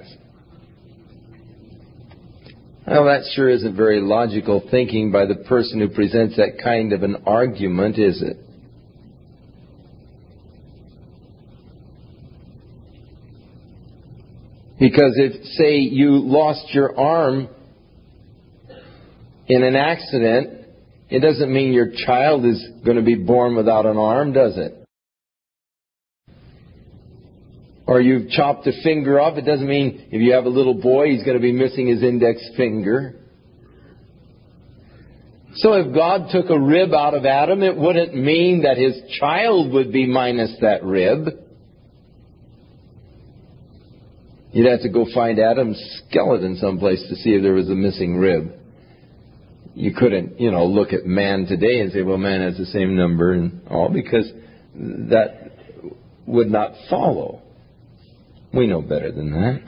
Well, 2.87 3.05
that 3.05 3.29
sure 3.35 3.47
isn't 3.47 3.75
very 3.77 4.01
logical 4.01 4.67
thinking 4.71 5.11
by 5.11 5.27
the 5.27 5.35
person 5.47 5.79
who 5.79 5.89
presents 5.89 6.35
that 6.37 6.59
kind 6.63 6.93
of 6.93 7.03
an 7.03 7.15
argument, 7.27 7.99
is 7.99 8.23
it? 8.23 8.42
Because 14.83 15.13
if, 15.15 15.45
say, 15.53 15.77
you 15.77 16.19
lost 16.27 16.73
your 16.73 16.99
arm 16.99 17.47
in 19.47 19.63
an 19.63 19.77
accident, 19.77 20.67
it 21.09 21.19
doesn't 21.19 21.49
mean 21.53 21.71
your 21.71 21.93
child 22.05 22.43
is 22.43 22.61
going 22.83 22.97
to 22.97 23.01
be 23.01 23.15
born 23.15 23.55
without 23.55 23.85
an 23.85 23.95
arm, 23.95 24.33
does 24.33 24.57
it? 24.57 24.73
Or 27.87 28.01
you've 28.01 28.29
chopped 28.31 28.67
a 28.67 28.73
finger 28.83 29.21
off, 29.21 29.37
it 29.37 29.45
doesn't 29.45 29.69
mean 29.69 30.07
if 30.11 30.21
you 30.21 30.33
have 30.33 30.43
a 30.43 30.49
little 30.49 30.75
boy, 30.81 31.11
he's 31.11 31.23
going 31.23 31.37
to 31.37 31.41
be 31.41 31.53
missing 31.53 31.87
his 31.87 32.03
index 32.03 32.41
finger. 32.57 33.13
So 35.55 35.75
if 35.75 35.95
God 35.95 36.27
took 36.29 36.49
a 36.49 36.59
rib 36.59 36.93
out 36.93 37.13
of 37.13 37.25
Adam, 37.25 37.63
it 37.63 37.77
wouldn't 37.77 38.13
mean 38.15 38.63
that 38.63 38.75
his 38.77 38.99
child 39.17 39.71
would 39.71 39.93
be 39.93 40.07
minus 40.07 40.53
that 40.59 40.83
rib. 40.83 41.29
You'd 44.53 44.69
have 44.69 44.81
to 44.81 44.89
go 44.89 45.07
find 45.15 45.39
Adam's 45.39 45.81
skeleton 46.07 46.57
someplace 46.57 47.01
to 47.09 47.15
see 47.15 47.31
if 47.31 47.41
there 47.41 47.53
was 47.53 47.69
a 47.71 47.75
missing 47.75 48.17
rib. 48.17 48.51
You 49.73 49.95
couldn't, 49.95 50.39
you 50.39 50.51
know, 50.51 50.67
look 50.67 50.93
at 50.93 51.07
man 51.07 51.47
today 51.47 51.79
and 51.79 51.91
say, 51.91 52.03
well, 52.03 52.19
man 52.19 52.41
has 52.41 52.55
the 52.57 52.67
same 52.67 52.95
number 52.95 53.33
and 53.33 53.65
all, 53.67 53.89
because 53.89 54.31
that 54.75 55.53
would 56.27 56.49
not 56.51 56.73
follow. 56.87 57.41
We 58.53 58.67
know 58.67 58.83
better 58.83 59.11
than 59.11 59.31
that. 59.31 59.61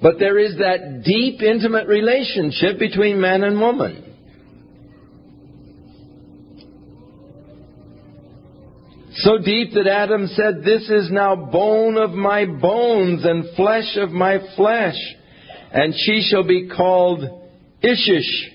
But 0.00 0.18
there 0.18 0.38
is 0.38 0.56
that 0.56 1.02
deep, 1.04 1.42
intimate 1.42 1.86
relationship 1.88 2.78
between 2.78 3.20
man 3.20 3.44
and 3.44 3.60
woman. 3.60 4.09
So 9.22 9.38
deep 9.38 9.74
that 9.74 9.86
Adam 9.86 10.26
said, 10.28 10.62
This 10.64 10.88
is 10.88 11.10
now 11.10 11.36
bone 11.36 11.98
of 11.98 12.10
my 12.12 12.46
bones 12.46 13.22
and 13.24 13.54
flesh 13.54 13.94
of 13.96 14.10
my 14.10 14.38
flesh, 14.56 14.94
and 15.72 15.92
she 15.94 16.22
shall 16.30 16.42
be 16.46 16.70
called 16.74 17.20
Ishish, 17.84 18.48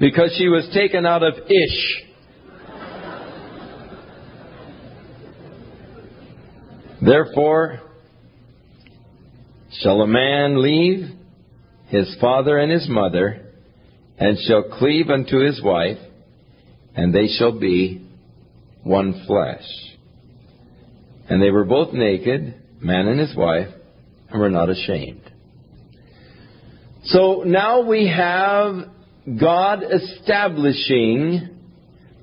because 0.00 0.32
she 0.38 0.48
was 0.48 0.66
taken 0.72 1.04
out 1.04 1.22
of 1.22 1.34
Ish. 1.34 2.00
Therefore, 7.04 7.80
shall 9.82 10.00
a 10.00 10.06
man 10.06 10.62
leave 10.62 11.08
his 11.88 12.16
father 12.22 12.56
and 12.58 12.72
his 12.72 12.88
mother, 12.88 13.48
and 14.18 14.38
shall 14.46 14.62
cleave 14.78 15.10
unto 15.10 15.40
his 15.44 15.60
wife, 15.62 15.98
and 16.96 17.14
they 17.14 17.26
shall 17.38 17.52
be 17.58 18.07
one 18.82 19.24
flesh. 19.26 19.64
And 21.28 21.42
they 21.42 21.50
were 21.50 21.64
both 21.64 21.92
naked, 21.92 22.54
man 22.80 23.06
and 23.08 23.20
his 23.20 23.34
wife, 23.36 23.68
and 24.30 24.40
were 24.40 24.50
not 24.50 24.70
ashamed. 24.70 25.22
So 27.04 27.42
now 27.46 27.82
we 27.82 28.08
have 28.08 28.76
God 29.40 29.82
establishing 29.82 31.56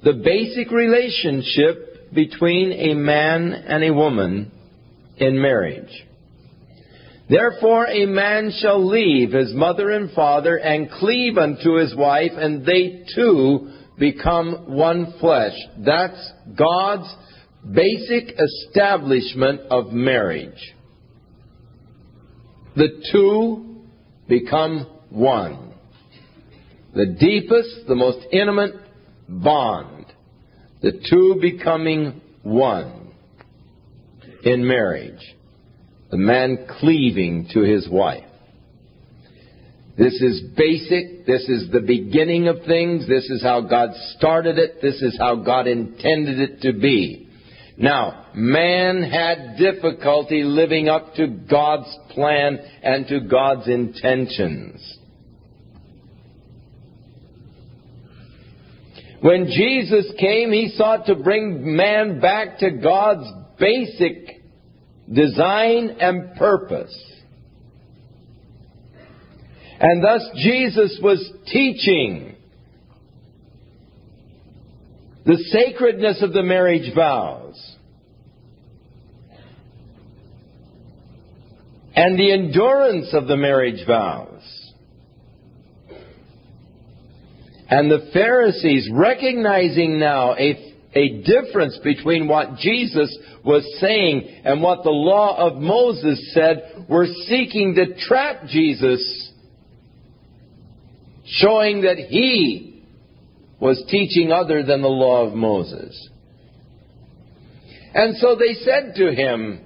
the 0.03 0.14
basic 0.14 0.72
relationship 0.72 2.12
between 2.14 2.72
a 2.72 2.93
man 2.95 3.51
and 3.53 3.84
a 3.84 3.93
woman 3.93 4.51
in 5.18 5.41
marriage. 5.41 5.91
Therefore, 7.28 7.88
a 7.88 8.06
man 8.06 8.51
shall 8.60 8.86
leave 8.86 9.32
his 9.32 9.51
mother 9.53 9.89
and 9.89 10.12
father 10.12 10.58
and 10.58 10.89
cleave 10.89 11.38
unto 11.38 11.76
his 11.78 11.95
wife, 11.95 12.32
and 12.36 12.64
they 12.66 13.03
two 13.16 13.68
become 13.98 14.76
one 14.76 15.14
flesh. 15.20 15.54
That's 15.78 16.32
God's 16.58 17.14
basic 17.70 18.36
establishment 18.39 19.62
of 19.70 19.88
marriage. 19.91 20.76
The 22.76 23.02
two 23.12 23.82
become 24.28 24.88
one. 25.10 25.74
The 26.93 27.16
deepest, 27.20 27.88
the 27.88 27.96
most 27.96 28.26
intimate 28.32 28.74
bond. 29.30 30.06
The 30.82 30.91
two 31.10 31.38
becoming 31.41 32.22
one 32.43 33.12
in 34.43 34.66
marriage. 34.68 35.22
The 36.12 36.18
man 36.18 36.68
cleaving 36.80 37.50
to 37.54 37.62
his 37.62 37.88
wife. 37.89 38.24
This 39.98 40.14
is 40.22 40.41
basic. 40.58 41.26
This 41.26 41.48
is 41.48 41.72
the 41.72 41.80
beginning 41.80 42.50
of 42.50 42.64
things. 42.66 43.08
This 43.08 43.30
is 43.30 43.41
how 43.41 43.62
God 43.62 43.91
started 44.18 44.58
it. 44.58 44.82
This 44.82 45.02
is 45.02 45.18
how 45.18 45.36
God 45.36 45.68
intended 45.68 46.39
it 46.39 46.62
to 46.62 46.74
be. 46.74 47.30
Now, 47.78 48.26
man 48.36 49.04
had 49.04 49.58
difficulty 49.58 50.43
living 50.43 50.89
up 50.89 51.14
to 51.16 51.28
God's 51.28 51.93
plan 52.10 52.60
and 52.84 53.08
to 53.08 53.22
God's 53.22 53.68
intentions. 53.68 54.82
When 59.22 59.46
Jesus 59.48 60.12
came, 60.20 60.52
he 60.52 60.74
sought 60.78 61.06
to 61.08 61.16
bring 61.16 61.76
man 61.76 62.20
back 62.20 62.60
to 62.60 62.70
God's 62.72 63.28
basic 63.60 64.41
design 65.12 65.96
and 66.00 66.36
purpose. 66.36 66.93
And 69.88 70.03
thus 70.03 70.27
Jesus 70.33 70.99
was 70.99 71.23
teaching 71.53 72.36
the 75.27 75.38
sacredness 75.51 76.23
of 76.23 76.33
the 76.33 76.41
marriage 76.41 76.91
vows 76.95 77.75
and 81.95 82.17
the 82.17 82.31
endurance 82.33 83.09
of 83.13 83.27
the 83.27 83.38
marriage 83.38 83.86
vows. 83.86 84.31
And 87.69 87.91
the 87.91 88.09
Pharisees, 88.11 88.89
recognizing 88.91 89.99
now 89.99 90.33
a, 90.33 90.73
a 90.95 91.21
difference 91.21 91.77
between 91.83 92.27
what 92.27 92.55
Jesus 92.57 93.15
was 93.43 93.63
saying 93.79 94.41
and 94.45 94.63
what 94.63 94.81
the 94.83 94.89
law 94.89 95.38
of 95.38 95.57
Moses 95.61 96.31
said, 96.33 96.88
were 96.89 97.05
seeking 97.27 97.75
to 97.75 97.93
trap 98.07 98.47
Jesus 98.47 99.33
showing 101.26 101.82
that 101.82 101.97
he 101.97 102.84
was 103.59 103.84
teaching 103.89 104.32
other 104.32 104.63
than 104.63 104.82
the 104.82 104.88
law 104.88 105.26
of 105.28 105.34
Moses. 105.34 106.09
And 107.93 108.17
so 108.17 108.36
they 108.36 108.53
said 108.53 108.93
to 108.97 109.13
him, 109.13 109.61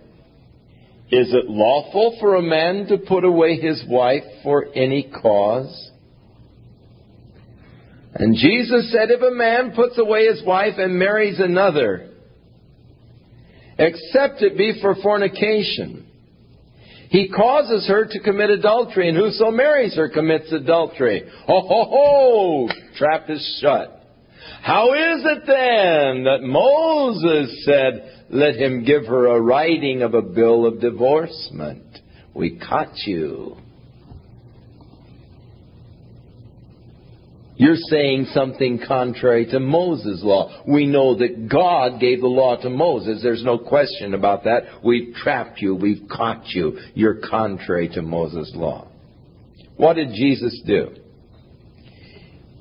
Is 1.12 1.34
it 1.34 1.50
lawful 1.50 2.18
for 2.20 2.36
a 2.36 2.42
man 2.42 2.86
to 2.88 2.98
put 3.00 3.24
away 3.24 3.56
his 3.58 3.84
wife 3.90 4.24
for 4.44 4.68
any 4.76 5.12
cause? 5.22 5.90
And 8.14 8.36
Jesus 8.36 8.92
said, 8.92 9.10
If 9.10 9.22
a 9.22 9.36
man 9.36 9.74
puts 9.76 9.98
away 9.98 10.28
his 10.28 10.44
wife 10.46 10.76
and 10.78 10.98
marries 10.98 11.40
another, 11.40 12.12
except 13.78 14.42
it 14.44 14.58
be 14.58 14.78
for 14.82 14.96
fornication, 15.02 16.09
he 17.10 17.28
causes 17.36 17.88
her 17.88 18.06
to 18.06 18.20
commit 18.20 18.52
adultery, 18.52 19.10
and 19.10 19.18
whoso 19.18 19.50
marries 19.50 19.96
her 19.96 20.10
commits 20.10 20.52
adultery. 20.54 21.24
Ho, 21.48 21.62
ho, 21.62 21.84
ho! 21.90 22.70
Trap 22.98 23.30
is 23.30 23.58
shut. 23.62 23.96
How 24.62 24.94
is 24.94 25.26
it 25.26 25.40
then 25.48 26.24
that 26.26 26.42
Moses 26.44 27.66
said, 27.66 28.26
Let 28.30 28.56
him 28.56 28.84
give 28.86 29.08
her 29.08 29.26
a 29.28 29.42
writing 29.42 30.04
of 30.04 30.14
a 30.14 30.22
bill 30.22 30.68
of 30.68 30.80
divorcement? 30.82 31.82
We 32.36 32.60
caught 32.60 32.96
you. 33.08 33.58
You're 37.60 37.76
saying 37.76 38.28
something 38.34 38.80
contrary 38.88 39.46
to 39.48 39.60
Moses' 39.60 40.24
law. 40.24 40.64
We 40.66 40.86
know 40.86 41.18
that 41.18 41.50
God 41.50 42.00
gave 42.00 42.22
the 42.22 42.28
law 42.28 42.56
to 42.56 42.70
Moses. 42.70 43.20
There's 43.22 43.44
no 43.44 43.58
question 43.58 44.14
about 44.14 44.46
that. 44.46 44.80
We've 44.82 45.14
trapped 45.14 45.60
you. 45.60 45.76
We've 45.76 46.08
caught 46.10 46.48
you. 46.52 46.80
You're 46.96 47.20
contrary 47.30 47.90
to 47.90 48.02
Moses' 48.02 48.54
law. 48.56 48.88
What 49.76 49.96
did 49.96 50.12
Jesus 50.14 50.58
do? 50.66 50.96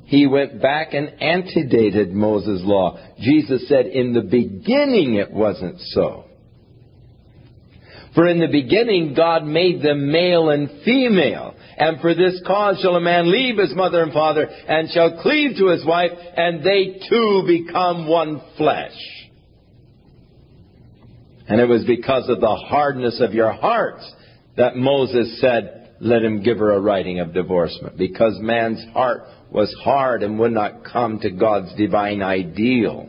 He 0.07 0.27
went 0.27 0.61
back 0.61 0.95
and 0.95 1.15
antedated 1.23 2.13
Moses' 2.13 2.63
law. 2.65 2.99
Jesus 3.21 3.69
said, 3.69 3.87
In 3.87 4.15
the 4.15 4.23
beginning 4.23 5.15
it 5.15 5.31
wasn't 5.31 5.77
so. 5.93 6.25
For 8.17 8.27
in 8.27 8.41
the 8.41 8.49
beginning 8.49 9.15
God 9.15 9.45
made 9.45 9.81
them 9.81 10.11
male 10.11 10.51
and 10.51 10.69
female. 10.85 11.55
And 11.79 12.01
for 12.01 12.15
this 12.15 12.43
cause 12.45 12.81
shall 12.83 12.97
a 12.97 13.01
man 13.01 13.31
leave 13.31 13.59
his 13.59 13.73
mother 13.75 14.03
and 14.03 14.13
father 14.13 14.43
and 14.47 14.91
shall 14.91 15.23
cleave 15.23 15.57
to 15.59 15.69
his 15.69 15.85
wife, 15.87 16.11
and 16.37 16.63
they 16.63 16.99
two 17.09 17.45
become 17.47 18.09
one 18.09 18.41
flesh. 18.57 18.99
And 21.49 21.61
it 21.61 21.67
was 21.67 21.85
because 21.85 22.29
of 22.29 22.41
the 22.41 22.55
hardness 22.69 23.21
of 23.21 23.33
your 23.33 23.53
hearts 23.53 24.11
that 24.57 24.77
Moses 24.77 25.41
said, 25.41 25.91
Let 26.01 26.25
him 26.25 26.43
give 26.43 26.59
her 26.59 26.73
a 26.73 26.81
writing 26.81 27.21
of 27.21 27.33
divorcement, 27.33 27.97
because 27.97 28.37
man's 28.41 28.83
heart 28.93 29.23
was 29.53 29.73
hard 29.85 30.25
and 30.25 30.39
would 30.41 30.53
not 30.53 30.85
come 30.85 31.21
to 31.21 31.31
God's 31.31 31.75
divine 31.77 32.23
ideal. 32.23 33.09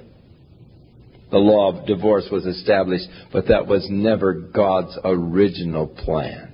The 1.31 1.37
law 1.37 1.71
of 1.73 1.87
divorce 1.87 2.27
was 2.31 2.45
established, 2.45 3.07
but 3.33 3.47
that 3.47 3.67
was 3.67 3.87
never 3.89 4.33
God's 4.33 4.97
original 5.03 5.87
plan. 5.87 6.48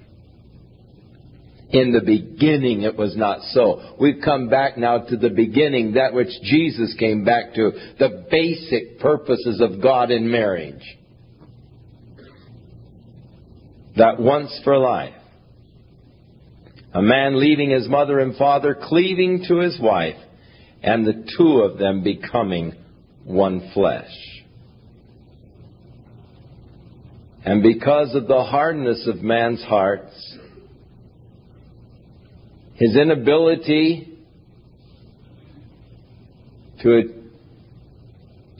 In 1.69 1.91
the 1.91 2.01
beginning, 2.01 2.81
it 2.83 2.95
was 2.95 3.15
not 3.17 3.41
so. 3.51 3.95
We've 3.99 4.21
come 4.23 4.49
back 4.49 4.77
now 4.77 4.99
to 4.99 5.17
the 5.17 5.31
beginning, 5.31 5.93
that 5.93 6.13
which 6.13 6.29
Jesus 6.43 6.95
came 6.99 7.25
back 7.25 7.53
to, 7.55 7.71
the 7.99 8.25
basic 8.29 8.99
purposes 8.99 9.61
of 9.61 9.81
God 9.81 10.11
in 10.11 10.29
marriage. 10.29 10.83
That 13.97 14.19
once 14.19 14.57
for 14.63 14.77
life. 14.77 15.13
A 16.93 17.01
man 17.01 17.39
leaving 17.39 17.71
his 17.71 17.87
mother 17.89 18.19
and 18.19 18.35
father, 18.37 18.75
cleaving 18.75 19.45
to 19.49 19.59
his 19.59 19.77
wife, 19.79 20.15
and 20.83 21.05
the 21.05 21.27
two 21.37 21.61
of 21.61 21.77
them 21.79 22.03
becoming 22.03 22.73
one 23.25 23.71
flesh. 23.73 24.11
And 27.43 27.61
because 27.63 28.15
of 28.15 28.27
the 28.27 28.43
hardness 28.43 29.07
of 29.07 29.21
man's 29.21 29.63
hearts, 29.63 30.34
his 32.75 32.95
inability 32.97 34.17
to 36.81 37.01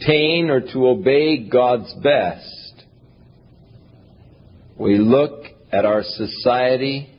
attain 0.02 0.50
or 0.50 0.62
to 0.62 0.88
obey 0.88 1.50
God's 1.50 1.94
best, 2.02 2.86
we 4.78 4.98
look 4.98 5.44
at 5.72 5.86
our 5.86 6.02
society 6.04 7.10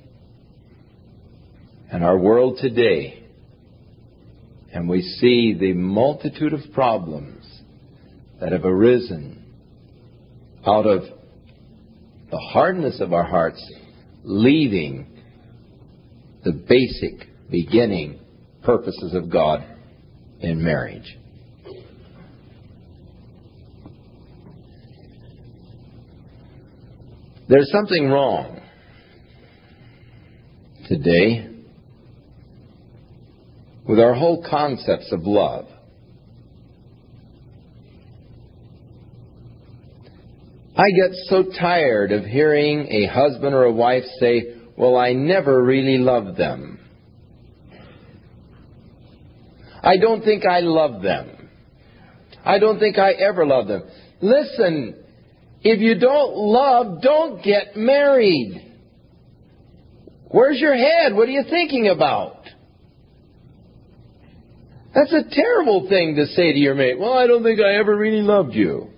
and 1.92 2.03
our 2.03 2.16
world 2.18 2.59
today, 2.61 3.24
and 4.72 4.88
we 4.88 5.03
see 5.20 5.55
the 5.59 5.74
multitude 5.74 6.55
of 6.55 6.61
problems 6.72 7.44
that 8.40 8.53
have 8.53 8.64
arisen 8.64 9.44
out 10.66 10.86
of 10.86 11.03
the 12.30 12.38
hardness 12.53 13.01
of 13.01 13.12
our 13.12 13.22
hearts 13.24 13.62
leading 14.24 15.15
the 16.47 16.53
basic 16.53 17.28
beginning 17.51 18.20
purposes 18.62 19.14
of 19.14 19.28
God 19.28 19.66
in 20.38 20.62
marriage. 20.62 21.18
There's 27.49 27.68
something 27.72 28.09
wrong 28.09 28.61
today 30.88 31.51
with 33.88 33.99
our 33.99 34.14
whole 34.14 34.47
concepts 34.49 35.11
of 35.11 35.22
love. 35.24 35.66
I 40.76 40.84
get 40.90 41.16
so 41.24 41.44
tired 41.59 42.12
of 42.12 42.24
hearing 42.24 42.86
a 42.88 43.07
husband 43.07 43.53
or 43.53 43.64
a 43.64 43.72
wife 43.72 44.05
say, 44.20 44.55
well, 44.77 44.97
I 44.97 45.14
never 45.14 45.62
really 45.62 45.99
loved 45.99 46.37
them. 46.37 46.79
I 49.83 49.97
don't 49.99 50.22
think 50.22 50.45
I 50.45 50.61
love 50.61 51.03
them. 51.03 51.49
I 52.45 52.59
don't 52.59 52.79
think 52.79 52.99
I 52.99 53.12
ever 53.12 53.47
loved 53.47 53.68
them. 53.70 53.85
Listen, 54.20 54.97
if 55.62 55.81
you 55.81 55.99
don't 55.99 56.37
love, 56.37 57.03
don't 57.03 57.43
get 57.43 57.77
married. 57.77 58.74
Where's 60.29 60.61
your 60.61 60.74
head? 60.77 61.14
What 61.14 61.29
are 61.29 61.33
you 61.33 61.45
thinking 61.49 61.89
about? 61.89 62.43
That's 64.95 65.12
a 65.12 65.22
terrible 65.31 65.89
thing 65.89 66.16
to 66.16 66.27
say 66.27 66.53
to 66.53 66.59
your 66.59 66.74
mate. 66.74 66.99
Well, 66.99 67.12
I 67.12 67.27
don't 67.27 67.43
think 67.43 67.61
I 67.61 67.77
ever 67.77 67.97
really 67.97 68.22
loved 68.22 68.55
you. 68.55 68.91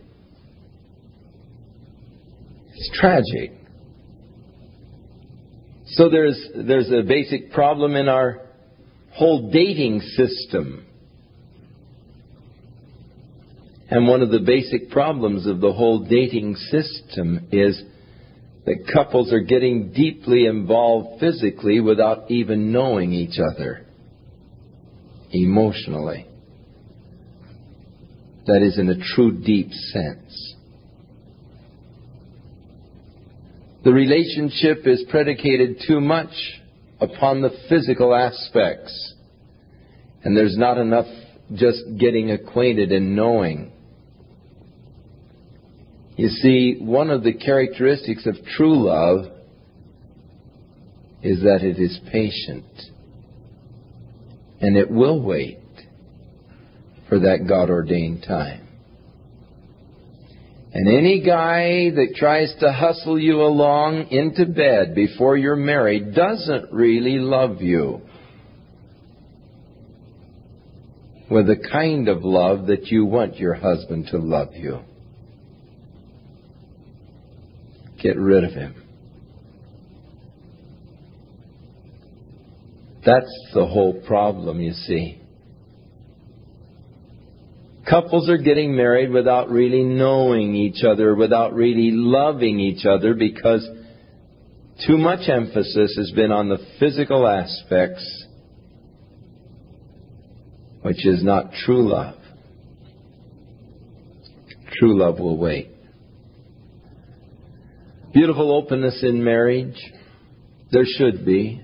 It's 2.75 2.91
tragic. 2.99 3.58
So 5.99 6.09
there's, 6.09 6.39
there's 6.55 6.93
a 6.93 7.03
basic 7.03 7.51
problem 7.51 7.97
in 7.97 8.09
our 8.09 8.43
whole 9.11 9.51
dating 9.51 9.99
system. 10.01 10.87
And 13.91 14.07
one 14.07 14.23
of 14.23 14.31
the 14.31 14.39
basic 14.39 14.91
problems 14.91 15.45
of 15.49 15.61
the 15.61 15.73
whole 15.73 16.05
dating 16.05 16.55
system 16.55 17.49
is 17.51 17.83
that 18.65 18.89
couples 18.95 19.33
are 19.33 19.41
getting 19.41 19.91
deeply 19.93 20.47
involved 20.47 21.19
physically 21.19 21.81
without 21.81 22.31
even 22.31 22.71
knowing 22.71 23.13
each 23.13 23.41
other 23.41 23.85
emotionally. 25.33 26.29
That 28.47 28.63
is 28.63 28.79
in 28.79 28.89
a 28.89 29.05
true 29.17 29.43
deep 29.45 29.73
sense. 29.73 30.55
The 33.89 33.95
relationship 33.95 34.87
is 34.87 35.03
predicated 35.09 35.81
too 35.87 35.99
much 35.99 36.29
upon 37.01 37.41
the 37.41 37.49
physical 37.71 38.15
aspects, 38.15 39.15
and 40.23 40.37
there's 40.37 40.59
not 40.59 40.77
enough 40.77 41.07
just 41.55 41.97
getting 41.97 42.31
acquainted 42.31 42.93
and 42.93 43.17
knowing. 43.17 43.73
You 46.19 46.29
see, 46.29 46.77
one 46.81 47.09
of 47.09 47.23
the 47.25 47.33
characteristics 47.33 48.27
of 48.27 48.35
true 48.57 48.77
love 48.85 49.33
is 51.23 51.41
that 51.45 51.63
it 51.63 51.79
is 51.79 51.99
patient 52.13 52.67
and 54.61 54.77
it 54.77 54.91
will 54.91 55.19
wait 55.23 55.61
for 57.09 57.19
that 57.21 57.47
God 57.49 57.71
ordained 57.71 58.23
time. 58.29 58.68
And 60.73 60.87
any 60.87 61.23
guy 61.25 61.91
that 61.95 62.15
tries 62.17 62.55
to 62.61 62.71
hustle 62.73 63.19
you 63.19 63.41
along 63.43 64.09
into 64.11 64.45
bed 64.45 64.95
before 64.95 65.37
you're 65.37 65.57
married 65.57 66.15
doesn't 66.15 66.73
really 66.73 67.19
love 67.19 67.63
you 67.63 68.03
with 71.31 71.47
the 71.47 71.57
kind 71.73 72.09
of 72.09 72.23
love 72.25 72.67
that 72.67 72.87
you 72.87 73.07
want 73.07 73.39
your 73.39 73.55
husband 73.55 74.09
to 74.11 74.19
love 74.19 74.55
you. 74.55 74.81
Get 78.03 78.19
rid 78.19 78.45
of 78.45 78.53
him. 78.53 78.75
That's 83.07 83.51
the 83.55 83.67
whole 83.67 84.03
problem, 84.07 84.61
you 84.61 84.73
see. 84.73 85.21
Couples 87.89 88.29
are 88.29 88.37
getting 88.37 88.77
married 88.77 89.11
without 89.11 89.49
really 89.49 89.83
knowing 89.83 90.55
each 90.55 90.85
other, 90.85 91.15
without 91.15 91.55
really 91.55 91.91
loving 91.93 92.61
each 92.61 92.85
other, 92.85 93.15
because 93.15 93.67
too 94.87 94.99
much 94.99 95.29
emphasis 95.29 95.95
has 95.97 96.13
been 96.15 96.31
on 96.31 96.51
the 96.51 96.59
physical 96.79 97.27
aspects, 97.27 98.05
which 100.83 101.05
is 101.07 101.23
not 101.25 101.53
true 101.65 101.89
love. 101.89 102.17
True 104.79 104.99
love 104.99 105.19
will 105.19 105.39
wait. 105.39 105.71
Beautiful 108.13 108.53
openness 108.53 109.03
in 109.03 109.25
marriage. 109.25 109.77
There 110.73 110.85
should 110.85 111.25
be. 111.25 111.63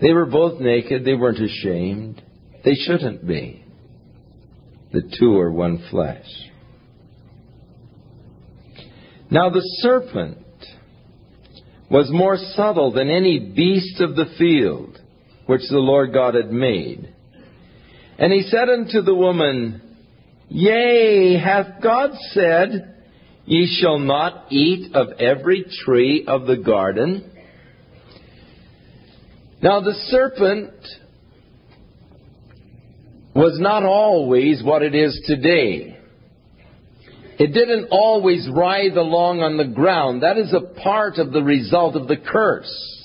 They 0.00 0.12
were 0.12 0.26
both 0.26 0.60
naked. 0.60 1.04
They 1.04 1.14
weren't 1.14 1.42
ashamed. 1.42 2.22
They 2.64 2.74
shouldn't 2.74 3.26
be. 3.26 3.59
The 4.92 5.02
two 5.02 5.38
are 5.38 5.52
one 5.52 5.84
flesh. 5.90 6.26
Now 9.30 9.48
the 9.48 9.62
serpent 9.80 10.38
was 11.88 12.08
more 12.10 12.36
subtle 12.54 12.90
than 12.92 13.08
any 13.08 13.38
beast 13.38 14.00
of 14.00 14.16
the 14.16 14.26
field 14.38 14.98
which 15.46 15.62
the 15.70 15.78
Lord 15.78 16.12
God 16.12 16.34
had 16.34 16.52
made. 16.52 17.08
And 18.18 18.32
he 18.32 18.42
said 18.42 18.68
unto 18.68 19.00
the 19.02 19.14
woman, 19.14 19.80
Yea, 20.48 21.36
hath 21.38 21.80
God 21.82 22.10
said, 22.32 22.96
Ye 23.46 23.66
shall 23.80 23.98
not 23.98 24.46
eat 24.52 24.94
of 24.94 25.12
every 25.20 25.64
tree 25.84 26.24
of 26.26 26.46
the 26.46 26.56
garden? 26.56 27.30
Now 29.62 29.80
the 29.80 29.94
serpent 30.08 30.72
was 33.34 33.58
not 33.60 33.84
always 33.84 34.62
what 34.62 34.82
it 34.82 34.94
is 34.94 35.20
today. 35.26 35.96
It 37.38 37.54
didn't 37.54 37.88
always 37.90 38.48
writhe 38.52 38.96
along 38.96 39.40
on 39.40 39.56
the 39.56 39.66
ground. 39.68 40.22
That 40.22 40.36
is 40.36 40.52
a 40.52 40.80
part 40.80 41.16
of 41.16 41.32
the 41.32 41.42
result 41.42 41.96
of 41.96 42.06
the 42.06 42.16
curse. 42.16 42.96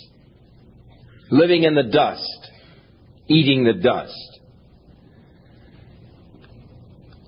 Living 1.31 1.63
in 1.63 1.73
the 1.73 1.83
dust, 1.83 2.49
eating 3.27 3.63
the 3.63 3.73
dust. 3.81 4.13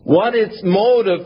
What 0.04 0.36
its 0.36 0.62
mode 0.64 1.08
of 1.08 1.20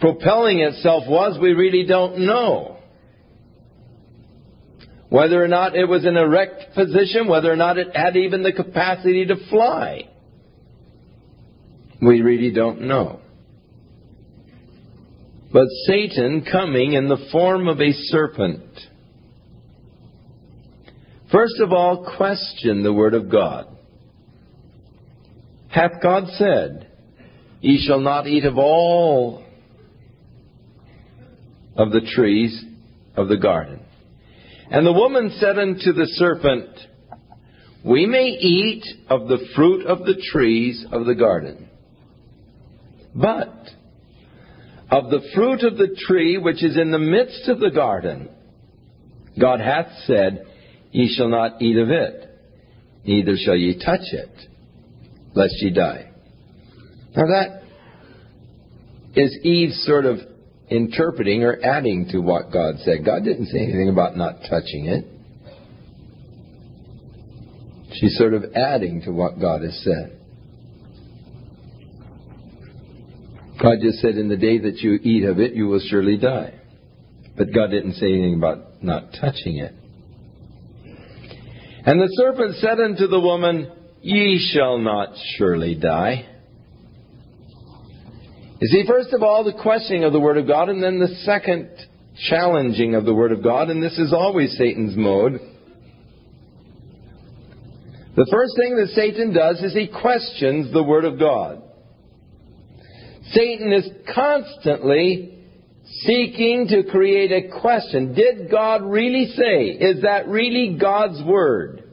propelling 0.00 0.60
itself 0.60 1.04
was, 1.08 1.38
we 1.40 1.52
really 1.52 1.86
don't 1.86 2.18
know 2.20 2.75
whether 5.08 5.42
or 5.42 5.48
not 5.48 5.76
it 5.76 5.84
was 5.84 6.04
in 6.04 6.16
erect 6.16 6.74
position, 6.74 7.28
whether 7.28 7.50
or 7.50 7.56
not 7.56 7.78
it 7.78 7.94
had 7.94 8.16
even 8.16 8.42
the 8.42 8.52
capacity 8.52 9.24
to 9.26 9.36
fly. 9.48 10.08
We 12.02 12.20
really 12.22 12.52
don't 12.52 12.82
know. 12.82 13.20
But 15.52 15.66
Satan 15.86 16.44
coming 16.50 16.92
in 16.92 17.08
the 17.08 17.28
form 17.32 17.68
of 17.68 17.80
a 17.80 17.92
serpent. 17.92 18.64
First 21.32 21.60
of 21.60 21.72
all, 21.72 22.12
question 22.16 22.82
the 22.82 22.92
Word 22.92 23.14
of 23.14 23.30
God. 23.30 23.66
Hath 25.68 26.02
God 26.02 26.24
said, 26.36 26.88
Ye 27.60 27.82
shall 27.86 28.00
not 28.00 28.26
eat 28.26 28.44
of 28.44 28.58
all 28.58 29.42
of 31.76 31.90
the 31.92 32.00
trees 32.14 32.62
of 33.16 33.28
the 33.28 33.36
garden? 33.36 33.85
And 34.70 34.84
the 34.86 34.92
woman 34.92 35.30
said 35.38 35.58
unto 35.58 35.92
the 35.92 36.06
serpent, 36.14 36.68
We 37.84 38.06
may 38.06 38.24
eat 38.26 38.84
of 39.08 39.28
the 39.28 39.46
fruit 39.54 39.86
of 39.86 40.00
the 40.00 40.20
trees 40.32 40.84
of 40.90 41.06
the 41.06 41.14
garden. 41.14 41.68
But 43.14 43.54
of 44.90 45.10
the 45.10 45.22
fruit 45.34 45.62
of 45.62 45.78
the 45.78 45.96
tree 46.08 46.38
which 46.38 46.62
is 46.64 46.76
in 46.76 46.90
the 46.90 46.98
midst 46.98 47.48
of 47.48 47.60
the 47.60 47.70
garden, 47.70 48.28
God 49.40 49.60
hath 49.60 49.86
said, 50.06 50.44
Ye 50.90 51.14
shall 51.16 51.28
not 51.28 51.62
eat 51.62 51.76
of 51.76 51.88
it, 51.90 52.30
neither 53.04 53.34
shall 53.36 53.56
ye 53.56 53.74
touch 53.82 54.00
it, 54.12 54.32
lest 55.34 55.54
ye 55.62 55.70
die. 55.70 56.10
Now 57.16 57.26
that 57.26 57.62
is 59.14 59.34
Eve's 59.44 59.84
sort 59.86 60.04
of 60.06 60.18
interpreting 60.68 61.42
or 61.44 61.58
adding 61.62 62.08
to 62.10 62.18
what 62.18 62.52
God 62.52 62.74
said. 62.78 63.04
God 63.04 63.24
didn't 63.24 63.46
say 63.46 63.58
anything 63.58 63.88
about 63.88 64.16
not 64.16 64.40
touching 64.48 64.86
it. 64.86 65.04
She's 67.94 68.16
sort 68.18 68.34
of 68.34 68.44
adding 68.54 69.02
to 69.02 69.10
what 69.12 69.40
God 69.40 69.62
has 69.62 69.80
said. 69.84 70.12
God 73.62 73.76
just 73.80 73.98
said, 74.00 74.16
In 74.16 74.28
the 74.28 74.36
day 74.36 74.58
that 74.58 74.76
you 74.78 74.94
eat 75.02 75.24
of 75.24 75.38
it, 75.38 75.54
you 75.54 75.66
will 75.66 75.80
surely 75.80 76.16
die. 76.18 76.52
But 77.38 77.54
God 77.54 77.70
didn't 77.70 77.92
say 77.94 78.06
anything 78.12 78.34
about 78.34 78.82
not 78.82 79.12
touching 79.18 79.58
it. 79.58 79.72
And 81.86 82.00
the 82.00 82.08
serpent 82.10 82.56
said 82.56 82.80
unto 82.80 83.06
the 83.06 83.20
woman, 83.20 83.70
Ye 84.02 84.38
shall 84.52 84.78
not 84.78 85.10
surely 85.38 85.74
die. 85.74 86.26
You 88.68 88.80
see, 88.82 88.86
first 88.88 89.12
of 89.12 89.22
all, 89.22 89.44
the 89.44 89.52
questioning 89.62 90.02
of 90.02 90.12
the 90.12 90.18
Word 90.18 90.36
of 90.38 90.48
God, 90.48 90.68
and 90.68 90.82
then 90.82 90.98
the 90.98 91.14
second 91.22 91.70
challenging 92.28 92.96
of 92.96 93.04
the 93.04 93.14
Word 93.14 93.30
of 93.30 93.40
God, 93.40 93.70
and 93.70 93.80
this 93.80 93.96
is 93.96 94.12
always 94.12 94.56
Satan's 94.58 94.96
mode. 94.96 95.34
The 98.16 98.26
first 98.32 98.56
thing 98.56 98.76
that 98.76 98.88
Satan 98.92 99.32
does 99.32 99.60
is 99.62 99.72
he 99.72 99.86
questions 99.86 100.72
the 100.72 100.82
Word 100.82 101.04
of 101.04 101.16
God. 101.16 101.62
Satan 103.30 103.72
is 103.72 103.88
constantly 104.12 105.44
seeking 106.04 106.66
to 106.66 106.82
create 106.90 107.30
a 107.30 107.60
question. 107.60 108.14
Did 108.14 108.50
God 108.50 108.82
really 108.82 109.26
say? 109.36 109.66
Is 109.78 110.02
that 110.02 110.26
really 110.26 110.76
God's 110.80 111.22
Word? 111.22 111.84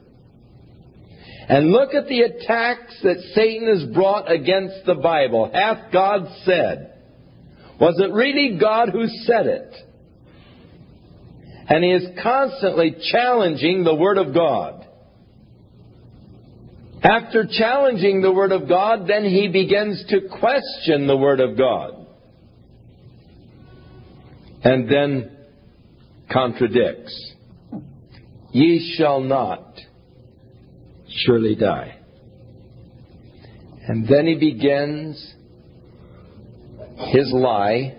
And 1.48 1.70
look 1.70 1.92
at 1.94 2.06
the 2.06 2.22
attacks 2.22 2.94
that 3.02 3.18
Satan 3.34 3.68
has 3.68 3.90
brought 3.94 4.30
against 4.30 4.86
the 4.86 4.94
Bible. 4.94 5.50
Hath 5.52 5.92
God 5.92 6.26
said? 6.44 6.92
Was 7.78 7.98
it 8.00 8.12
really 8.12 8.56
God 8.58 8.90
who 8.90 9.06
said 9.24 9.46
it? 9.46 9.74
And 11.68 11.84
he 11.84 11.90
is 11.90 12.06
constantly 12.22 12.94
challenging 13.12 13.84
the 13.84 13.94
Word 13.94 14.16
of 14.16 14.32
God. 14.34 14.86
After 17.02 17.44
challenging 17.46 18.22
the 18.22 18.32
Word 18.32 18.52
of 18.52 18.66
God, 18.66 19.06
then 19.06 19.24
he 19.24 19.48
begins 19.48 20.02
to 20.08 20.22
question 20.40 21.06
the 21.06 21.16
Word 21.16 21.40
of 21.40 21.58
God. 21.58 22.06
And 24.62 24.88
then 24.90 25.36
contradicts. 26.30 27.32
Ye 28.52 28.94
shall 28.96 29.20
not 29.20 29.62
surely 31.16 31.54
die. 31.54 31.96
And 33.86 34.08
then 34.08 34.26
he 34.26 34.34
begins 34.38 35.32
his 37.12 37.30
lie. 37.32 37.98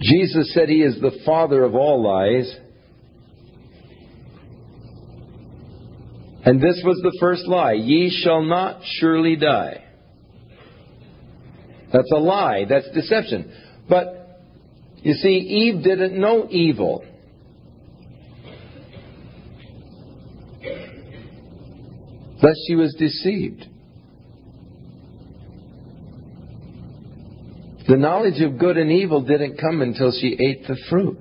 Jesus 0.00 0.52
said 0.54 0.68
he 0.68 0.82
is 0.82 1.00
the 1.00 1.18
father 1.26 1.64
of 1.64 1.74
all 1.74 2.02
lies. 2.02 2.54
And 6.46 6.60
this 6.60 6.80
was 6.84 7.00
the 7.02 7.16
first 7.20 7.46
lie 7.46 7.72
Ye 7.72 8.10
shall 8.22 8.42
not 8.42 8.80
surely 8.84 9.36
die. 9.36 9.84
That's 11.92 12.10
a 12.12 12.18
lie. 12.18 12.64
That's 12.68 12.90
deception. 12.92 13.52
But 13.88 14.42
you 14.98 15.14
see, 15.14 15.28
Eve 15.38 15.82
didn't 15.84 16.18
know 16.18 16.46
evil. 16.50 17.04
lest 22.44 22.60
she 22.66 22.74
was 22.74 22.94
deceived. 22.98 23.64
The 27.88 27.96
knowledge 27.96 28.40
of 28.42 28.58
good 28.58 28.76
and 28.76 28.90
evil 28.90 29.22
didn't 29.22 29.56
come 29.58 29.80
until 29.82 30.12
she 30.12 30.32
ate 30.38 30.66
the 30.66 30.76
fruit. 30.88 31.18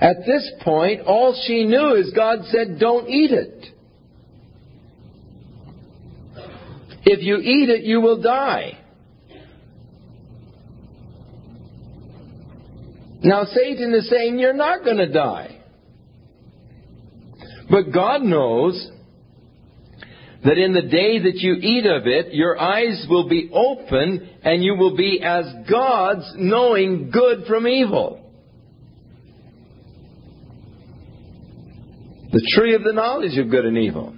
At 0.00 0.26
this 0.26 0.50
point, 0.62 1.02
all 1.02 1.40
she 1.46 1.64
knew 1.64 1.94
is 1.94 2.12
God 2.14 2.40
said, 2.46 2.78
Don't 2.78 3.08
eat 3.08 3.30
it. 3.30 3.66
If 7.06 7.22
you 7.22 7.36
eat 7.38 7.68
it, 7.70 7.84
you 7.84 8.00
will 8.00 8.20
die. 8.22 8.78
Now, 13.22 13.44
Satan 13.44 13.94
is 13.94 14.08
saying, 14.10 14.38
You're 14.38 14.52
not 14.52 14.84
going 14.84 14.98
to 14.98 15.08
die. 15.10 15.53
But 17.74 17.92
God 17.92 18.22
knows 18.22 18.88
that 20.44 20.58
in 20.58 20.72
the 20.72 20.82
day 20.82 21.18
that 21.18 21.34
you 21.38 21.54
eat 21.60 21.84
of 21.86 22.06
it, 22.06 22.32
your 22.32 22.56
eyes 22.56 23.04
will 23.10 23.28
be 23.28 23.50
open 23.52 24.28
and 24.44 24.62
you 24.62 24.76
will 24.76 24.94
be 24.96 25.20
as 25.20 25.44
gods, 25.68 26.22
knowing 26.36 27.10
good 27.10 27.46
from 27.48 27.66
evil. 27.66 28.30
The 32.30 32.48
tree 32.56 32.76
of 32.76 32.84
the 32.84 32.92
knowledge 32.92 33.36
of 33.38 33.50
good 33.50 33.64
and 33.64 33.76
evil. 33.76 34.14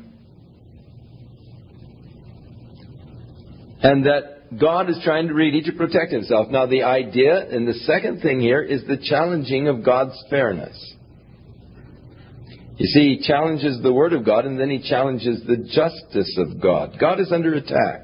And 3.82 4.04
that 4.04 4.58
God 4.60 4.90
is 4.90 4.98
trying 5.02 5.28
to 5.28 5.34
really 5.34 5.62
to 5.62 5.72
protect 5.72 6.12
himself. 6.12 6.48
Now, 6.50 6.66
the 6.66 6.82
idea, 6.82 7.46
and 7.50 7.66
the 7.66 7.72
second 7.72 8.20
thing 8.20 8.38
here, 8.38 8.60
is 8.60 8.82
the 8.84 8.98
challenging 9.02 9.68
of 9.68 9.82
God's 9.82 10.14
fairness. 10.28 10.76
You 12.76 12.86
see, 12.86 13.16
he 13.16 13.26
challenges 13.26 13.82
the 13.82 13.92
Word 13.92 14.12
of 14.12 14.24
God 14.24 14.44
and 14.44 14.58
then 14.60 14.68
he 14.70 14.82
challenges 14.86 15.40
the 15.46 15.56
justice 15.56 16.36
of 16.36 16.60
God. 16.60 16.96
God 17.00 17.20
is 17.20 17.32
under 17.32 17.54
attack. 17.54 18.02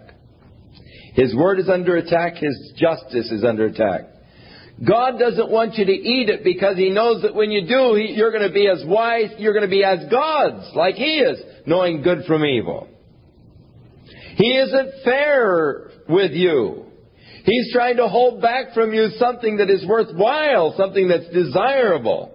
His 1.14 1.34
Word 1.36 1.58
is 1.58 1.68
under 1.68 1.96
attack. 1.98 2.36
His 2.36 2.72
justice 2.76 3.30
is 3.30 3.44
under 3.44 3.66
attack. 3.66 4.02
God 4.86 5.18
doesn't 5.18 5.50
want 5.50 5.74
you 5.74 5.84
to 5.84 5.92
eat 5.92 6.30
it 6.30 6.42
because 6.42 6.78
he 6.78 6.88
knows 6.88 7.22
that 7.22 7.34
when 7.34 7.50
you 7.50 7.66
do, 7.68 7.96
you're 7.98 8.32
going 8.32 8.48
to 8.48 8.52
be 8.54 8.66
as 8.66 8.82
wise, 8.86 9.30
you're 9.38 9.52
going 9.52 9.66
to 9.68 9.68
be 9.70 9.84
as 9.84 10.08
gods, 10.10 10.70
like 10.74 10.94
he 10.94 11.18
is, 11.18 11.38
knowing 11.66 12.02
good 12.02 12.24
from 12.26 12.42
evil. 12.44 12.88
He 14.36 14.56
isn't 14.56 15.04
fair 15.04 15.90
with 16.08 16.32
you. 16.32 16.86
He's 17.44 17.72
trying 17.74 17.98
to 17.98 18.08
hold 18.08 18.40
back 18.40 18.72
from 18.72 18.94
you 18.94 19.08
something 19.18 19.58
that 19.58 19.68
is 19.68 19.84
worthwhile, 19.86 20.74
something 20.78 21.06
that's 21.06 21.28
desirable. 21.28 22.31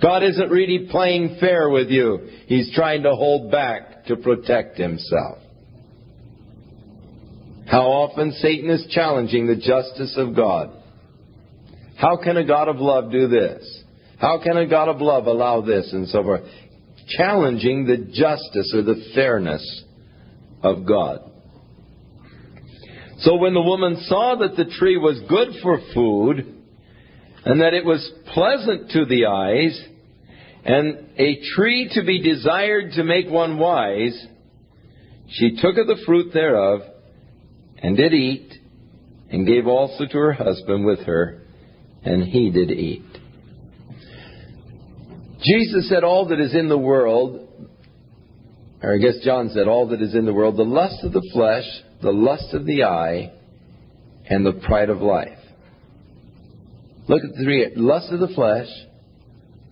God 0.00 0.22
isn't 0.22 0.50
really 0.50 0.86
playing 0.90 1.38
fair 1.40 1.68
with 1.68 1.88
you. 1.88 2.28
He's 2.46 2.72
trying 2.74 3.02
to 3.02 3.10
hold 3.14 3.50
back 3.50 4.04
to 4.06 4.16
protect 4.16 4.78
himself. 4.78 5.38
How 7.66 7.82
often 7.82 8.32
Satan 8.32 8.70
is 8.70 8.86
challenging 8.90 9.46
the 9.46 9.56
justice 9.56 10.14
of 10.16 10.36
God. 10.36 10.70
How 11.96 12.16
can 12.16 12.36
a 12.36 12.44
God 12.46 12.68
of 12.68 12.76
love 12.76 13.10
do 13.10 13.28
this? 13.28 13.82
How 14.20 14.40
can 14.42 14.56
a 14.56 14.68
God 14.68 14.88
of 14.88 15.00
love 15.00 15.26
allow 15.26 15.60
this 15.62 15.92
and 15.92 16.08
so 16.08 16.22
forth? 16.22 16.42
Challenging 17.16 17.86
the 17.86 17.96
justice 18.12 18.72
or 18.74 18.82
the 18.82 19.10
fairness 19.14 19.84
of 20.62 20.86
God. 20.86 21.30
So 23.20 23.36
when 23.36 23.52
the 23.52 23.60
woman 23.62 23.96
saw 24.06 24.36
that 24.38 24.56
the 24.56 24.70
tree 24.78 24.96
was 24.96 25.20
good 25.28 25.48
for 25.60 25.80
food, 25.92 26.54
and 27.44 27.60
that 27.62 27.72
it 27.72 27.84
was 27.84 28.02
pleasant 28.34 28.90
to 28.90 29.04
the 29.06 29.26
eyes, 29.26 29.87
and 30.68 31.08
a 31.18 31.40
tree 31.56 31.88
to 31.94 32.04
be 32.04 32.20
desired 32.22 32.92
to 32.92 33.02
make 33.02 33.26
one 33.26 33.56
wise, 33.56 34.26
she 35.30 35.56
took 35.56 35.78
of 35.78 35.86
the 35.86 35.96
fruit 36.04 36.30
thereof, 36.34 36.82
and 37.78 37.96
did 37.96 38.12
eat, 38.12 38.52
and 39.30 39.46
gave 39.46 39.66
also 39.66 40.04
to 40.04 40.12
her 40.18 40.32
husband 40.34 40.84
with 40.84 40.98
her, 41.00 41.40
and 42.04 42.22
he 42.22 42.50
did 42.50 42.70
eat. 42.70 43.02
Jesus 45.42 45.88
said, 45.88 46.04
All 46.04 46.28
that 46.28 46.38
is 46.40 46.54
in 46.54 46.68
the 46.68 46.76
world, 46.76 47.48
or 48.82 48.94
I 48.94 48.98
guess 48.98 49.20
John 49.24 49.48
said, 49.54 49.68
All 49.68 49.88
that 49.88 50.02
is 50.02 50.14
in 50.14 50.26
the 50.26 50.34
world, 50.34 50.58
the 50.58 50.64
lust 50.64 51.02
of 51.02 51.12
the 51.14 51.26
flesh, 51.32 51.64
the 52.02 52.12
lust 52.12 52.52
of 52.52 52.66
the 52.66 52.84
eye, 52.84 53.32
and 54.28 54.44
the 54.44 54.52
pride 54.52 54.90
of 54.90 55.00
life. 55.00 55.38
Look 57.08 57.22
at 57.24 57.34
the 57.38 57.42
three 57.44 57.72
lust 57.74 58.12
of 58.12 58.20
the 58.20 58.34
flesh, 58.34 58.68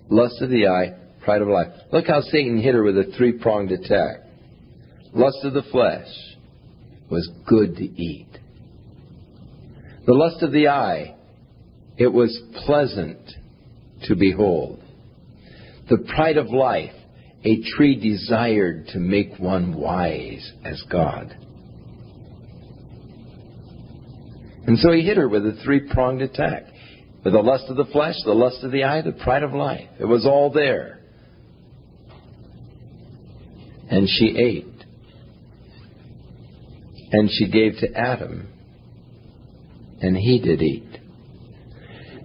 lust 0.08 0.40
of 0.40 0.50
the 0.50 0.66
eye, 0.66 0.94
pride 1.22 1.42
of 1.42 1.48
life. 1.48 1.68
Look 1.92 2.06
how 2.06 2.20
Satan 2.20 2.60
hit 2.60 2.74
her 2.74 2.82
with 2.82 2.96
a 2.96 3.12
three 3.16 3.38
pronged 3.38 3.72
attack. 3.72 4.20
Lust 5.12 5.38
of 5.44 5.54
the 5.54 5.62
flesh 5.72 6.08
was 7.10 7.28
good 7.46 7.76
to 7.76 7.82
eat. 7.84 8.28
The 10.06 10.12
lust 10.14 10.42
of 10.42 10.52
the 10.52 10.68
eye, 10.68 11.16
it 11.96 12.08
was 12.08 12.38
pleasant 12.66 13.18
to 14.04 14.14
behold. 14.14 14.80
The 15.88 15.98
pride 16.14 16.36
of 16.36 16.50
life, 16.52 16.92
a 17.44 17.62
tree 17.76 17.96
desired 17.98 18.88
to 18.88 18.98
make 18.98 19.38
one 19.38 19.74
wise 19.76 20.52
as 20.64 20.82
God. 20.90 21.34
And 24.66 24.78
so 24.80 24.90
he 24.90 25.02
hit 25.02 25.16
her 25.16 25.28
with 25.28 25.46
a 25.46 25.58
three 25.64 25.88
pronged 25.92 26.22
attack 26.22 26.64
the 27.32 27.40
lust 27.40 27.64
of 27.68 27.76
the 27.76 27.86
flesh, 27.86 28.14
the 28.24 28.32
lust 28.32 28.62
of 28.62 28.70
the 28.72 28.84
eye, 28.84 29.02
the 29.02 29.12
pride 29.12 29.42
of 29.42 29.52
life. 29.54 29.88
It 29.98 30.04
was 30.04 30.26
all 30.26 30.50
there. 30.50 31.00
And 33.90 34.08
she 34.08 34.36
ate. 34.36 34.66
And 37.12 37.28
she 37.30 37.48
gave 37.50 37.74
to 37.80 37.96
Adam. 37.98 38.48
And 40.00 40.16
he 40.16 40.40
did 40.40 40.60
eat. 40.60 40.98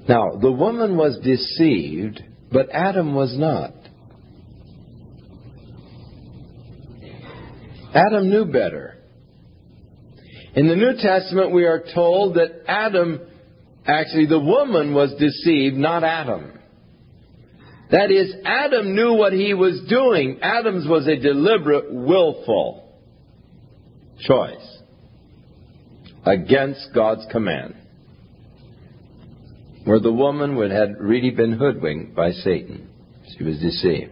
Now, 0.10 0.32
the 0.42 0.52
woman 0.52 0.98
was 0.98 1.18
deceived, 1.24 2.22
but 2.52 2.70
Adam 2.72 3.16
was 3.16 3.36
not. 3.38 3.74
Adam 7.94 8.30
knew 8.30 8.46
better. 8.46 8.98
In 10.56 10.68
the 10.68 10.76
New 10.76 10.94
Testament, 11.02 11.52
we 11.54 11.66
are 11.66 11.84
told 11.94 12.36
that 12.36 12.64
Adam 12.68 13.22
Actually, 13.86 14.28
the 14.28 14.40
woman 14.40 14.94
was 14.94 15.14
deceived, 15.16 15.76
not 15.76 16.04
Adam. 16.04 16.52
That 17.90 18.12
is, 18.12 18.34
Adam 18.46 18.96
knew 18.96 19.14
what 19.14 19.34
he 19.34 19.54
was 19.54 19.82
doing. 19.90 20.40
Adam's 20.42 20.88
was 20.88 21.08
a 21.08 21.18
deliberate, 21.18 21.92
willful 21.94 22.88
choice 24.22 24.78
against 26.26 26.90
God's 26.94 27.26
command, 27.32 27.76
where 29.84 30.00
the 30.00 30.14
woman 30.14 30.56
would 30.58 30.72
had 30.72 30.98
really 31.00 31.32
been 31.32 31.54
hoodwinked 31.54 32.16
by 32.16 32.32
Satan. 32.32 32.88
She 33.38 33.44
was 33.44 33.60
deceived. 33.60 34.12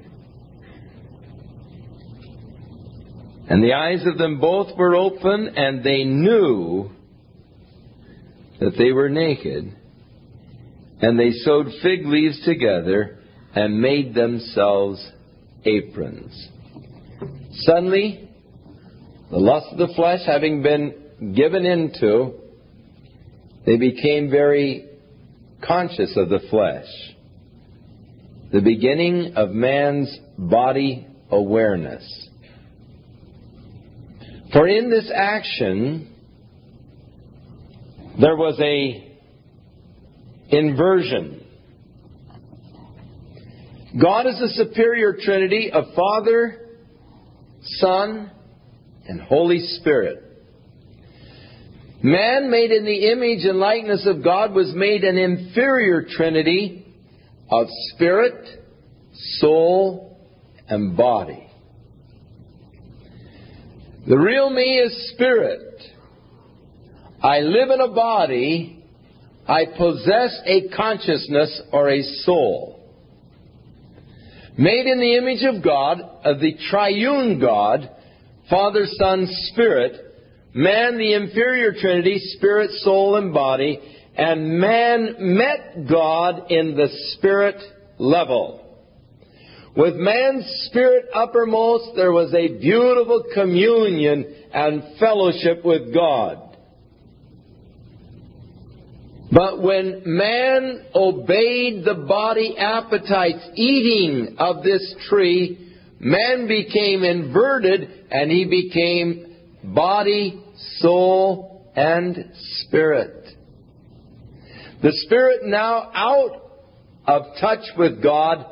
And 3.50 3.64
the 3.64 3.74
eyes 3.74 4.06
of 4.06 4.18
them 4.18 4.40
both 4.40 4.76
were 4.78 4.96
open, 4.96 5.50
and 5.56 5.84
they 5.84 6.04
knew 6.04 6.92
that 8.60 8.76
they 8.78 8.92
were 8.92 9.10
naked, 9.10 9.74
and 11.02 11.18
they 11.18 11.32
sewed 11.32 11.68
fig 11.82 12.06
leaves 12.06 12.42
together 12.46 13.20
and 13.56 13.80
made 13.82 14.14
themselves 14.14 15.00
aprons. 15.66 16.48
Suddenly, 17.64 18.30
the 19.32 19.38
lust 19.38 19.68
of 19.72 19.78
the 19.78 19.94
flesh 19.96 20.20
having 20.26 20.62
been 20.62 21.34
given 21.36 21.66
into, 21.66 22.34
they 23.66 23.78
became 23.78 24.30
very 24.30 24.90
conscious 25.66 26.14
of 26.16 26.30
the 26.30 26.40
flesh. 26.50 26.88
The 28.52 28.62
beginning 28.62 29.34
of 29.36 29.52
man's 29.52 30.14
body 30.38 31.08
awareness. 31.30 32.28
For 34.52 34.68
in 34.68 34.90
this 34.90 35.12
action, 35.14 36.12
there 38.20 38.36
was 38.36 38.60
a 38.60 39.18
inversion. 40.54 41.42
God 44.02 44.28
is 44.28 44.38
the 44.40 44.50
superior 44.66 45.16
trinity 45.22 45.72
of 45.72 45.86
Father, 45.96 46.58
Son, 47.64 48.30
and 49.08 49.22
Holy 49.22 49.60
Spirit. 49.80 50.26
Man 52.04 52.52
made 52.52 52.72
in 52.72 52.86
the 52.86 53.10
image 53.12 53.46
and 53.46 53.58
likeness 53.58 54.06
of 54.06 54.24
God 54.24 54.54
was 54.54 54.74
made 54.76 55.04
an 55.04 55.18
inferior 55.18 56.06
trinity 56.10 56.86
of 57.50 57.68
spirit, 57.94 58.62
soul, 59.40 60.18
and 60.68 60.96
body. 60.98 61.50
The 64.08 64.18
real 64.18 64.50
me 64.50 64.78
is 64.80 65.12
spirit. 65.14 65.60
I 67.22 67.40
live 67.40 67.70
in 67.70 67.82
a 67.82 67.94
body, 67.94 68.82
I 69.48 69.66
possess 69.78 70.40
a 70.46 70.70
consciousness 70.76 71.62
or 71.74 71.90
a 71.90 72.02
soul. 72.24 72.78
Made 74.58 74.86
in 74.86 75.00
the 75.00 75.18
image 75.18 75.44
of 75.44 75.64
God, 75.64 76.02
of 76.24 76.40
the 76.40 76.54
triune 76.70 77.40
God, 77.40 77.90
Father, 78.50 78.86
Son, 78.86 79.26
Spirit, 79.52 79.94
man 80.54 80.98
the 80.98 81.14
inferior 81.14 81.74
trinity, 81.80 82.20
spirit, 82.38 82.72
soul, 82.84 83.16
and 83.18 83.34
body, 83.34 83.80
and 84.16 84.60
man 84.60 85.16
met 85.20 85.90
God 85.90 86.50
in 86.52 86.76
the 86.76 86.88
spirit 87.18 87.56
level. 87.98 88.66
With 89.76 89.96
man's 89.96 90.46
spirit 90.70 91.06
uppermost, 91.14 91.96
there 91.96 92.12
was 92.12 92.34
a 92.34 92.58
beautiful 92.60 93.24
communion 93.34 94.36
and 94.54 94.98
fellowship 95.00 95.64
with 95.64 95.94
God. 95.94 96.49
But 99.32 99.62
when 99.62 100.02
man 100.06 100.86
obeyed 100.96 101.84
the 101.86 101.94
body 102.08 102.56
appetites, 102.58 103.48
eating 103.54 104.36
of 104.40 104.64
this 104.64 104.96
tree, 105.08 105.68
man 106.00 106.48
became 106.48 107.04
inverted 107.04 107.90
and 108.10 108.32
he 108.32 108.46
became 108.46 109.28
body, 109.64 110.40
soul, 110.80 111.68
and 111.76 112.32
spirit. 112.64 113.14
The 114.82 114.94
spirit 115.06 115.42
now 115.46 115.92
out 115.94 116.42
of 117.06 117.24
touch 117.40 117.66
with 117.78 118.02
God 118.02 118.46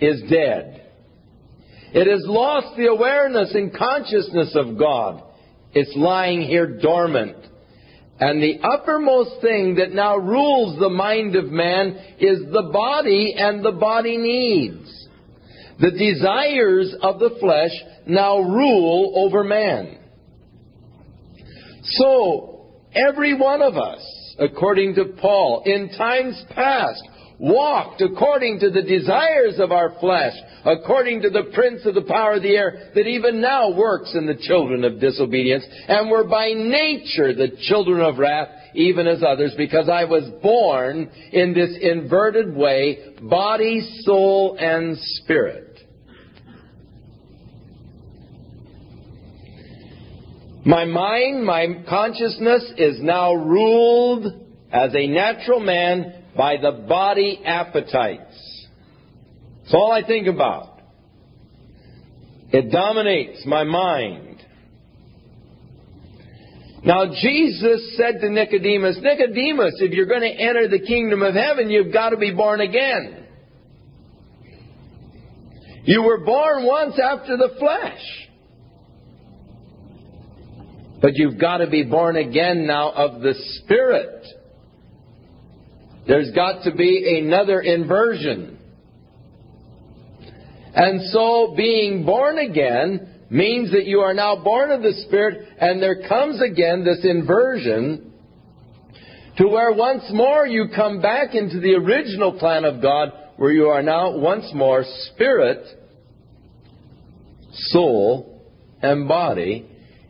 is 0.00 0.20
dead. 0.28 0.80
It 1.92 2.08
has 2.10 2.24
lost 2.26 2.76
the 2.76 2.86
awareness 2.86 3.54
and 3.54 3.72
consciousness 3.72 4.56
of 4.56 4.78
God. 4.78 5.22
It's 5.74 5.94
lying 5.94 6.40
here 6.42 6.66
dormant. 6.80 7.36
And 8.20 8.40
the 8.42 8.60
uppermost 8.62 9.40
thing 9.40 9.76
that 9.76 9.92
now 9.92 10.16
rules 10.16 10.78
the 10.78 10.88
mind 10.90 11.34
of 11.34 11.50
man 11.50 11.96
is 12.20 12.40
the 12.50 12.70
body 12.72 13.34
and 13.36 13.64
the 13.64 13.72
body 13.72 14.16
needs. 14.16 15.06
The 15.80 15.90
desires 15.90 16.94
of 17.02 17.18
the 17.18 17.36
flesh 17.40 17.72
now 18.06 18.38
rule 18.38 19.14
over 19.16 19.42
man. 19.42 19.98
So, 22.00 22.66
every 22.94 23.34
one 23.34 23.60
of 23.62 23.76
us, 23.76 24.04
according 24.38 24.94
to 24.94 25.06
Paul, 25.20 25.62
in 25.66 25.90
times 25.98 26.40
past 26.54 27.02
walked 27.38 28.00
according 28.00 28.60
to 28.60 28.70
the 28.70 28.82
desires 28.82 29.58
of 29.58 29.72
our 29.72 29.96
flesh, 30.00 30.34
according 30.64 31.22
to 31.22 31.30
the 31.30 31.50
prince 31.52 31.84
of 31.84 31.94
the 31.94 32.02
power 32.02 32.34
of 32.34 32.42
the 32.42 32.54
air 32.56 32.90
that 32.94 33.06
even 33.06 33.40
now 33.40 33.70
works 33.74 34.14
in 34.14 34.26
the 34.26 34.36
children 34.36 34.84
of 34.84 35.00
disobedience, 35.00 35.64
and 35.88 36.10
were 36.10 36.24
by 36.24 36.52
nature 36.54 37.34
the 37.34 37.56
children 37.66 38.00
of 38.00 38.18
wrath, 38.18 38.48
even 38.74 39.06
as 39.06 39.22
others, 39.22 39.52
because 39.56 39.88
I 39.88 40.04
was 40.04 40.24
born 40.42 41.10
in 41.32 41.54
this 41.54 41.76
inverted 41.80 42.54
way, 42.54 43.14
body, 43.20 43.80
soul, 44.04 44.56
and 44.58 44.96
spirit. 45.22 45.62
My 50.66 50.86
mind, 50.86 51.44
my 51.44 51.84
consciousness 51.88 52.72
is 52.78 52.96
now 53.00 53.34
ruled 53.34 54.24
as 54.72 54.94
a 54.94 55.06
natural 55.06 55.60
man 55.60 56.23
by 56.36 56.56
the 56.60 56.72
body 56.88 57.40
appetites. 57.44 58.66
It's 59.64 59.74
all 59.74 59.92
I 59.92 60.06
think 60.06 60.26
about. 60.26 60.80
It 62.50 62.70
dominates 62.70 63.44
my 63.46 63.64
mind. 63.64 64.42
Now, 66.84 67.06
Jesus 67.06 67.96
said 67.96 68.20
to 68.20 68.28
Nicodemus, 68.30 68.98
Nicodemus, 69.02 69.74
if 69.78 69.92
you're 69.92 70.06
going 70.06 70.20
to 70.20 70.26
enter 70.28 70.68
the 70.68 70.80
kingdom 70.80 71.22
of 71.22 71.34
heaven, 71.34 71.70
you've 71.70 71.92
got 71.94 72.10
to 72.10 72.18
be 72.18 72.32
born 72.32 72.60
again. 72.60 73.26
You 75.84 76.02
were 76.02 76.22
born 76.24 76.66
once 76.66 76.98
after 77.02 77.36
the 77.38 77.54
flesh. 77.58 78.06
But 81.00 81.12
you've 81.14 81.38
got 81.38 81.58
to 81.58 81.68
be 81.70 81.84
born 81.84 82.16
again 82.16 82.66
now 82.66 82.90
of 82.90 83.22
the 83.22 83.34
Spirit. 83.62 84.24
There's 86.06 86.30
got 86.32 86.64
to 86.64 86.74
be 86.74 87.18
another 87.22 87.60
inversion. 87.60 88.58
And 90.74 91.00
so 91.10 91.54
being 91.56 92.04
born 92.04 92.38
again 92.38 93.08
means 93.30 93.72
that 93.72 93.86
you 93.86 94.00
are 94.00 94.12
now 94.14 94.42
born 94.42 94.70
of 94.70 94.82
the 94.82 94.92
Spirit, 95.08 95.48
and 95.58 95.80
there 95.82 96.06
comes 96.08 96.42
again 96.42 96.84
this 96.84 97.04
inversion 97.04 98.12
to 99.38 99.48
where 99.48 99.72
once 99.72 100.02
more 100.10 100.46
you 100.46 100.66
come 100.74 101.00
back 101.00 101.34
into 101.34 101.58
the 101.58 101.72
original 101.74 102.38
plan 102.38 102.64
of 102.64 102.82
God, 102.82 103.12
where 103.36 103.50
you 103.50 103.66
are 103.66 103.82
now 103.82 104.16
once 104.16 104.48
more 104.54 104.84
spirit, 105.12 105.60
soul, 107.52 108.42
and 108.80 109.08
body, 109.08 109.66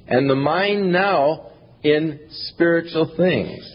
and 0.06 0.28
the 0.28 0.34
mind 0.34 0.92
now 0.92 1.52
in 1.82 2.20
spiritual 2.52 3.14
things. 3.16 3.73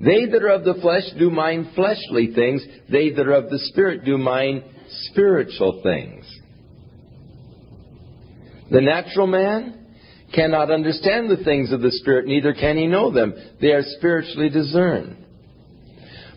They 0.00 0.24
that 0.24 0.42
are 0.42 0.52
of 0.52 0.64
the 0.64 0.80
flesh 0.80 1.04
do 1.18 1.30
mind 1.30 1.68
fleshly 1.74 2.32
things, 2.34 2.64
they 2.90 3.10
that 3.10 3.26
are 3.26 3.34
of 3.34 3.50
the 3.50 3.58
Spirit 3.70 4.04
do 4.04 4.16
mind 4.16 4.62
spiritual 5.10 5.80
things. 5.82 6.24
The 8.70 8.80
natural 8.80 9.26
man 9.26 9.76
cannot 10.34 10.70
understand 10.70 11.28
the 11.28 11.44
things 11.44 11.70
of 11.70 11.82
the 11.82 11.90
Spirit, 11.92 12.24
neither 12.26 12.54
can 12.54 12.76
he 12.78 12.86
know 12.86 13.10
them. 13.10 13.34
They 13.60 13.72
are 13.72 13.82
spiritually 13.98 14.48
discerned. 14.48 15.16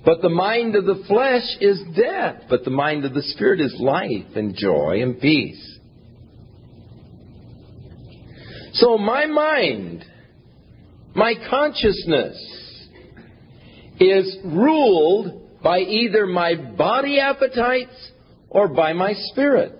But 0.03 0.22
the 0.22 0.30
mind 0.30 0.76
of 0.76 0.84
the 0.84 1.01
flesh 1.07 1.47
is 1.61 1.82
death, 1.95 2.43
but 2.49 2.66
the 2.66 2.70
mind 2.72 3.05
of 3.05 3.14
the 3.14 3.22
Spirit 3.22 3.61
is 3.61 3.74
life 3.80 4.36
and 4.36 4.55
joy 4.55 5.01
and 5.01 5.22
peace. 5.22 5.70
So 8.74 8.97
my 8.97 9.28
mind, 9.28 10.03
my 11.16 11.36
consciousness, 11.49 12.62
is 13.99 14.37
ruled 14.43 15.61
by 15.61 15.79
either 15.79 16.25
my 16.25 16.55
body 16.55 17.19
appetites 17.19 18.11
or 18.49 18.67
by 18.67 18.93
my 18.93 19.13
spirit. 19.13 19.79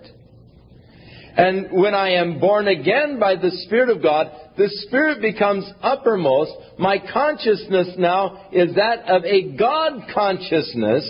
And 1.36 1.68
when 1.72 1.94
I 1.94 2.10
am 2.12 2.38
born 2.38 2.68
again 2.68 3.18
by 3.18 3.34
the 3.34 3.50
Spirit 3.66 3.88
of 3.88 4.00
God, 4.00 4.30
the 4.56 4.68
Spirit 4.86 5.20
becomes 5.20 5.68
uppermost. 5.82 6.52
My 6.78 6.96
consciousness 7.12 7.88
now 7.98 8.46
is 8.52 8.76
that 8.76 9.00
of 9.08 9.24
a 9.24 9.56
God 9.56 10.02
consciousness 10.14 11.04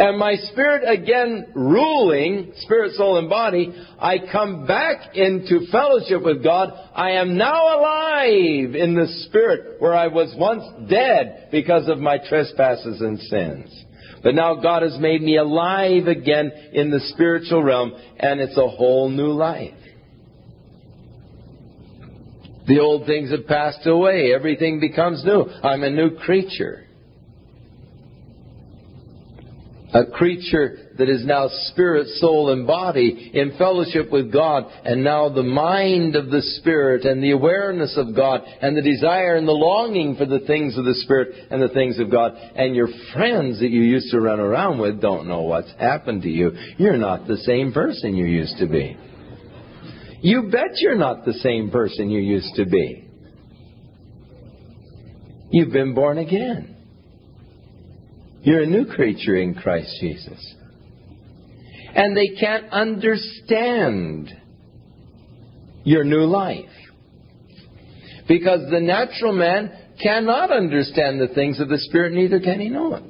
and 0.00 0.18
my 0.18 0.34
spirit 0.50 0.82
again 0.88 1.46
ruling, 1.54 2.52
spirit, 2.60 2.92
soul, 2.94 3.18
and 3.18 3.28
body, 3.28 3.70
I 3.98 4.16
come 4.32 4.66
back 4.66 5.14
into 5.14 5.66
fellowship 5.70 6.22
with 6.24 6.42
God. 6.42 6.72
I 6.94 7.10
am 7.12 7.36
now 7.36 7.78
alive 7.78 8.74
in 8.74 8.94
the 8.94 9.06
spirit 9.26 9.76
where 9.78 9.94
I 9.94 10.06
was 10.06 10.34
once 10.38 10.64
dead 10.88 11.48
because 11.52 11.86
of 11.90 11.98
my 11.98 12.16
trespasses 12.16 13.02
and 13.02 13.18
sins. 13.18 13.84
But 14.22 14.34
now 14.34 14.54
God 14.54 14.82
has 14.82 14.96
made 14.98 15.20
me 15.20 15.36
alive 15.36 16.06
again 16.06 16.50
in 16.72 16.90
the 16.90 17.00
spiritual 17.12 17.62
realm, 17.62 17.92
and 18.18 18.40
it's 18.40 18.56
a 18.56 18.68
whole 18.68 19.10
new 19.10 19.32
life. 19.32 19.74
The 22.66 22.78
old 22.80 23.04
things 23.06 23.30
have 23.32 23.46
passed 23.46 23.86
away. 23.86 24.32
Everything 24.34 24.80
becomes 24.80 25.22
new. 25.26 25.42
I'm 25.62 25.82
a 25.82 25.90
new 25.90 26.16
creature 26.16 26.86
a 29.92 30.06
creature 30.06 30.90
that 30.98 31.08
is 31.08 31.24
now 31.24 31.48
spirit, 31.70 32.06
soul, 32.18 32.50
and 32.50 32.66
body 32.66 33.32
in 33.34 33.56
fellowship 33.58 34.10
with 34.12 34.32
God, 34.32 34.64
and 34.84 35.02
now 35.02 35.28
the 35.28 35.42
mind 35.42 36.14
of 36.16 36.30
the 36.30 36.42
Spirit 36.60 37.04
and 37.04 37.22
the 37.22 37.32
awareness 37.32 37.94
of 37.96 38.14
God 38.14 38.42
and 38.62 38.76
the 38.76 38.82
desire 38.82 39.34
and 39.36 39.48
the 39.48 39.52
longing 39.52 40.16
for 40.16 40.26
the 40.26 40.40
things 40.40 40.78
of 40.78 40.84
the 40.84 40.94
Spirit 40.94 41.32
and 41.50 41.60
the 41.60 41.68
things 41.70 41.98
of 41.98 42.10
God. 42.10 42.34
And 42.34 42.76
your 42.76 42.88
friends 43.12 43.58
that 43.60 43.70
you 43.70 43.82
used 43.82 44.10
to 44.12 44.20
run 44.20 44.38
around 44.40 44.78
with 44.78 45.00
don't 45.00 45.26
know 45.26 45.42
what's 45.42 45.72
happened 45.78 46.22
to 46.22 46.30
you. 46.30 46.52
You're 46.78 46.96
not 46.98 47.26
the 47.26 47.38
same 47.38 47.72
person 47.72 48.14
you 48.14 48.26
used 48.26 48.58
to 48.58 48.66
be. 48.66 48.96
You 50.22 50.50
bet 50.52 50.72
you're 50.76 50.98
not 50.98 51.24
the 51.24 51.32
same 51.34 51.70
person 51.70 52.10
you 52.10 52.20
used 52.20 52.54
to 52.56 52.66
be. 52.66 53.08
You've 55.50 55.72
been 55.72 55.94
born 55.94 56.18
again. 56.18 56.76
You're 58.42 58.62
a 58.62 58.66
new 58.66 58.86
creature 58.86 59.36
in 59.36 59.54
Christ 59.54 59.94
Jesus. 60.00 60.54
And 61.94 62.16
they 62.16 62.28
can't 62.40 62.70
understand 62.70 64.30
your 65.84 66.04
new 66.04 66.24
life. 66.24 66.66
Because 68.28 68.60
the 68.70 68.80
natural 68.80 69.32
man 69.32 69.72
cannot 70.02 70.50
understand 70.52 71.20
the 71.20 71.28
things 71.34 71.60
of 71.60 71.68
the 71.68 71.78
Spirit, 71.78 72.12
neither 72.12 72.40
can 72.40 72.60
he 72.60 72.68
know 72.68 72.94
it. 72.94 73.02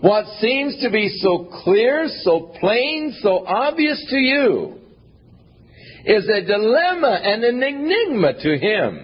What 0.00 0.26
seems 0.40 0.80
to 0.82 0.90
be 0.90 1.08
so 1.22 1.48
clear, 1.62 2.06
so 2.22 2.52
plain, 2.60 3.14
so 3.22 3.46
obvious 3.46 4.04
to 4.10 4.16
you 4.16 4.78
is 6.04 6.28
a 6.28 6.42
dilemma 6.44 7.18
and 7.22 7.44
an 7.44 7.62
enigma 7.62 8.32
to 8.42 8.58
him. 8.58 9.03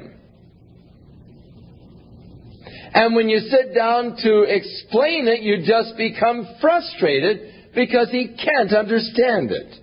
And 2.92 3.14
when 3.14 3.28
you 3.28 3.38
sit 3.38 3.72
down 3.74 4.16
to 4.18 4.42
explain 4.42 5.28
it, 5.28 5.42
you 5.42 5.62
just 5.64 5.96
become 5.96 6.46
frustrated 6.60 7.72
because 7.74 8.10
he 8.10 8.36
can't 8.42 8.72
understand 8.72 9.52
it. 9.52 9.74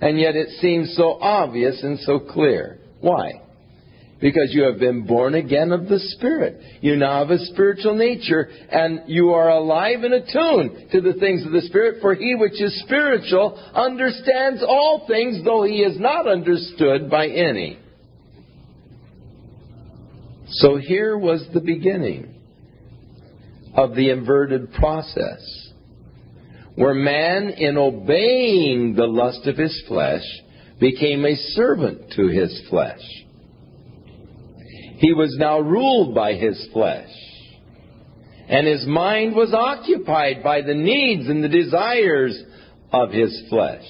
And 0.00 0.18
yet 0.18 0.34
it 0.34 0.48
seems 0.60 0.94
so 0.96 1.14
obvious 1.20 1.80
and 1.82 2.00
so 2.00 2.18
clear. 2.18 2.80
Why? 3.00 3.40
Because 4.20 4.48
you 4.52 4.64
have 4.64 4.80
been 4.80 5.06
born 5.06 5.34
again 5.34 5.70
of 5.72 5.88
the 5.88 6.00
Spirit. 6.16 6.58
You 6.80 6.96
now 6.96 7.20
have 7.20 7.30
a 7.30 7.38
spiritual 7.46 7.94
nature, 7.96 8.48
and 8.70 9.02
you 9.06 9.32
are 9.34 9.48
alive 9.50 10.02
and 10.02 10.14
attuned 10.14 10.90
to 10.92 11.00
the 11.00 11.14
things 11.14 11.44
of 11.46 11.52
the 11.52 11.62
Spirit, 11.62 11.98
for 12.00 12.14
he 12.14 12.34
which 12.34 12.60
is 12.60 12.82
spiritual 12.84 13.56
understands 13.74 14.62
all 14.62 15.04
things, 15.08 15.44
though 15.44 15.62
he 15.62 15.78
is 15.82 15.98
not 15.98 16.28
understood 16.28 17.08
by 17.10 17.28
any. 17.28 17.78
So 20.54 20.76
here 20.76 21.16
was 21.16 21.42
the 21.54 21.60
beginning 21.60 22.34
of 23.74 23.94
the 23.94 24.10
inverted 24.10 24.72
process 24.74 25.40
where 26.74 26.94
man, 26.94 27.50
in 27.50 27.76
obeying 27.78 28.94
the 28.94 29.06
lust 29.06 29.46
of 29.46 29.56
his 29.56 29.82
flesh, 29.88 30.22
became 30.78 31.24
a 31.24 31.34
servant 31.36 32.12
to 32.16 32.28
his 32.28 32.66
flesh. 32.68 33.00
He 34.96 35.12
was 35.12 35.34
now 35.38 35.58
ruled 35.58 36.14
by 36.14 36.34
his 36.34 36.66
flesh. 36.72 37.10
And 38.48 38.66
his 38.66 38.84
mind 38.86 39.34
was 39.34 39.54
occupied 39.54 40.42
by 40.42 40.60
the 40.62 40.74
needs 40.74 41.28
and 41.28 41.42
the 41.42 41.48
desires 41.48 42.38
of 42.92 43.10
his 43.10 43.42
flesh. 43.48 43.84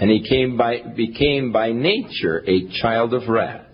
And 0.00 0.08
he 0.10 0.54
by, 0.56 0.82
became 0.96 1.50
by 1.52 1.72
nature 1.72 2.42
a 2.46 2.68
child 2.80 3.12
of 3.14 3.28
wrath. 3.28 3.66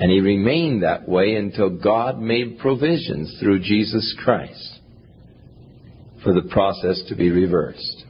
And 0.00 0.12
he 0.12 0.20
remained 0.20 0.82
that 0.84 1.08
way 1.08 1.34
until 1.34 1.70
God 1.70 2.20
made 2.20 2.58
provisions 2.60 3.36
through 3.40 3.60
Jesus 3.60 4.14
Christ 4.22 4.78
for 6.22 6.32
the 6.32 6.48
process 6.50 7.02
to 7.08 7.16
be 7.16 7.30
reversed. 7.30 8.04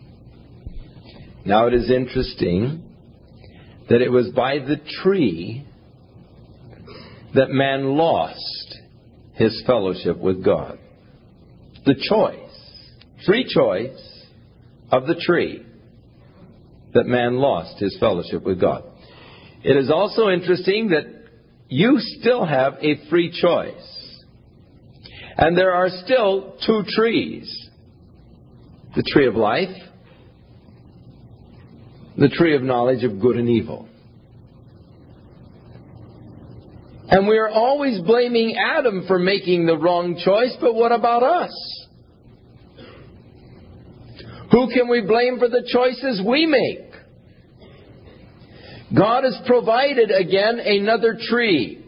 Now 1.46 1.66
it 1.66 1.74
is 1.74 1.90
interesting 1.90 2.82
that 3.88 4.02
it 4.02 4.10
was 4.12 4.28
by 4.30 4.58
the 4.58 4.76
tree 5.02 5.64
that 7.34 7.48
man 7.50 7.96
lost 7.96 8.76
his 9.34 9.62
fellowship 9.66 10.18
with 10.18 10.44
God. 10.44 10.78
The 11.86 11.94
choice, 12.06 13.24
free 13.24 13.44
choice 13.50 14.24
of 14.90 15.06
the 15.06 15.14
tree 15.14 15.64
that 16.92 17.06
man 17.06 17.36
lost 17.36 17.80
his 17.80 17.96
fellowship 17.98 18.42
with 18.42 18.60
God. 18.60 18.84
It 19.62 19.76
is 19.76 19.90
also 19.90 20.28
interesting 20.28 20.90
that 20.90 21.17
you 21.68 21.96
still 22.00 22.44
have 22.46 22.74
a 22.80 23.08
free 23.10 23.30
choice. 23.30 23.94
And 25.36 25.56
there 25.56 25.72
are 25.72 25.88
still 26.04 26.56
two 26.66 26.82
trees 26.88 27.64
the 28.96 29.04
tree 29.12 29.26
of 29.26 29.36
life, 29.36 29.68
the 32.16 32.28
tree 32.28 32.56
of 32.56 32.62
knowledge 32.62 33.04
of 33.04 33.20
good 33.20 33.36
and 33.36 33.48
evil. 33.48 33.86
And 37.10 37.28
we 37.28 37.38
are 37.38 37.48
always 37.48 38.00
blaming 38.02 38.56
Adam 38.56 39.04
for 39.06 39.18
making 39.18 39.66
the 39.66 39.76
wrong 39.78 40.20
choice, 40.24 40.56
but 40.60 40.74
what 40.74 40.90
about 40.90 41.22
us? 41.22 41.84
Who 44.52 44.70
can 44.72 44.88
we 44.88 45.02
blame 45.02 45.38
for 45.38 45.48
the 45.48 45.68
choices 45.70 46.20
we 46.26 46.46
make? 46.46 46.87
God 48.96 49.24
has 49.24 49.38
provided 49.46 50.10
again 50.10 50.60
another 50.60 51.16
tree. 51.20 51.84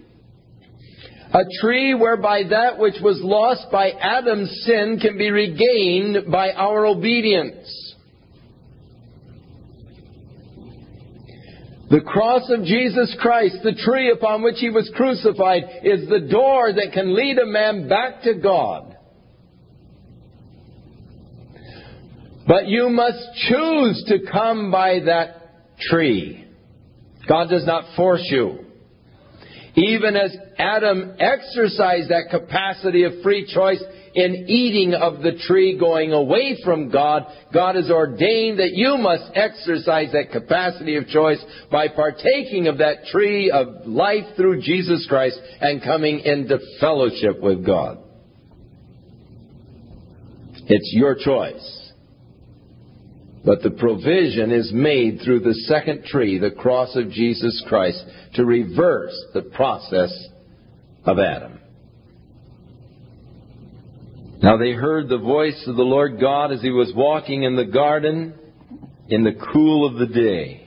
A 1.32 1.44
tree 1.60 1.94
whereby 1.94 2.42
that 2.50 2.78
which 2.78 2.96
was 3.02 3.20
lost 3.22 3.70
by 3.70 3.90
Adam's 3.90 4.50
sin 4.66 4.98
can 5.00 5.16
be 5.16 5.30
regained 5.30 6.30
by 6.30 6.50
our 6.52 6.86
obedience. 6.86 7.76
The 11.88 12.00
cross 12.00 12.48
of 12.50 12.64
Jesus 12.64 13.16
Christ, 13.20 13.58
the 13.64 13.74
tree 13.84 14.12
upon 14.12 14.42
which 14.42 14.56
he 14.58 14.70
was 14.70 14.90
crucified, 14.94 15.62
is 15.82 16.08
the 16.08 16.28
door 16.30 16.72
that 16.72 16.92
can 16.92 17.16
lead 17.16 17.38
a 17.38 17.46
man 17.46 17.88
back 17.88 18.22
to 18.22 18.34
God. 18.34 18.96
But 22.46 22.66
you 22.66 22.90
must 22.90 23.24
choose 23.48 24.04
to 24.08 24.30
come 24.30 24.70
by 24.70 25.00
that 25.06 25.50
tree. 25.80 26.39
God 27.28 27.48
does 27.48 27.66
not 27.66 27.84
force 27.96 28.26
you. 28.30 28.66
Even 29.76 30.16
as 30.16 30.36
Adam 30.58 31.14
exercised 31.18 32.08
that 32.10 32.28
capacity 32.30 33.04
of 33.04 33.12
free 33.22 33.46
choice 33.52 33.82
in 34.14 34.46
eating 34.48 34.94
of 34.94 35.20
the 35.20 35.40
tree 35.46 35.78
going 35.78 36.12
away 36.12 36.56
from 36.64 36.90
God, 36.90 37.24
God 37.54 37.76
has 37.76 37.88
ordained 37.88 38.58
that 38.58 38.72
you 38.74 38.96
must 38.98 39.30
exercise 39.34 40.08
that 40.12 40.32
capacity 40.32 40.96
of 40.96 41.06
choice 41.06 41.42
by 41.70 41.86
partaking 41.86 42.66
of 42.66 42.78
that 42.78 43.04
tree 43.12 43.50
of 43.50 43.86
life 43.86 44.24
through 44.36 44.60
Jesus 44.62 45.06
Christ 45.08 45.38
and 45.60 45.80
coming 45.82 46.18
into 46.20 46.58
fellowship 46.80 47.40
with 47.40 47.64
God. 47.64 47.98
It's 50.66 50.90
your 50.94 51.14
choice. 51.16 51.78
But 53.44 53.62
the 53.62 53.70
provision 53.70 54.50
is 54.52 54.70
made 54.72 55.20
through 55.24 55.40
the 55.40 55.54
second 55.66 56.04
tree, 56.04 56.38
the 56.38 56.50
cross 56.52 56.94
of 56.94 57.10
Jesus 57.10 57.60
Christ, 57.68 58.00
to 58.34 58.44
reverse 58.44 59.16
the 59.32 59.42
process 59.42 60.12
of 61.06 61.18
Adam. 61.18 61.58
Now 64.42 64.56
they 64.58 64.72
heard 64.72 65.08
the 65.08 65.18
voice 65.18 65.64
of 65.66 65.76
the 65.76 65.82
Lord 65.84 66.20
God 66.20 66.52
as 66.52 66.60
he 66.60 66.70
was 66.70 66.92
walking 66.94 67.44
in 67.44 67.56
the 67.56 67.64
garden 67.64 68.34
in 69.08 69.24
the 69.24 69.32
cool 69.52 69.86
of 69.86 69.94
the 69.94 70.06
day. 70.12 70.58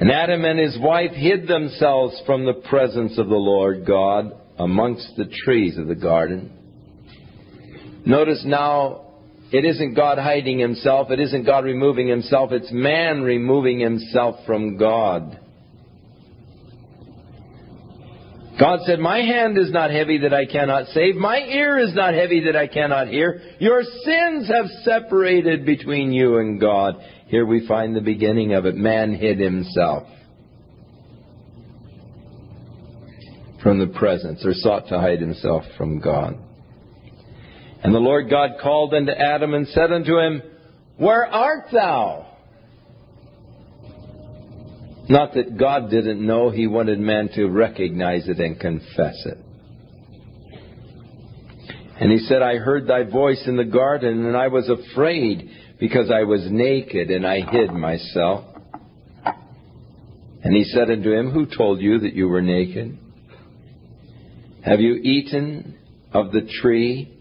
And 0.00 0.10
Adam 0.10 0.44
and 0.46 0.58
his 0.58 0.76
wife 0.80 1.12
hid 1.12 1.46
themselves 1.46 2.18
from 2.26 2.44
the 2.46 2.54
presence 2.68 3.18
of 3.18 3.28
the 3.28 3.36
Lord 3.36 3.84
God 3.86 4.32
amongst 4.58 5.08
the 5.16 5.26
trees 5.44 5.78
of 5.78 5.86
the 5.86 5.94
garden. 5.94 6.50
Notice 8.04 8.42
now 8.44 9.11
it 9.52 9.66
isn't 9.66 9.94
God 9.94 10.16
hiding 10.18 10.58
himself. 10.58 11.10
It 11.10 11.20
isn't 11.20 11.44
God 11.44 11.64
removing 11.64 12.08
himself. 12.08 12.52
It's 12.52 12.72
man 12.72 13.20
removing 13.22 13.80
himself 13.80 14.44
from 14.46 14.78
God. 14.78 15.38
God 18.58 18.80
said, 18.86 18.98
My 18.98 19.18
hand 19.18 19.58
is 19.58 19.70
not 19.70 19.90
heavy 19.90 20.18
that 20.18 20.32
I 20.32 20.46
cannot 20.46 20.86
save. 20.88 21.16
My 21.16 21.36
ear 21.38 21.78
is 21.78 21.92
not 21.94 22.14
heavy 22.14 22.40
that 22.46 22.56
I 22.56 22.66
cannot 22.66 23.08
hear. 23.08 23.42
Your 23.58 23.82
sins 23.82 24.48
have 24.48 24.66
separated 24.84 25.66
between 25.66 26.12
you 26.12 26.38
and 26.38 26.58
God. 26.58 26.94
Here 27.26 27.44
we 27.44 27.66
find 27.66 27.94
the 27.94 28.00
beginning 28.00 28.54
of 28.54 28.64
it. 28.64 28.74
Man 28.74 29.14
hid 29.14 29.38
himself 29.38 30.04
from 33.62 33.78
the 33.78 33.86
presence 33.98 34.44
or 34.46 34.52
sought 34.54 34.88
to 34.88 34.98
hide 34.98 35.20
himself 35.20 35.64
from 35.76 36.00
God. 36.00 36.38
And 37.82 37.92
the 37.94 37.98
Lord 37.98 38.30
God 38.30 38.50
called 38.62 38.94
unto 38.94 39.10
Adam 39.10 39.54
and 39.54 39.66
said 39.68 39.92
unto 39.92 40.16
him, 40.16 40.42
Where 40.98 41.26
art 41.26 41.66
thou? 41.72 42.28
Not 45.08 45.34
that 45.34 45.58
God 45.58 45.90
didn't 45.90 46.24
know, 46.24 46.50
he 46.50 46.66
wanted 46.68 47.00
man 47.00 47.28
to 47.34 47.46
recognize 47.48 48.28
it 48.28 48.38
and 48.38 48.58
confess 48.60 49.20
it. 49.26 49.38
And 52.00 52.10
he 52.10 52.18
said, 52.18 52.40
I 52.40 52.56
heard 52.56 52.86
thy 52.86 53.02
voice 53.02 53.42
in 53.46 53.56
the 53.56 53.64
garden, 53.64 54.26
and 54.26 54.36
I 54.36 54.46
was 54.48 54.68
afraid 54.70 55.50
because 55.80 56.10
I 56.10 56.22
was 56.22 56.40
naked 56.50 57.10
and 57.10 57.26
I 57.26 57.40
hid 57.40 57.70
myself. 57.72 58.44
And 60.44 60.54
he 60.54 60.64
said 60.64 60.88
unto 60.90 61.12
him, 61.12 61.32
Who 61.32 61.46
told 61.46 61.80
you 61.80 62.00
that 62.00 62.14
you 62.14 62.28
were 62.28 62.42
naked? 62.42 62.96
Have 64.64 64.78
you 64.80 64.94
eaten 64.94 65.76
of 66.12 66.30
the 66.30 66.48
tree 66.60 67.11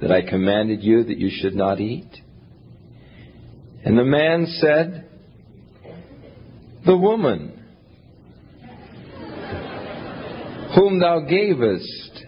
that 0.00 0.10
I 0.10 0.22
commanded 0.22 0.82
you 0.82 1.04
that 1.04 1.18
you 1.18 1.30
should 1.30 1.54
not 1.54 1.80
eat? 1.80 2.10
And 3.84 3.98
the 3.98 4.04
man 4.04 4.46
said, 4.46 5.08
The 6.86 6.96
woman 6.96 7.56
whom 10.74 11.00
thou 11.00 11.20
gavest 11.20 12.24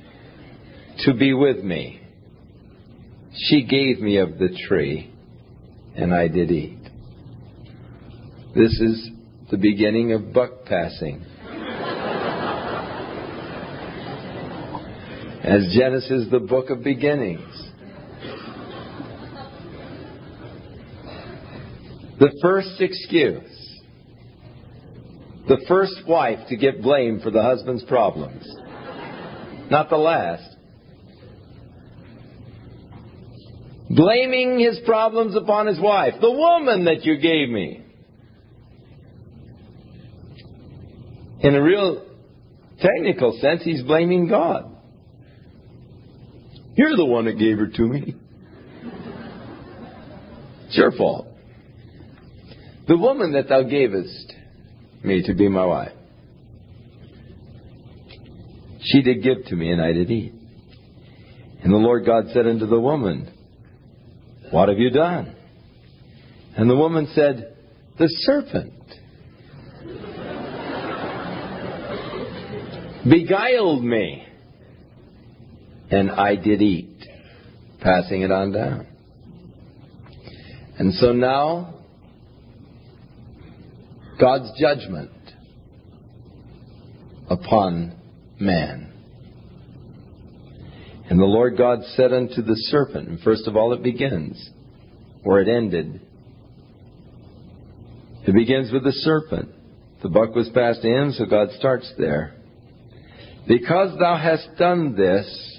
to 1.07 1.15
be 1.15 1.33
with 1.33 1.59
me, 1.65 2.01
she 3.35 3.65
gave 3.65 4.01
me 4.01 4.19
of 4.19 4.39
the 4.39 4.55
tree, 4.69 5.11
and 5.97 6.15
I 6.15 6.29
did 6.29 6.51
eat. 6.51 6.79
This 8.55 8.73
is 8.81 9.11
the 9.51 9.57
beginning 9.57 10.13
of 10.13 10.33
buck 10.35 10.67
passing. 10.67 11.25
as 15.43 15.75
Genesis, 15.77 16.29
the 16.31 16.39
book 16.41 16.71
of 16.71 16.85
beginnings. 16.85 17.69
The 22.21 22.31
first 22.41 22.77
excuse, 22.81 23.77
the 25.49 25.57
first 25.67 26.03
wife 26.07 26.39
to 26.49 26.57
get 26.57 26.81
blamed 26.81 27.23
for 27.23 27.33
the 27.33 27.43
husband's 27.43 27.83
problems, 27.85 28.47
not 29.71 29.91
the 29.91 29.97
last. 29.97 30.49
Blaming 33.91 34.61
his 34.61 34.79
problems 34.87 35.35
upon 35.37 35.67
his 35.67 35.81
wife, 35.81 36.15
the 36.21 36.31
woman 36.31 36.85
that 36.85 37.05
you 37.05 37.17
gave 37.19 37.49
me. 37.49 37.85
In 41.41 41.57
a 41.57 41.61
real 41.63 42.07
technical 42.81 43.37
sense, 43.43 43.63
he's 43.65 43.83
blaming 43.83 44.29
God. 44.29 44.72
You're 46.75 46.97
the 46.97 47.05
one 47.05 47.27
that 47.27 47.39
gave 47.39 47.59
her 47.59 47.67
to 47.67 47.83
me. 47.83 48.15
It's 50.67 50.77
your 50.77 50.93
fault. 50.93 51.27
The 52.89 52.97
woman 52.97 53.33
that 53.33 53.49
thou 53.49 53.63
gavest 53.63 54.33
me 55.05 55.23
to 55.25 55.35
be 55.35 55.49
my 55.49 55.65
wife, 55.67 55.93
she 58.81 59.03
did 59.03 59.23
give 59.23 59.45
to 59.47 59.57
me, 59.57 59.71
and 59.71 59.81
I 59.81 59.93
did 59.93 60.11
eat. 60.11 60.33
And 61.63 61.73
the 61.73 61.77
Lord 61.77 62.05
God 62.07 62.25
said 62.33 62.47
unto 62.47 62.67
the 62.67 62.81
woman, 62.81 63.31
What 64.51 64.69
have 64.69 64.79
you 64.79 64.91
done? 64.91 65.37
And 66.57 66.69
the 66.69 66.77
woman 66.77 67.07
said, 67.15 67.55
The 67.99 68.09
serpent 68.09 68.73
beguiled 73.09 73.85
me 73.85 74.27
and 75.93 76.11
I 76.11 76.37
did 76.37 76.63
eat, 76.63 77.05
passing 77.81 78.23
it 78.23 78.33
on 78.33 78.51
down. 78.53 78.87
And 80.79 80.95
so 80.95 81.13
now, 81.13 81.75
God's 84.19 84.51
judgment 84.59 85.11
upon 87.29 87.95
man. 88.41 88.89
And 91.11 91.19
the 91.21 91.25
Lord 91.27 91.59
God 91.59 91.81
said 91.95 92.13
unto 92.13 92.41
the 92.41 92.57
serpent, 92.71 93.09
and 93.11 93.21
first 93.21 93.47
of 93.47 93.55
all 93.55 93.75
it 93.75 93.83
begins 93.83 94.49
where 95.23 95.43
it 95.43 95.49
ended. 95.49 96.01
It 98.27 98.33
begins 98.35 98.73
with 98.73 98.83
the 98.85 98.93
serpent. 98.93 99.51
The 100.03 100.09
buck 100.09 100.35
was 100.35 100.49
passed 100.55 100.81
to 100.83 100.89
him, 100.89 101.13
so 101.13 101.27
God 101.27 101.49
starts 101.59 101.93
there. 101.99 102.35
Because 103.47 103.99
thou 103.99 104.17
hast 104.17 104.57
done 104.59 104.97
this, 104.97 105.59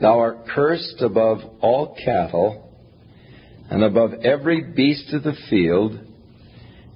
Thou 0.00 0.18
art 0.18 0.46
cursed 0.48 1.00
above 1.02 1.38
all 1.60 1.96
cattle, 2.04 2.68
and 3.70 3.82
above 3.84 4.12
every 4.24 4.72
beast 4.72 5.12
of 5.14 5.22
the 5.22 5.34
field, 5.48 5.98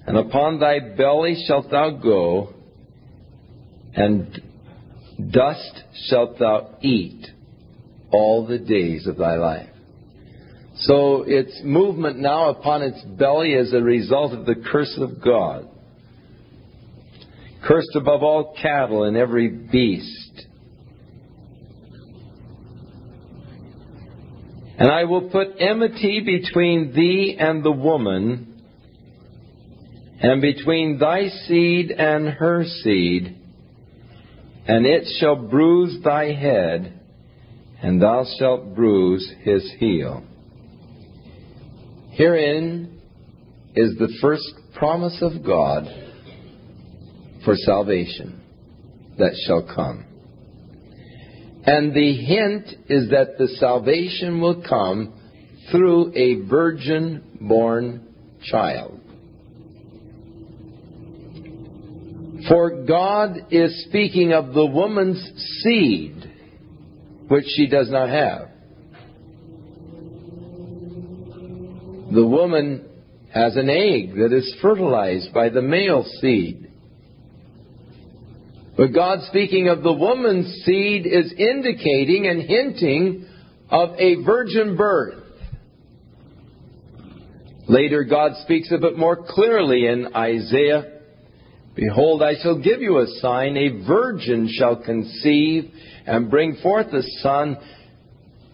and 0.07 0.17
upon 0.17 0.59
thy 0.59 0.81
belly 0.97 1.43
shalt 1.47 1.71
thou 1.71 1.91
go, 1.91 2.55
and 3.95 4.43
dust 5.31 5.83
shalt 6.09 6.39
thou 6.39 6.71
eat 6.83 7.27
all 8.11 8.47
the 8.47 8.59
days 8.59 9.07
of 9.07 9.17
thy 9.17 9.37
life. 9.37 9.69
So 10.81 11.23
its 11.23 11.61
movement 11.65 12.19
now 12.19 12.51
upon 12.51 12.83
its 12.83 13.01
belly 13.03 13.53
is 13.53 13.73
a 13.73 13.81
result 13.81 14.33
of 14.33 14.47
the 14.47 14.55
curse 14.71 14.97
of 15.01 15.21
God. 15.23 15.69
Cursed 17.65 17.97
above 17.97 18.23
all 18.23 18.55
cattle 18.63 19.05
and 19.05 19.17
every 19.17 19.49
beast 19.49 20.28
And 24.79 24.91
I 24.93 25.05
will 25.05 25.23
put 25.29 25.57
enmity 25.59 26.23
between 26.25 26.93
thee 26.95 27.37
and 27.37 27.65
the 27.65 27.73
woman, 27.73 28.63
and 30.21 30.41
between 30.41 30.99
thy 31.01 31.27
seed 31.49 31.91
and 31.91 32.29
her 32.29 32.65
seed, 32.85 33.35
and 34.69 34.87
it 34.87 35.05
shall 35.19 35.35
bruise 35.35 35.99
thy 36.05 36.31
head, 36.33 36.93
and 37.83 38.01
thou 38.01 38.25
shalt 38.39 38.77
bruise 38.77 39.29
his 39.43 39.69
heel. 39.81 40.23
Herein 42.11 43.01
is 43.75 43.97
the 43.99 44.17
first 44.21 44.47
promise 44.75 45.19
of 45.23 45.45
God 45.45 45.87
for 47.45 47.57
salvation 47.57 48.41
that 49.19 49.35
shall 49.47 49.63
come. 49.75 50.05
And 51.71 51.93
the 51.93 52.15
hint 52.17 52.65
is 52.89 53.11
that 53.11 53.37
the 53.37 53.47
salvation 53.61 54.41
will 54.41 54.63
come 54.67 55.13
through 55.71 56.13
a 56.17 56.49
virgin 56.49 57.23
born 57.43 58.07
child. 58.51 58.99
For 62.49 62.87
God 62.87 63.49
is 63.51 63.85
speaking 63.91 64.33
of 64.33 64.55
the 64.55 64.65
woman's 64.65 65.21
seed, 65.63 66.17
which 67.29 67.45
she 67.49 67.67
does 67.67 67.91
not 67.91 68.09
have. 68.09 68.49
The 72.15 72.27
woman 72.27 72.89
has 73.35 73.57
an 73.57 73.69
egg 73.69 74.15
that 74.15 74.33
is 74.35 74.57
fertilized 74.63 75.35
by 75.35 75.51
the 75.51 75.61
male 75.61 76.07
seed. 76.23 76.68
But 78.79 78.95
God 78.95 79.23
speaking 79.25 79.67
of 79.69 79.83
the 79.83 79.93
woman's 79.93 80.47
seed 80.65 81.05
is 81.05 81.33
indicating 81.37 82.29
and 82.29 82.41
hinting 82.43 83.25
of 83.71 83.91
a 83.99 84.23
virgin 84.23 84.77
birth. 84.77 85.21
Later, 87.69 88.05
God 88.05 88.37
speaks 88.45 88.71
of 88.71 88.85
it 88.85 88.97
more 88.97 89.17
clearly 89.29 89.89
in 89.89 90.15
Isaiah. 90.15 90.93
Behold, 91.75 92.23
I 92.23 92.35
shall 92.41 92.57
give 92.63 92.81
you 92.81 92.99
a 92.99 93.07
sign. 93.21 93.57
A 93.57 93.85
virgin 93.85 94.49
shall 94.49 94.77
conceive 94.81 95.73
and 96.07 96.31
bring 96.31 96.55
forth 96.63 96.87
a 96.95 97.03
son, 97.21 97.57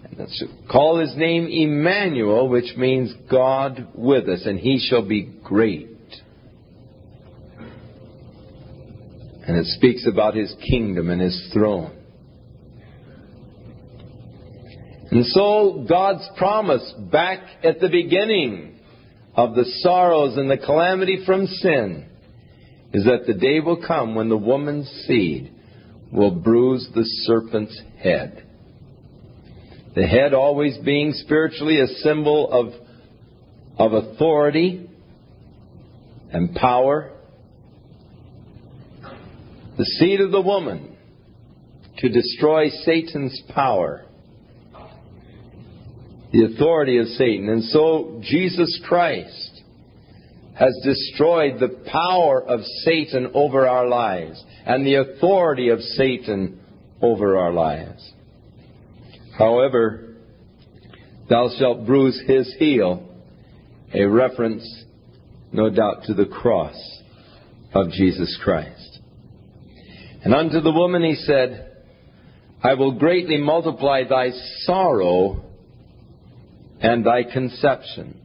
and 0.04 0.26
call 0.72 0.98
his 1.00 1.14
name 1.18 1.46
Emmanuel, 1.48 2.48
which 2.48 2.74
means 2.78 3.12
God 3.30 3.88
with 3.94 4.26
us, 4.30 4.44
and 4.46 4.58
he 4.58 4.78
shall 4.88 5.06
be 5.06 5.34
great. 5.44 5.90
And 9.46 9.58
it 9.58 9.66
speaks 9.76 10.06
about 10.06 10.34
his 10.34 10.54
kingdom 10.68 11.10
and 11.10 11.20
his 11.20 11.50
throne. 11.52 11.92
And 15.10 15.26
so 15.26 15.84
God's 15.88 16.26
promise 16.36 16.92
back 17.12 17.40
at 17.62 17.78
the 17.78 17.90
beginning 17.90 18.80
of 19.34 19.54
the 19.54 19.66
sorrows 19.82 20.38
and 20.38 20.50
the 20.50 20.56
calamity 20.56 21.22
from 21.26 21.46
sin 21.46 22.08
is 22.94 23.04
that 23.04 23.24
the 23.26 23.34
day 23.34 23.60
will 23.60 23.84
come 23.86 24.14
when 24.14 24.28
the 24.28 24.36
woman's 24.36 24.88
seed 25.06 25.52
will 26.10 26.30
bruise 26.30 26.88
the 26.94 27.04
serpent's 27.26 27.78
head. 27.98 28.44
The 29.94 30.06
head 30.06 30.32
always 30.32 30.78
being 30.78 31.12
spiritually 31.12 31.80
a 31.80 31.86
symbol 32.02 32.50
of, 32.50 32.72
of 33.78 33.92
authority 34.04 34.88
and 36.32 36.54
power 36.54 37.13
the 39.76 39.84
seed 39.84 40.20
of 40.20 40.30
the 40.30 40.40
woman 40.40 40.96
to 41.98 42.08
destroy 42.08 42.68
Satan's 42.84 43.40
power, 43.54 44.04
the 46.32 46.44
authority 46.44 46.98
of 46.98 47.06
Satan. 47.08 47.48
And 47.48 47.64
so 47.64 48.20
Jesus 48.22 48.80
Christ 48.86 49.62
has 50.56 50.76
destroyed 50.84 51.58
the 51.58 51.88
power 51.90 52.42
of 52.42 52.60
Satan 52.84 53.30
over 53.34 53.66
our 53.68 53.88
lives 53.88 54.42
and 54.66 54.84
the 54.86 54.94
authority 54.96 55.68
of 55.68 55.80
Satan 55.80 56.60
over 57.02 57.36
our 57.36 57.52
lives. 57.52 58.12
However, 59.36 60.14
thou 61.28 61.48
shalt 61.58 61.86
bruise 61.86 62.20
his 62.28 62.54
heel, 62.58 63.08
a 63.92 64.04
reference, 64.04 64.84
no 65.52 65.70
doubt, 65.70 66.04
to 66.04 66.14
the 66.14 66.26
cross 66.26 66.80
of 67.72 67.90
Jesus 67.90 68.38
Christ. 68.42 68.93
And 70.24 70.34
unto 70.34 70.58
the 70.60 70.70
woman 70.72 71.02
he 71.02 71.14
said, 71.16 71.70
I 72.62 72.74
will 72.74 72.92
greatly 72.98 73.36
multiply 73.36 74.04
thy 74.08 74.30
sorrow 74.64 75.44
and 76.80 77.04
thy 77.04 77.24
conception. 77.24 78.20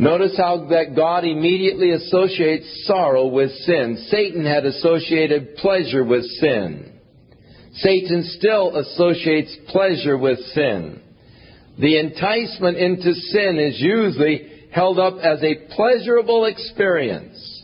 Notice 0.00 0.36
how 0.36 0.66
that 0.70 0.96
God 0.96 1.24
immediately 1.24 1.90
associates 1.92 2.66
sorrow 2.86 3.28
with 3.28 3.50
sin. 3.64 4.06
Satan 4.10 4.44
had 4.44 4.64
associated 4.66 5.54
pleasure 5.56 6.02
with 6.04 6.24
sin. 6.40 6.94
Satan 7.74 8.24
still 8.40 8.76
associates 8.76 9.54
pleasure 9.68 10.18
with 10.18 10.38
sin. 10.52 11.00
The 11.78 11.96
enticement 11.98 12.76
into 12.76 13.14
sin 13.14 13.58
is 13.60 13.80
usually 13.80 14.66
held 14.72 14.98
up 14.98 15.14
as 15.22 15.40
a 15.44 15.68
pleasurable 15.76 16.46
experience 16.46 17.57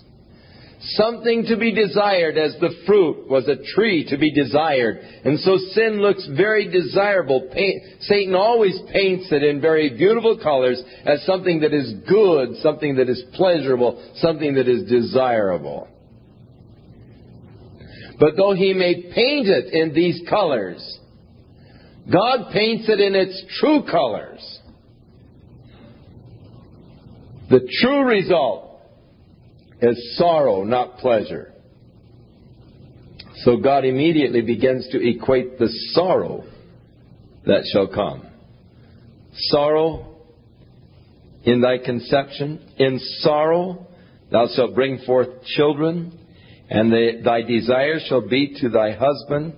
something 0.96 1.44
to 1.46 1.56
be 1.56 1.72
desired 1.74 2.36
as 2.38 2.54
the 2.60 2.72
fruit 2.86 3.28
was 3.28 3.48
a 3.48 3.56
tree 3.74 4.06
to 4.08 4.16
be 4.18 4.32
desired. 4.32 4.98
And 5.24 5.38
so 5.40 5.56
sin 5.72 6.00
looks 6.00 6.26
very 6.36 6.68
desirable. 6.70 7.48
Paint, 7.52 7.82
Satan 8.02 8.34
always 8.34 8.78
paints 8.92 9.28
it 9.30 9.42
in 9.42 9.60
very 9.60 9.90
beautiful 9.96 10.38
colors 10.42 10.82
as 11.04 11.24
something 11.24 11.60
that 11.60 11.72
is 11.74 11.94
good, 12.08 12.56
something 12.62 12.96
that 12.96 13.08
is 13.08 13.22
pleasurable, 13.34 14.02
something 14.16 14.54
that 14.54 14.68
is 14.68 14.88
desirable. 14.88 15.88
But 18.20 18.36
though 18.36 18.54
he 18.54 18.72
may 18.72 18.94
paint 19.12 19.48
it 19.48 19.72
in 19.74 19.92
these 19.94 20.22
colors, 20.28 20.80
God 22.10 22.52
paints 22.52 22.88
it 22.88 23.00
in 23.00 23.14
its 23.14 23.42
true 23.58 23.82
colors. 23.90 24.60
The 27.50 27.68
true 27.82 28.02
result 28.04 28.73
is 29.80 30.16
sorrow, 30.18 30.64
not 30.64 30.98
pleasure. 30.98 31.52
So 33.44 33.56
God 33.56 33.84
immediately 33.84 34.42
begins 34.42 34.88
to 34.92 35.06
equate 35.08 35.58
the 35.58 35.68
sorrow 35.92 36.44
that 37.46 37.68
shall 37.72 37.88
come. 37.88 38.26
Sorrow 39.34 40.16
in 41.42 41.60
thy 41.60 41.78
conception, 41.78 42.72
in 42.78 42.98
sorrow 43.18 43.86
thou 44.30 44.46
shalt 44.54 44.74
bring 44.74 44.98
forth 45.04 45.28
children, 45.54 46.18
and 46.70 46.92
thy 47.24 47.42
desire 47.42 47.98
shall 48.06 48.26
be 48.26 48.56
to 48.60 48.68
thy 48.70 48.92
husband, 48.92 49.54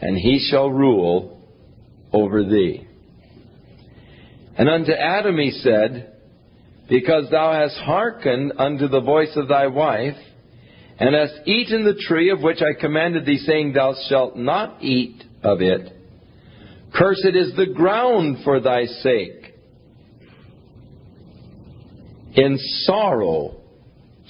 and 0.00 0.16
he 0.16 0.46
shall 0.50 0.68
rule 0.70 1.40
over 2.12 2.44
thee. 2.44 2.86
And 4.58 4.68
unto 4.68 4.92
Adam 4.92 5.38
he 5.38 5.50
said, 5.50 6.13
because 6.88 7.24
thou 7.30 7.52
hast 7.52 7.76
hearkened 7.78 8.52
unto 8.58 8.88
the 8.88 9.00
voice 9.00 9.32
of 9.36 9.48
thy 9.48 9.66
wife, 9.66 10.16
and 10.98 11.14
hast 11.14 11.46
eaten 11.46 11.84
the 11.84 12.00
tree 12.06 12.30
of 12.30 12.42
which 12.42 12.58
I 12.60 12.78
commanded 12.80 13.26
thee, 13.26 13.38
saying, 13.38 13.72
Thou 13.72 13.94
shalt 14.08 14.36
not 14.36 14.82
eat 14.82 15.24
of 15.42 15.60
it. 15.60 15.92
Cursed 16.94 17.26
is 17.34 17.56
the 17.56 17.66
ground 17.74 18.38
for 18.44 18.60
thy 18.60 18.84
sake. 18.84 19.54
In 22.34 22.56
sorrow 22.84 23.56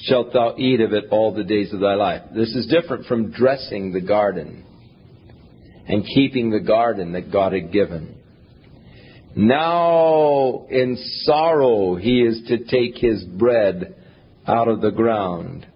shalt 0.03 0.33
thou 0.33 0.55
eat 0.57 0.81
of 0.81 0.93
it 0.95 1.05
all 1.11 1.35
the 1.35 1.45
days 1.45 1.73
of 1.73 1.81
thy 1.81 1.95
life. 1.95 2.23
This 2.35 2.55
is 2.55 2.67
different 2.67 3.07
from 3.07 3.31
dressing 3.31 3.93
the 3.93 4.01
garden 4.01 4.65
and 5.87 6.05
keeping 6.15 6.51
the 6.51 6.61
garden 6.61 7.13
that 7.13 7.31
God 7.31 7.53
had 7.53 7.73
given. 7.73 8.14
Now 9.37 10.67
in 10.71 10.97
sorrow 11.25 11.97
he 11.97 12.21
is 12.23 12.43
to 12.49 12.59
take 12.65 12.97
his 12.99 13.25
bread 13.25 13.97
out 14.47 14.69
of 14.69 14.81
the 14.81 14.93
ground. 14.93 15.67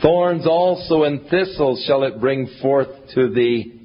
Thorns 0.00 0.46
also 0.46 1.04
and 1.04 1.22
thistles 1.28 1.82
shall 1.86 2.04
it 2.04 2.20
bring 2.20 2.46
forth 2.62 2.88
to 3.14 3.30
thee, 3.34 3.80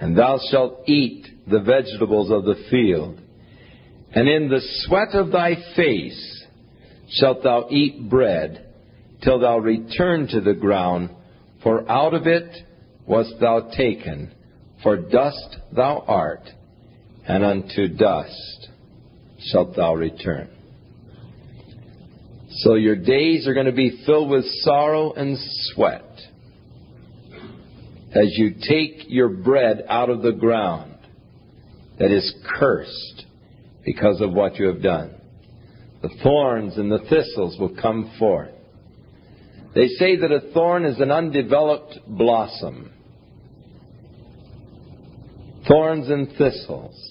and 0.00 0.16
thou 0.16 0.38
shalt 0.50 0.84
eat 0.88 1.26
the 1.48 1.60
vegetables 1.60 2.30
of 2.30 2.44
the 2.44 2.64
field. 2.70 3.20
And 4.14 4.26
in 4.28 4.48
the 4.48 4.60
sweat 4.86 5.10
of 5.14 5.30
thy 5.30 5.56
face 5.76 6.44
shalt 7.10 7.42
thou 7.42 7.68
eat 7.70 8.08
bread, 8.08 8.68
till 9.22 9.38
thou 9.38 9.58
return 9.58 10.28
to 10.28 10.40
the 10.40 10.54
ground, 10.54 11.10
for 11.62 11.86
out 11.90 12.14
of 12.14 12.26
it 12.26 12.48
wast 13.06 13.34
thou 13.40 13.68
taken, 13.76 14.32
for 14.82 14.96
dust 14.96 15.56
thou 15.74 16.02
art 16.06 16.48
and 17.32 17.44
unto 17.44 17.86
dust 17.96 18.68
shalt 19.38 19.76
thou 19.76 19.94
return. 19.94 20.48
So 22.64 22.74
your 22.74 22.96
days 22.96 23.46
are 23.46 23.54
going 23.54 23.66
to 23.66 23.70
be 23.72 24.02
filled 24.04 24.30
with 24.30 24.44
sorrow 24.62 25.12
and 25.12 25.38
sweat 25.38 26.04
as 28.12 28.32
you 28.36 28.54
take 28.68 29.04
your 29.08 29.28
bread 29.28 29.84
out 29.88 30.10
of 30.10 30.22
the 30.22 30.32
ground 30.32 30.92
that 32.00 32.10
is 32.10 32.34
cursed 32.58 33.26
because 33.84 34.20
of 34.20 34.32
what 34.32 34.56
you 34.56 34.66
have 34.66 34.82
done. 34.82 35.14
The 36.02 36.10
thorns 36.24 36.76
and 36.78 36.90
the 36.90 36.98
thistles 37.08 37.56
will 37.60 37.76
come 37.80 38.12
forth. 38.18 38.50
They 39.76 39.86
say 39.86 40.16
that 40.16 40.32
a 40.32 40.52
thorn 40.52 40.84
is 40.84 40.98
an 40.98 41.12
undeveloped 41.12 42.00
blossom. 42.08 42.90
Thorns 45.68 46.10
and 46.10 46.28
thistles 46.36 47.09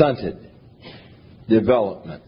stunted 0.00 0.50
development. 1.48 2.22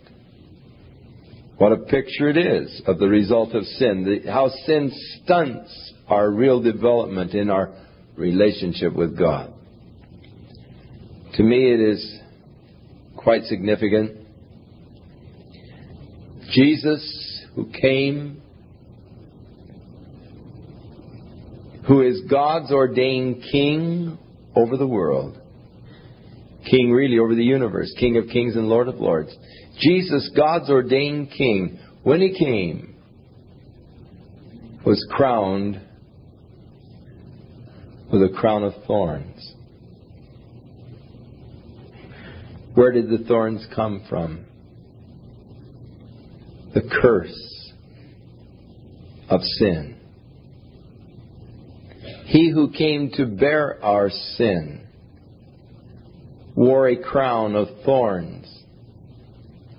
What 1.57 1.73
a 1.73 1.78
picture 1.78 2.28
it 2.28 2.36
is 2.36 2.82
of 2.86 2.99
the 2.99 3.09
result 3.09 3.55
of 3.55 3.65
sin, 3.65 4.24
how 4.27 4.49
sin 4.66 4.90
stunts 5.24 5.93
our 6.09 6.31
real 6.31 6.61
development 6.61 7.32
in 7.35 7.49
our 7.49 7.73
relationship 8.16 8.93
with 8.94 9.16
God. 9.19 9.55
To 11.35 11.43
me, 11.43 11.73
it 11.73 11.81
is 11.81 12.19
quite 13.16 13.44
significant. 13.44 14.19
Jesus, 16.51 17.47
who 17.55 17.70
came, 17.70 18.43
who 21.89 22.03
is 22.03 22.20
God's 22.28 22.70
ordained 22.70 23.44
king 23.51 24.19
over 24.55 24.77
the 24.77 24.86
world, 24.86 25.39
king 26.68 26.90
really 26.93 27.18
over 27.18 27.34
the 27.34 27.44
universe, 27.44 27.93
King 27.98 28.16
of 28.16 28.26
kings 28.32 28.55
and 28.56 28.68
Lord 28.68 28.89
of 28.89 28.97
lords. 29.01 29.34
Jesus, 29.80 30.30
God's 30.36 30.70
ordained 30.70 31.30
king, 31.36 31.78
when 32.02 32.20
he 32.20 32.36
came, 32.39 32.94
was 34.84 35.05
crowned 35.10 35.80
with 38.12 38.22
a 38.22 38.28
crown 38.36 38.64
of 38.64 38.72
thorns. 38.86 39.55
Where 42.74 42.93
did 42.93 43.09
the 43.10 43.24
thorns 43.24 43.66
come 43.74 44.05
from? 44.09 44.44
The 46.74 46.82
curse 47.02 47.72
of 49.28 49.40
sin. 49.43 49.97
He 52.26 52.51
who 52.51 52.70
came 52.72 53.10
to 53.16 53.26
bear 53.26 53.78
our 53.84 54.09
sin 54.10 54.86
wore 56.54 56.88
a 56.88 56.96
crown 56.96 57.54
of 57.54 57.66
thorns, 57.84 58.46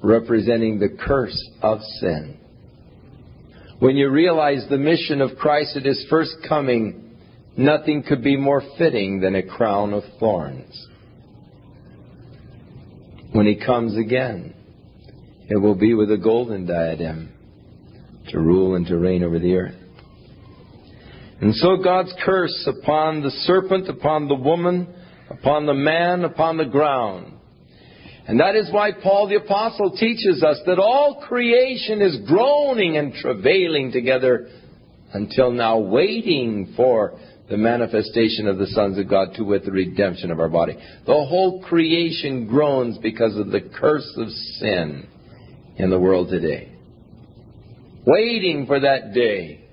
representing 0.02 0.80
the 0.80 0.98
curse 1.06 1.38
of 1.62 1.80
sin. 2.00 2.40
When 3.80 3.96
you 3.98 4.10
realize 4.10 4.66
the 4.70 4.78
mission 4.78 5.22
of 5.22 5.38
Christ 5.38 5.76
at 5.78 5.86
his 5.86 6.04
first 6.10 6.36
coming, 6.48 7.16
nothing 7.58 8.04
could 8.08 8.24
be 8.24 8.38
more 8.38 8.62
fitting 8.78 9.20
than 9.20 9.36
a 9.36 9.44
crown 9.44 9.94
of 9.94 10.04
thorns. 10.20 10.88
When 13.34 13.46
he 13.46 13.60
comes 13.64 13.98
again, 13.98 14.54
it 15.50 15.60
will 15.62 15.76
be 15.76 15.94
with 15.94 16.12
a 16.12 16.18
golden 16.18 16.66
diadem 16.66 17.32
to 18.30 18.40
rule 18.40 18.76
and 18.76 18.86
to 18.88 18.98
reign 18.98 19.24
over 19.24 19.38
the 19.40 19.56
earth. 19.56 19.76
And 21.42 21.54
so 21.56 21.78
God's 21.84 22.14
curse 22.24 22.68
upon 22.68 23.22
the 23.22 23.32
serpent, 23.32 23.90
upon 23.90 24.30
the 24.30 24.36
woman, 24.36 24.88
upon 25.30 25.66
the 25.66 25.74
man, 25.74 26.24
upon 26.24 26.58
the 26.58 26.66
ground. 26.66 27.34
And 28.28 28.40
that 28.40 28.56
is 28.56 28.72
why 28.72 28.92
Paul 28.92 29.28
the 29.28 29.36
Apostle 29.36 29.92
teaches 29.98 30.44
us 30.44 30.60
that 30.66 30.80
all 30.80 31.24
creation 31.28 32.02
is 32.02 32.20
groaning 32.26 32.96
and 32.98 33.14
travailing 33.14 33.92
together 33.92 34.48
until 35.14 35.52
now, 35.52 35.78
waiting 35.78 36.74
for 36.76 37.20
the 37.50 37.58
manifestation 37.58 38.48
of 38.48 38.58
the 38.58 38.68
sons 38.68 38.98
of 38.98 39.10
God 39.10 39.34
to 39.36 39.44
with 39.44 39.66
the 39.66 39.72
redemption 39.72 40.32
of 40.32 40.40
our 40.40 40.48
body. 40.48 40.74
The 41.06 41.14
whole 41.14 41.62
creation 41.64 42.48
groans 42.48 42.98
because 43.00 43.36
of 43.38 43.48
the 43.52 43.60
curse 43.62 44.10
of 44.18 44.30
sin 44.60 45.08
in 45.76 45.90
the 45.90 46.00
world 46.00 46.30
today. 46.30 46.72
Waiting 48.08 48.66
for 48.66 48.80
that 48.80 49.14
day 49.14 49.66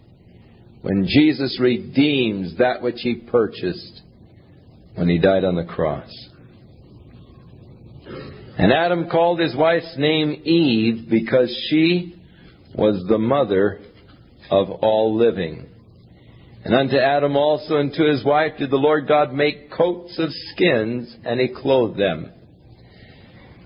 when 0.83 1.07
Jesus 1.07 1.57
redeems 1.61 2.59
that 2.59 2.83
which 2.83 2.97
he 2.99 3.15
purchased 3.15 4.03
when 5.01 5.09
he 5.09 5.19
died 5.19 5.47
on 5.47 5.55
the 5.57 5.65
cross. 5.65 6.11
And 8.59 8.71
Adam 8.71 9.09
called 9.09 9.41
his 9.41 9.57
wife's 9.57 9.95
name 9.97 10.43
Eve 10.45 11.09
because 11.09 11.49
she 11.71 12.17
was 12.75 13.03
the 13.09 13.17
mother 13.17 13.81
of 14.51 14.71
all 14.71 15.17
living. 15.17 15.65
And 16.67 16.75
unto 16.75 16.99
Adam 16.99 17.35
also 17.35 17.79
and 17.79 17.95
to 17.95 18.11
his 18.11 18.23
wife 18.27 18.59
did 18.59 18.71
the 18.71 18.77
Lord 18.77 19.09
God 19.09 19.33
make 19.33 19.73
coats 19.73 20.19
of 20.19 20.29
skins, 20.55 21.17
and 21.25 21.41
he 21.41 21.49
clothed 21.49 21.99
them. 21.99 22.31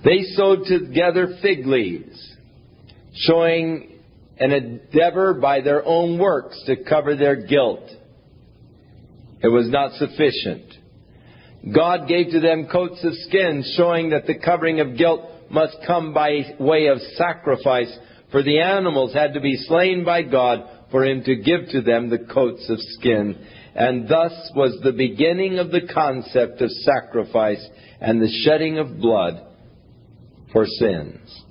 They 0.04 0.20
sewed 0.36 0.62
together 0.68 1.36
fig 1.42 1.66
leaves, 1.66 2.36
showing 3.16 3.90
an 4.38 4.52
endeavor 4.52 5.34
by 5.34 5.62
their 5.62 5.82
own 5.84 6.16
works 6.16 6.62
to 6.66 6.84
cover 6.84 7.16
their 7.16 7.44
guilt. 7.44 7.90
It 9.42 9.48
was 9.48 9.68
not 9.68 9.94
sufficient. 9.94 10.62
God 11.72 12.08
gave 12.08 12.30
to 12.32 12.40
them 12.40 12.68
coats 12.70 13.02
of 13.04 13.12
skin, 13.28 13.64
showing 13.76 14.10
that 14.10 14.26
the 14.26 14.38
covering 14.38 14.80
of 14.80 14.98
guilt 14.98 15.22
must 15.50 15.76
come 15.86 16.12
by 16.12 16.54
way 16.58 16.88
of 16.88 16.98
sacrifice, 17.16 17.94
for 18.30 18.42
the 18.42 18.60
animals 18.60 19.14
had 19.14 19.34
to 19.34 19.40
be 19.40 19.56
slain 19.66 20.04
by 20.04 20.22
God 20.22 20.66
for 20.90 21.04
him 21.04 21.22
to 21.24 21.36
give 21.36 21.68
to 21.70 21.80
them 21.80 22.10
the 22.10 22.18
coats 22.32 22.66
of 22.68 22.78
skin. 22.98 23.36
And 23.74 24.04
thus 24.08 24.32
was 24.54 24.78
the 24.82 24.92
beginning 24.92 25.58
of 25.58 25.70
the 25.70 25.88
concept 25.92 26.60
of 26.60 26.70
sacrifice 26.70 27.64
and 28.00 28.20
the 28.20 28.42
shedding 28.44 28.78
of 28.78 28.98
blood 29.00 29.40
for 30.52 30.66
sins. 30.66 31.42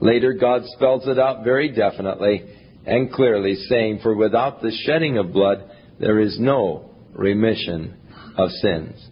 Later, 0.00 0.32
God 0.32 0.62
spells 0.64 1.06
it 1.06 1.18
out 1.18 1.44
very 1.44 1.70
definitely 1.72 2.42
and 2.86 3.12
clearly, 3.12 3.54
saying, 3.68 4.00
For 4.02 4.16
without 4.16 4.60
the 4.62 4.72
shedding 4.86 5.18
of 5.18 5.32
blood, 5.32 5.70
there 6.00 6.18
is 6.18 6.36
no 6.40 6.90
remission 7.14 7.96
of 8.36 8.48
sins. 8.50 9.08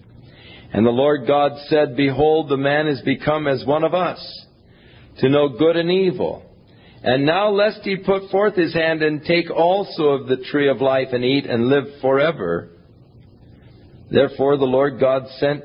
And 0.72 0.86
the 0.86 0.90
Lord 0.90 1.26
God 1.26 1.52
said, 1.66 1.96
Behold, 1.96 2.48
the 2.48 2.56
man 2.56 2.86
is 2.86 3.00
become 3.02 3.48
as 3.48 3.64
one 3.66 3.82
of 3.82 3.94
us, 3.94 4.46
to 5.18 5.28
know 5.28 5.48
good 5.58 5.76
and 5.76 5.90
evil. 5.90 6.46
And 7.02 7.26
now, 7.26 7.48
lest 7.50 7.80
he 7.82 7.96
put 7.96 8.30
forth 8.30 8.54
his 8.54 8.74
hand 8.74 9.02
and 9.02 9.22
take 9.24 9.50
also 9.50 10.04
of 10.10 10.28
the 10.28 10.44
tree 10.50 10.68
of 10.68 10.80
life 10.80 11.08
and 11.12 11.24
eat 11.24 11.46
and 11.46 11.68
live 11.68 11.84
forever. 12.00 12.68
Therefore, 14.10 14.58
the 14.58 14.64
Lord 14.66 15.00
God 15.00 15.22
sent 15.38 15.64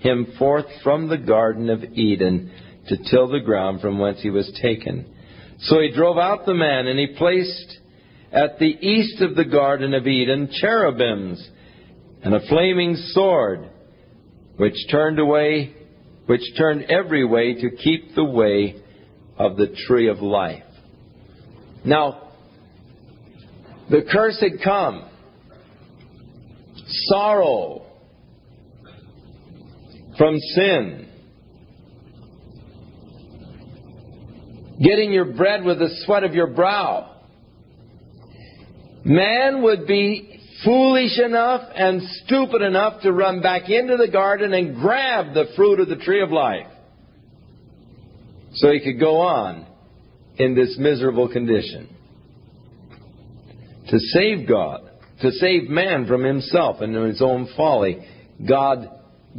him 0.00 0.32
forth 0.38 0.64
from 0.82 1.08
the 1.08 1.18
Garden 1.18 1.68
of 1.70 1.82
Eden 1.92 2.50
to 2.88 2.96
till 3.10 3.28
the 3.28 3.40
ground 3.40 3.82
from 3.82 3.98
whence 3.98 4.20
he 4.22 4.30
was 4.30 4.50
taken. 4.62 5.06
So 5.60 5.80
he 5.80 5.92
drove 5.94 6.18
out 6.18 6.44
the 6.44 6.54
man, 6.54 6.86
and 6.88 6.98
he 6.98 7.14
placed 7.16 7.78
at 8.32 8.58
the 8.58 8.66
east 8.86 9.20
of 9.20 9.36
the 9.36 9.44
Garden 9.44 9.94
of 9.94 10.06
Eden 10.06 10.48
cherubims 10.60 11.46
and 12.22 12.34
a 12.34 12.46
flaming 12.48 12.94
sword 13.12 13.68
which 14.56 14.74
turned 14.90 15.18
away, 15.18 15.72
which 16.26 16.42
turned 16.56 16.84
every 16.84 17.24
way 17.24 17.54
to 17.54 17.70
keep 17.82 18.14
the 18.14 18.24
way 18.24 18.76
of 19.36 19.56
the 19.56 19.74
tree 19.86 20.08
of 20.08 20.20
life. 20.20 20.62
Now, 21.84 22.30
the 23.90 24.02
curse 24.10 24.40
had 24.40 24.62
come. 24.62 25.10
Sorrow 27.10 27.82
from 30.16 30.36
sin. 30.54 31.08
Getting 34.82 35.12
your 35.12 35.26
bread 35.34 35.64
with 35.64 35.78
the 35.78 35.88
sweat 36.04 36.24
of 36.24 36.34
your 36.34 36.48
brow. 36.48 37.20
Man 39.04 39.62
would 39.62 39.86
be 39.86 40.40
foolish 40.64 41.18
enough 41.18 41.62
and 41.74 42.00
stupid 42.24 42.62
enough 42.62 43.02
to 43.02 43.12
run 43.12 43.40
back 43.42 43.68
into 43.68 43.96
the 43.96 44.08
garden 44.10 44.52
and 44.54 44.76
grab 44.80 45.34
the 45.34 45.46
fruit 45.54 45.78
of 45.78 45.88
the 45.88 45.96
tree 45.96 46.22
of 46.22 46.30
life. 46.32 46.66
So 48.54 48.70
he 48.72 48.80
could 48.80 48.98
go 48.98 49.18
on 49.18 49.66
in 50.36 50.54
this 50.54 50.76
miserable 50.78 51.28
condition. 51.30 51.88
To 53.90 53.98
save 53.98 54.48
God, 54.48 54.80
to 55.20 55.30
save 55.32 55.68
man 55.68 56.06
from 56.06 56.24
himself 56.24 56.80
and 56.80 56.94
his 56.94 57.20
own 57.20 57.48
folly, 57.56 57.98
God 58.48 58.88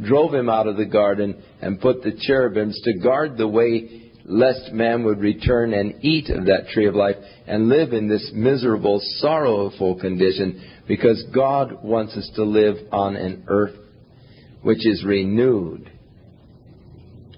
drove 0.02 0.34
him 0.34 0.48
out 0.48 0.68
of 0.68 0.76
the 0.76 0.84
garden 0.86 1.42
and 1.60 1.80
put 1.80 2.02
the 2.02 2.12
cherubims 2.20 2.80
to 2.84 2.98
guard 3.02 3.36
the 3.36 3.48
way 3.48 4.05
lest 4.28 4.72
man 4.72 5.04
would 5.04 5.20
return 5.20 5.72
and 5.72 6.04
eat 6.04 6.28
of 6.30 6.44
that 6.46 6.66
tree 6.74 6.86
of 6.86 6.94
life 6.96 7.16
and 7.46 7.68
live 7.68 7.92
in 7.92 8.08
this 8.08 8.30
miserable, 8.34 9.00
sorrowful 9.18 9.98
condition, 10.00 10.62
because 10.88 11.24
God 11.34 11.82
wants 11.84 12.16
us 12.16 12.28
to 12.34 12.42
live 12.42 12.76
on 12.92 13.14
an 13.16 13.44
earth 13.46 13.76
which 14.62 14.84
is 14.86 15.04
renewed 15.04 15.90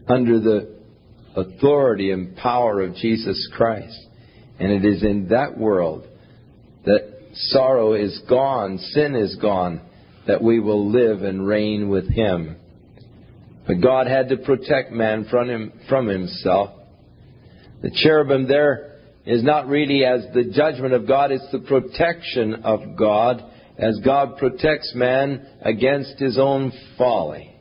under 0.09 0.40
the 0.40 0.77
authority 1.36 2.10
and 2.10 2.35
power 2.39 2.81
of 2.81 2.94
Jesus 2.94 3.48
Christ. 3.55 3.98
And 4.59 4.73
it 4.73 4.85
is 4.86 5.02
in 5.02 5.28
that 5.28 5.59
world 5.59 6.05
that 6.86 7.12
sorrow 7.35 7.93
is 7.94 8.19
gone, 8.31 8.78
sin 8.78 9.15
is 9.15 9.36
gone, 9.36 9.82
that 10.27 10.43
we 10.43 10.59
will 10.59 10.90
live 10.90 11.23
and 11.23 11.47
reign 11.47 11.90
with 11.90 12.09
Him. 12.09 12.56
But 13.66 13.82
God 13.82 14.06
had 14.06 14.31
to 14.31 14.39
protect 14.39 14.90
man 14.93 15.27
from, 15.31 15.51
him, 15.51 15.73
from 15.90 16.09
himself 16.09 16.73
the 17.82 17.90
cherubim 18.02 18.46
there 18.48 18.96
is 19.24 19.42
not 19.42 19.68
really 19.68 20.05
as 20.05 20.26
the 20.34 20.44
judgment 20.52 20.94
of 20.94 21.06
God, 21.06 21.30
it's 21.30 21.50
the 21.52 21.59
protection 21.60 22.62
of 22.64 22.96
God 22.96 23.42
as 23.78 23.98
God 24.05 24.36
protects 24.38 24.92
man 24.96 25.46
against 25.62 26.18
his 26.18 26.38
own 26.38 26.72
folly. 26.96 27.55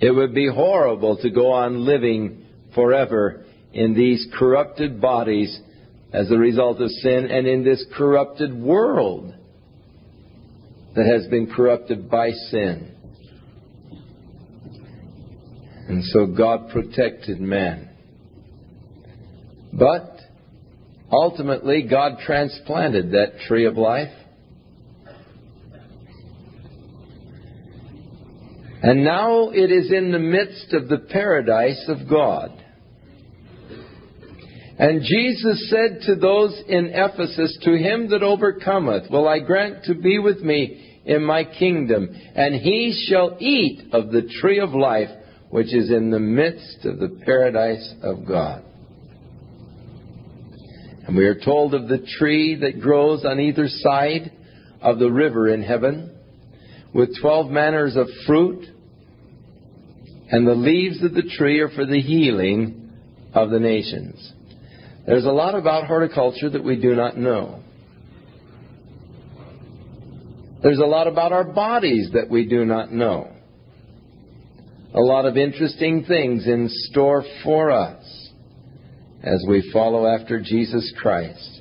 It 0.00 0.10
would 0.10 0.34
be 0.34 0.48
horrible 0.48 1.16
to 1.22 1.30
go 1.30 1.52
on 1.52 1.84
living 1.86 2.42
forever 2.74 3.44
in 3.72 3.94
these 3.94 4.26
corrupted 4.38 5.00
bodies 5.00 5.58
as 6.12 6.30
a 6.30 6.36
result 6.36 6.80
of 6.80 6.90
sin 6.90 7.26
and 7.30 7.46
in 7.46 7.64
this 7.64 7.84
corrupted 7.96 8.54
world 8.54 9.34
that 10.94 11.06
has 11.06 11.26
been 11.28 11.46
corrupted 11.50 12.10
by 12.10 12.30
sin. 12.50 12.94
And 15.88 16.04
so 16.04 16.26
God 16.26 16.68
protected 16.70 17.40
man. 17.40 17.87
But 19.72 20.18
ultimately, 21.10 21.82
God 21.88 22.18
transplanted 22.24 23.12
that 23.12 23.38
tree 23.46 23.64
of 23.66 23.76
life. 23.76 24.12
And 28.80 29.02
now 29.02 29.50
it 29.50 29.72
is 29.72 29.90
in 29.90 30.12
the 30.12 30.20
midst 30.20 30.72
of 30.72 30.88
the 30.88 30.98
paradise 30.98 31.84
of 31.88 32.08
God. 32.08 32.52
And 34.78 35.02
Jesus 35.02 35.68
said 35.70 36.00
to 36.02 36.14
those 36.14 36.56
in 36.68 36.86
Ephesus, 36.94 37.58
To 37.64 37.76
him 37.76 38.08
that 38.10 38.22
overcometh 38.22 39.10
will 39.10 39.26
I 39.26 39.40
grant 39.40 39.82
to 39.84 39.94
be 39.94 40.20
with 40.20 40.38
me 40.40 41.00
in 41.04 41.24
my 41.24 41.42
kingdom, 41.42 42.08
and 42.36 42.54
he 42.54 43.06
shall 43.08 43.36
eat 43.40 43.88
of 43.92 44.12
the 44.12 44.22
tree 44.40 44.60
of 44.60 44.74
life 44.74 45.10
which 45.50 45.74
is 45.74 45.90
in 45.90 46.10
the 46.10 46.20
midst 46.20 46.84
of 46.84 46.98
the 47.00 47.08
paradise 47.26 47.94
of 48.04 48.24
God. 48.24 48.62
And 51.08 51.16
we 51.16 51.24
are 51.24 51.34
told 51.40 51.72
of 51.72 51.88
the 51.88 52.06
tree 52.18 52.54
that 52.56 52.80
grows 52.82 53.24
on 53.24 53.40
either 53.40 53.66
side 53.66 54.30
of 54.82 54.98
the 54.98 55.10
river 55.10 55.48
in 55.48 55.62
heaven, 55.62 56.14
with 56.92 57.18
twelve 57.22 57.50
manners 57.50 57.96
of 57.96 58.06
fruit, 58.26 58.66
and 60.30 60.46
the 60.46 60.52
leaves 60.54 61.02
of 61.02 61.14
the 61.14 61.22
tree 61.36 61.60
are 61.60 61.70
for 61.70 61.86
the 61.86 62.00
healing 62.02 62.90
of 63.32 63.48
the 63.48 63.58
nations. 63.58 64.32
There's 65.06 65.24
a 65.24 65.32
lot 65.32 65.54
about 65.54 65.86
horticulture 65.86 66.50
that 66.50 66.62
we 66.62 66.76
do 66.76 66.94
not 66.94 67.16
know. 67.16 67.60
There's 70.62 70.78
a 70.78 70.84
lot 70.84 71.06
about 71.06 71.32
our 71.32 71.44
bodies 71.44 72.10
that 72.12 72.28
we 72.28 72.44
do 72.46 72.66
not 72.66 72.92
know. 72.92 73.28
A 74.92 75.00
lot 75.00 75.24
of 75.24 75.38
interesting 75.38 76.04
things 76.04 76.46
in 76.46 76.66
store 76.90 77.24
for 77.44 77.70
us 77.70 78.27
as 79.28 79.44
we 79.46 79.68
follow 79.72 80.06
after 80.06 80.40
Jesus 80.40 80.90
Christ, 80.96 81.60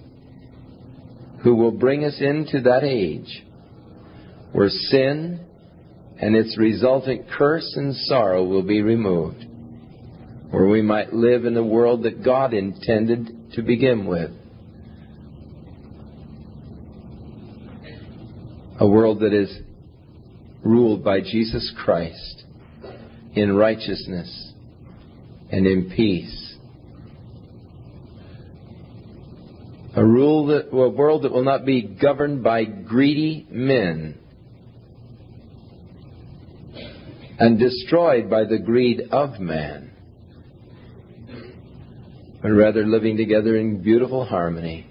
who 1.43 1.55
will 1.55 1.71
bring 1.71 2.05
us 2.05 2.15
into 2.21 2.61
that 2.61 2.85
age 2.85 3.45
where 4.53 4.69
sin 4.69 5.45
and 6.21 6.33
its 6.35 6.57
resultant 6.57 7.29
curse 7.29 7.69
and 7.75 7.93
sorrow 7.93 8.45
will 8.45 8.63
be 8.63 8.81
removed, 8.81 9.45
where 10.49 10.67
we 10.67 10.81
might 10.81 11.11
live 11.13 11.43
in 11.43 11.53
the 11.53 11.63
world 11.63 12.03
that 12.03 12.23
God 12.23 12.53
intended 12.53 13.51
to 13.55 13.61
begin 13.61 14.05
with. 14.05 14.31
A 18.79 18.87
world 18.87 19.19
that 19.19 19.33
is 19.33 19.53
ruled 20.63 21.03
by 21.03 21.19
Jesus 21.19 21.73
Christ 21.77 22.45
in 23.33 23.55
righteousness 23.55 24.53
and 25.51 25.65
in 25.67 25.91
peace 25.93 26.45
a 29.97 30.05
rule 30.05 30.45
that, 30.47 30.69
a 30.71 30.89
world 30.89 31.23
that 31.23 31.31
will 31.31 31.43
not 31.43 31.65
be 31.65 31.81
governed 31.81 32.43
by 32.43 32.63
greedy 32.65 33.47
men 33.49 34.15
and 37.39 37.57
destroyed 37.59 38.29
by 38.29 38.43
the 38.45 38.59
greed 38.59 39.01
of 39.09 39.39
man, 39.39 39.89
but 42.43 42.49
rather 42.49 42.85
living 42.85 43.17
together 43.17 43.55
in 43.57 43.81
beautiful 43.81 44.23
harmony. 44.23 44.85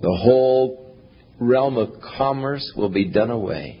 The 0.00 0.16
whole 0.22 0.94
realm 1.40 1.76
of 1.76 1.94
commerce 2.16 2.72
will 2.76 2.88
be 2.90 3.10
done 3.10 3.30
away. 3.32 3.80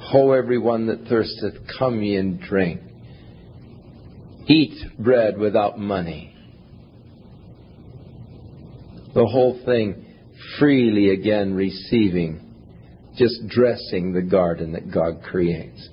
Ho, 0.00 0.32
everyone 0.32 0.88
that 0.88 1.04
thirsteth, 1.08 1.54
come 1.78 2.02
ye 2.02 2.16
and 2.16 2.38
drink. 2.38 2.82
Eat 4.48 4.82
bread 4.98 5.38
without 5.38 5.78
money 5.78 6.31
the 9.14 9.26
whole 9.26 9.60
thing 9.64 10.06
freely 10.58 11.10
again 11.10 11.54
receiving, 11.54 12.40
just 13.16 13.46
dressing 13.48 14.12
the 14.12 14.22
garden 14.22 14.72
that 14.72 14.90
God 14.92 15.22
creates. 15.22 15.88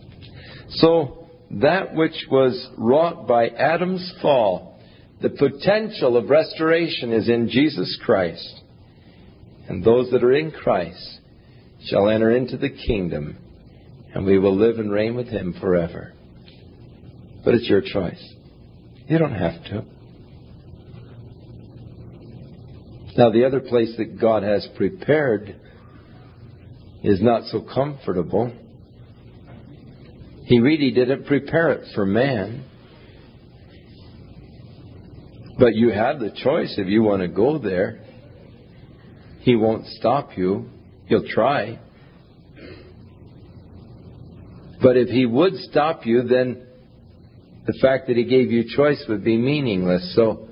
So, 0.71 1.27
that 1.61 1.95
which 1.95 2.27
was 2.31 2.69
wrought 2.77 3.27
by 3.27 3.47
Adam's 3.47 4.13
fall, 4.21 4.79
the 5.21 5.29
potential 5.29 6.15
of 6.15 6.29
restoration 6.29 7.11
is 7.11 7.27
in 7.27 7.49
Jesus 7.49 7.99
Christ. 8.05 8.47
And 9.67 9.83
those 9.83 10.11
that 10.11 10.23
are 10.23 10.33
in 10.33 10.51
Christ 10.51 11.19
shall 11.85 12.09
enter 12.09 12.35
into 12.35 12.57
the 12.57 12.69
kingdom, 12.69 13.37
and 14.13 14.25
we 14.25 14.37
will 14.39 14.55
live 14.55 14.77
and 14.79 14.91
reign 14.91 15.15
with 15.15 15.27
him 15.27 15.55
forever. 15.59 16.13
But 17.43 17.55
it's 17.55 17.69
your 17.69 17.81
choice. 17.81 18.23
You 19.07 19.17
don't 19.17 19.33
have 19.33 19.63
to. 19.65 19.85
Now, 23.19 23.31
the 23.31 23.43
other 23.45 23.59
place 23.59 23.93
that 23.97 24.17
God 24.17 24.43
has 24.43 24.65
prepared 24.77 25.53
is 27.03 27.21
not 27.21 27.43
so 27.47 27.59
comfortable. 27.59 28.49
He 30.45 30.59
really 30.61 30.91
didn't 30.91 31.25
prepare 31.25 31.71
it 31.73 31.89
for 31.93 32.05
man. 32.05 32.63
But 35.59 35.75
you 35.75 35.89
have 35.89 36.21
the 36.21 36.29
choice 36.31 36.73
if 36.77 36.87
you 36.87 37.03
want 37.03 37.21
to 37.21 37.27
go 37.27 37.57
there. 37.57 37.99
He 39.41 39.57
won't 39.57 39.85
stop 39.99 40.37
you, 40.37 40.69
He'll 41.07 41.27
try. 41.27 41.77
But 44.81 44.95
if 44.95 45.09
He 45.09 45.25
would 45.25 45.55
stop 45.57 46.05
you, 46.05 46.23
then 46.23 46.65
the 47.67 47.77
fact 47.81 48.07
that 48.07 48.15
He 48.15 48.23
gave 48.23 48.49
you 48.49 48.63
choice 48.77 49.03
would 49.09 49.25
be 49.25 49.35
meaningless. 49.37 50.13
So 50.15 50.47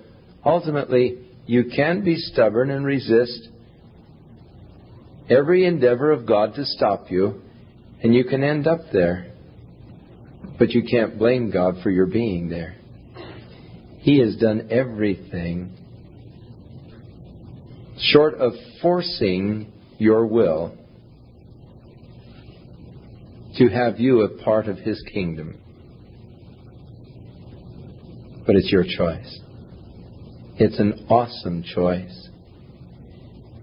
ultimately, 0.45 1.19
you 1.47 1.63
can 1.73 2.03
be 2.03 2.15
stubborn 2.17 2.69
and 2.69 2.85
resist 2.85 3.49
every 5.29 5.65
endeavor 5.65 6.11
of 6.11 6.25
God 6.27 6.53
to 6.55 6.65
stop 6.65 7.09
you, 7.09 7.41
and 8.03 8.13
you 8.13 8.25
can 8.25 8.43
end 8.43 8.67
up 8.67 8.79
there. 8.93 9.31
But 10.59 10.71
you 10.71 10.83
can't 10.89 11.17
blame 11.17 11.49
God 11.51 11.75
for 11.83 11.89
your 11.89 12.05
being 12.05 12.49
there. 12.49 12.75
He 13.99 14.19
has 14.19 14.35
done 14.37 14.67
everything 14.69 15.71
short 17.99 18.35
of 18.35 18.53
forcing 18.81 19.71
your 19.97 20.27
will 20.27 20.75
to 23.57 23.67
have 23.69 23.99
you 23.99 24.21
a 24.21 24.43
part 24.43 24.67
of 24.67 24.77
His 24.77 25.01
kingdom. 25.13 25.57
But 28.45 28.55
it's 28.55 28.71
your 28.71 28.83
choice. 28.83 29.39
It's 30.59 30.79
an 30.79 31.05
awesome 31.07 31.61
choice. 31.63 32.29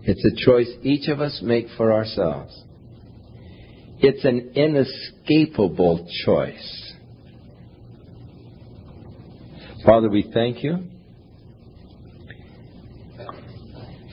It's 0.04 0.24
a 0.24 0.46
choice 0.48 0.68
each 0.84 1.08
of 1.08 1.20
us 1.20 1.40
make 1.42 1.66
for 1.76 1.92
ourselves. 1.92 2.56
It's 3.98 4.24
an 4.24 4.52
inescapable 4.54 6.08
choice. 6.24 6.92
Father, 9.84 10.08
we 10.08 10.30
thank 10.32 10.62
you 10.62 10.84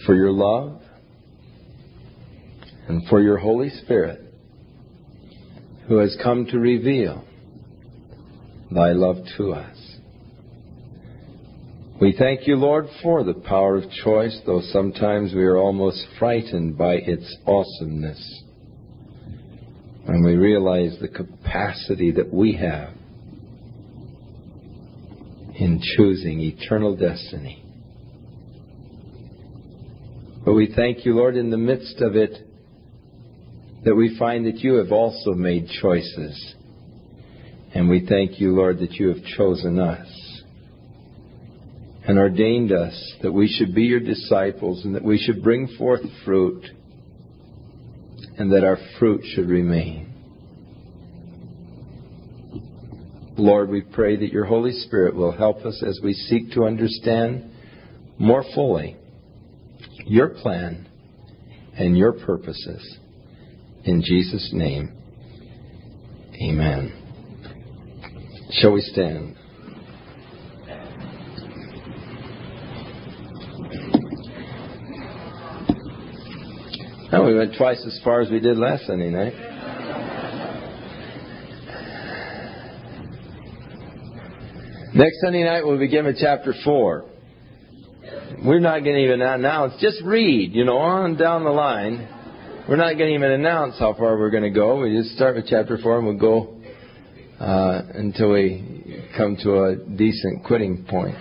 for 0.06 0.16
your 0.16 0.32
love 0.32 0.82
and 2.88 3.08
for 3.10 3.22
your 3.22 3.38
Holy 3.38 3.70
Spirit 3.70 4.22
who 5.88 5.98
has 5.98 6.18
come 6.24 6.45
to 6.48 6.58
reveal 6.58 7.24
thy 8.72 8.91
love 8.94 9.18
to 9.38 9.52
us. 9.53 9.81
We 12.02 12.15
thank 12.18 12.48
you, 12.48 12.56
Lord, 12.56 12.88
for 13.03 13.23
the 13.23 13.36
power 13.36 13.78
of 13.78 13.84
choice, 14.03 14.36
though 14.48 14.61
sometimes 14.73 15.36
we 15.36 15.44
are 15.44 15.57
almost 15.60 16.03
frightened 16.18 16.76
by 16.76 16.95
its 16.95 17.38
awesomeness. 17.45 18.44
And 20.07 20.26
we 20.26 20.34
realize 20.34 20.98
the 20.99 21.07
capacity 21.07 22.10
that 22.14 22.34
we 22.34 22.53
have 22.56 22.90
in 25.60 25.80
choosing 25.95 26.40
eternal 26.40 26.95
destiny. 26.95 27.64
But 30.44 30.53
we 30.53 30.73
thank 30.76 31.06
you, 31.06 31.14
Lord, 31.14 31.36
in 31.38 31.52
the 31.52 31.57
midst 31.60 32.02
of 32.02 32.15
it, 32.15 32.34
that 33.86 33.94
we 33.94 34.18
find 34.18 34.48
that 34.48 34.61
you 34.64 34.73
have 34.78 34.91
also 34.91 35.34
made 35.36 35.68
choices. 35.80 36.56
And 37.76 37.88
we 37.88 38.07
thank 38.10 38.40
you, 38.40 38.56
Lord, 38.56 38.80
that 38.80 38.94
you 38.94 39.10
have 39.10 39.23
chosen 39.38 39.80
us 39.80 40.07
and 42.03 42.18
ordained 42.18 42.72
us 42.72 43.14
that 43.22 43.32
we 43.32 43.48
should 43.48 43.76
be 43.76 43.84
your 43.84 43.99
disciples 43.99 44.84
and 44.86 44.95
that 44.95 45.03
we 45.03 45.18
should 45.18 45.44
bring 45.44 45.68
forth 45.78 46.02
fruit 46.26 46.64
and 48.38 48.52
that 48.52 48.64
our 48.64 48.78
fruit 48.98 49.22
should 49.34 49.48
remain. 49.48 50.07
Lord, 53.38 53.69
we 53.69 53.82
pray 53.82 54.18
that 54.18 54.32
your 54.32 54.45
Holy 54.45 54.72
Spirit 54.72 55.15
will 55.15 55.32
help 55.32 55.64
us 55.65 55.82
as 55.86 55.99
we 56.03 56.14
seek 56.14 56.52
to 56.52 56.64
understand 56.64 57.52
more 58.18 58.44
fully 58.56 58.98
your 60.06 60.30
plan 60.30 60.88
and 61.78 61.98
your 61.98 62.14
purposes. 62.14 62.98
In 63.84 64.02
Jesus' 64.03 64.52
name, 64.53 64.91
amen. 66.34 66.98
Shall 68.60 68.73
we 68.73 68.82
stand? 68.82 69.36
we 77.19 77.35
went 77.35 77.55
twice 77.57 77.83
as 77.85 77.99
far 78.03 78.21
as 78.21 78.29
we 78.29 78.39
did 78.39 78.57
last 78.57 78.88
Sunday 78.88 79.09
night. 79.09 79.33
Next 84.95 85.21
Sunday 85.21 85.43
night 85.43 85.65
we'll 85.65 85.77
begin 85.77 86.05
with 86.05 86.17
chapter 86.19 86.53
4. 86.63 87.05
We're 88.45 88.59
not 88.59 88.79
going 88.79 88.95
to 88.95 89.03
even 89.03 89.21
announce, 89.21 89.73
just 89.81 90.01
read, 90.03 90.53
you 90.53 90.63
know, 90.63 90.77
on 90.77 91.17
down 91.17 91.43
the 91.43 91.49
line. 91.51 92.07
We're 92.67 92.77
not 92.77 92.93
going 92.93 93.09
to 93.09 93.13
even 93.15 93.31
announce 93.31 93.77
how 93.77 93.93
far 93.93 94.17
we're 94.17 94.31
going 94.31 94.43
to 94.43 94.49
go. 94.49 94.79
We 94.81 94.97
just 94.97 95.15
start 95.15 95.35
with 95.35 95.45
chapter 95.47 95.77
4 95.77 95.97
and 95.99 96.07
we'll 96.07 96.17
go 96.17 96.61
uh, 97.39 97.81
until 97.93 98.31
we 98.31 99.03
come 99.17 99.35
to 99.43 99.63
a 99.65 99.75
decent 99.75 100.45
quitting 100.45 100.85
point. 100.89 101.15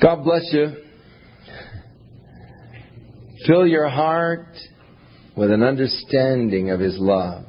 God 0.00 0.22
bless 0.24 0.48
you. 0.52 0.72
Fill 3.46 3.66
your 3.66 3.88
heart 3.88 4.46
with 5.36 5.50
an 5.50 5.62
understanding 5.62 6.70
of 6.70 6.78
His 6.80 6.96
love. 6.98 7.44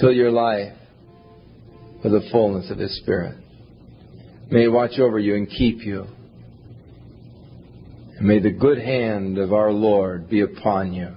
Fill 0.00 0.12
your 0.12 0.30
life 0.30 0.72
with 2.02 2.12
the 2.12 2.28
fullness 2.30 2.70
of 2.70 2.78
His 2.78 2.96
Spirit. 3.02 3.36
May 4.50 4.62
He 4.62 4.68
watch 4.68 4.98
over 4.98 5.18
you 5.18 5.34
and 5.34 5.48
keep 5.48 5.84
you. 5.84 6.06
And 8.16 8.26
may 8.26 8.38
the 8.40 8.50
good 8.50 8.78
hand 8.78 9.38
of 9.38 9.52
our 9.52 9.72
Lord 9.72 10.28
be 10.30 10.40
upon 10.40 10.92
you 10.92 11.10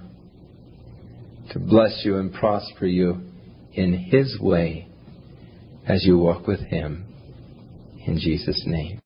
to 1.52 1.58
bless 1.58 2.02
you 2.04 2.16
and 2.18 2.32
prosper 2.34 2.86
you 2.86 3.22
in 3.72 3.92
His 4.10 4.38
way 4.40 4.88
as 5.86 6.04
you 6.04 6.18
walk 6.18 6.46
with 6.46 6.60
Him. 6.60 7.04
In 8.06 8.18
Jesus' 8.18 8.62
name. 8.66 9.00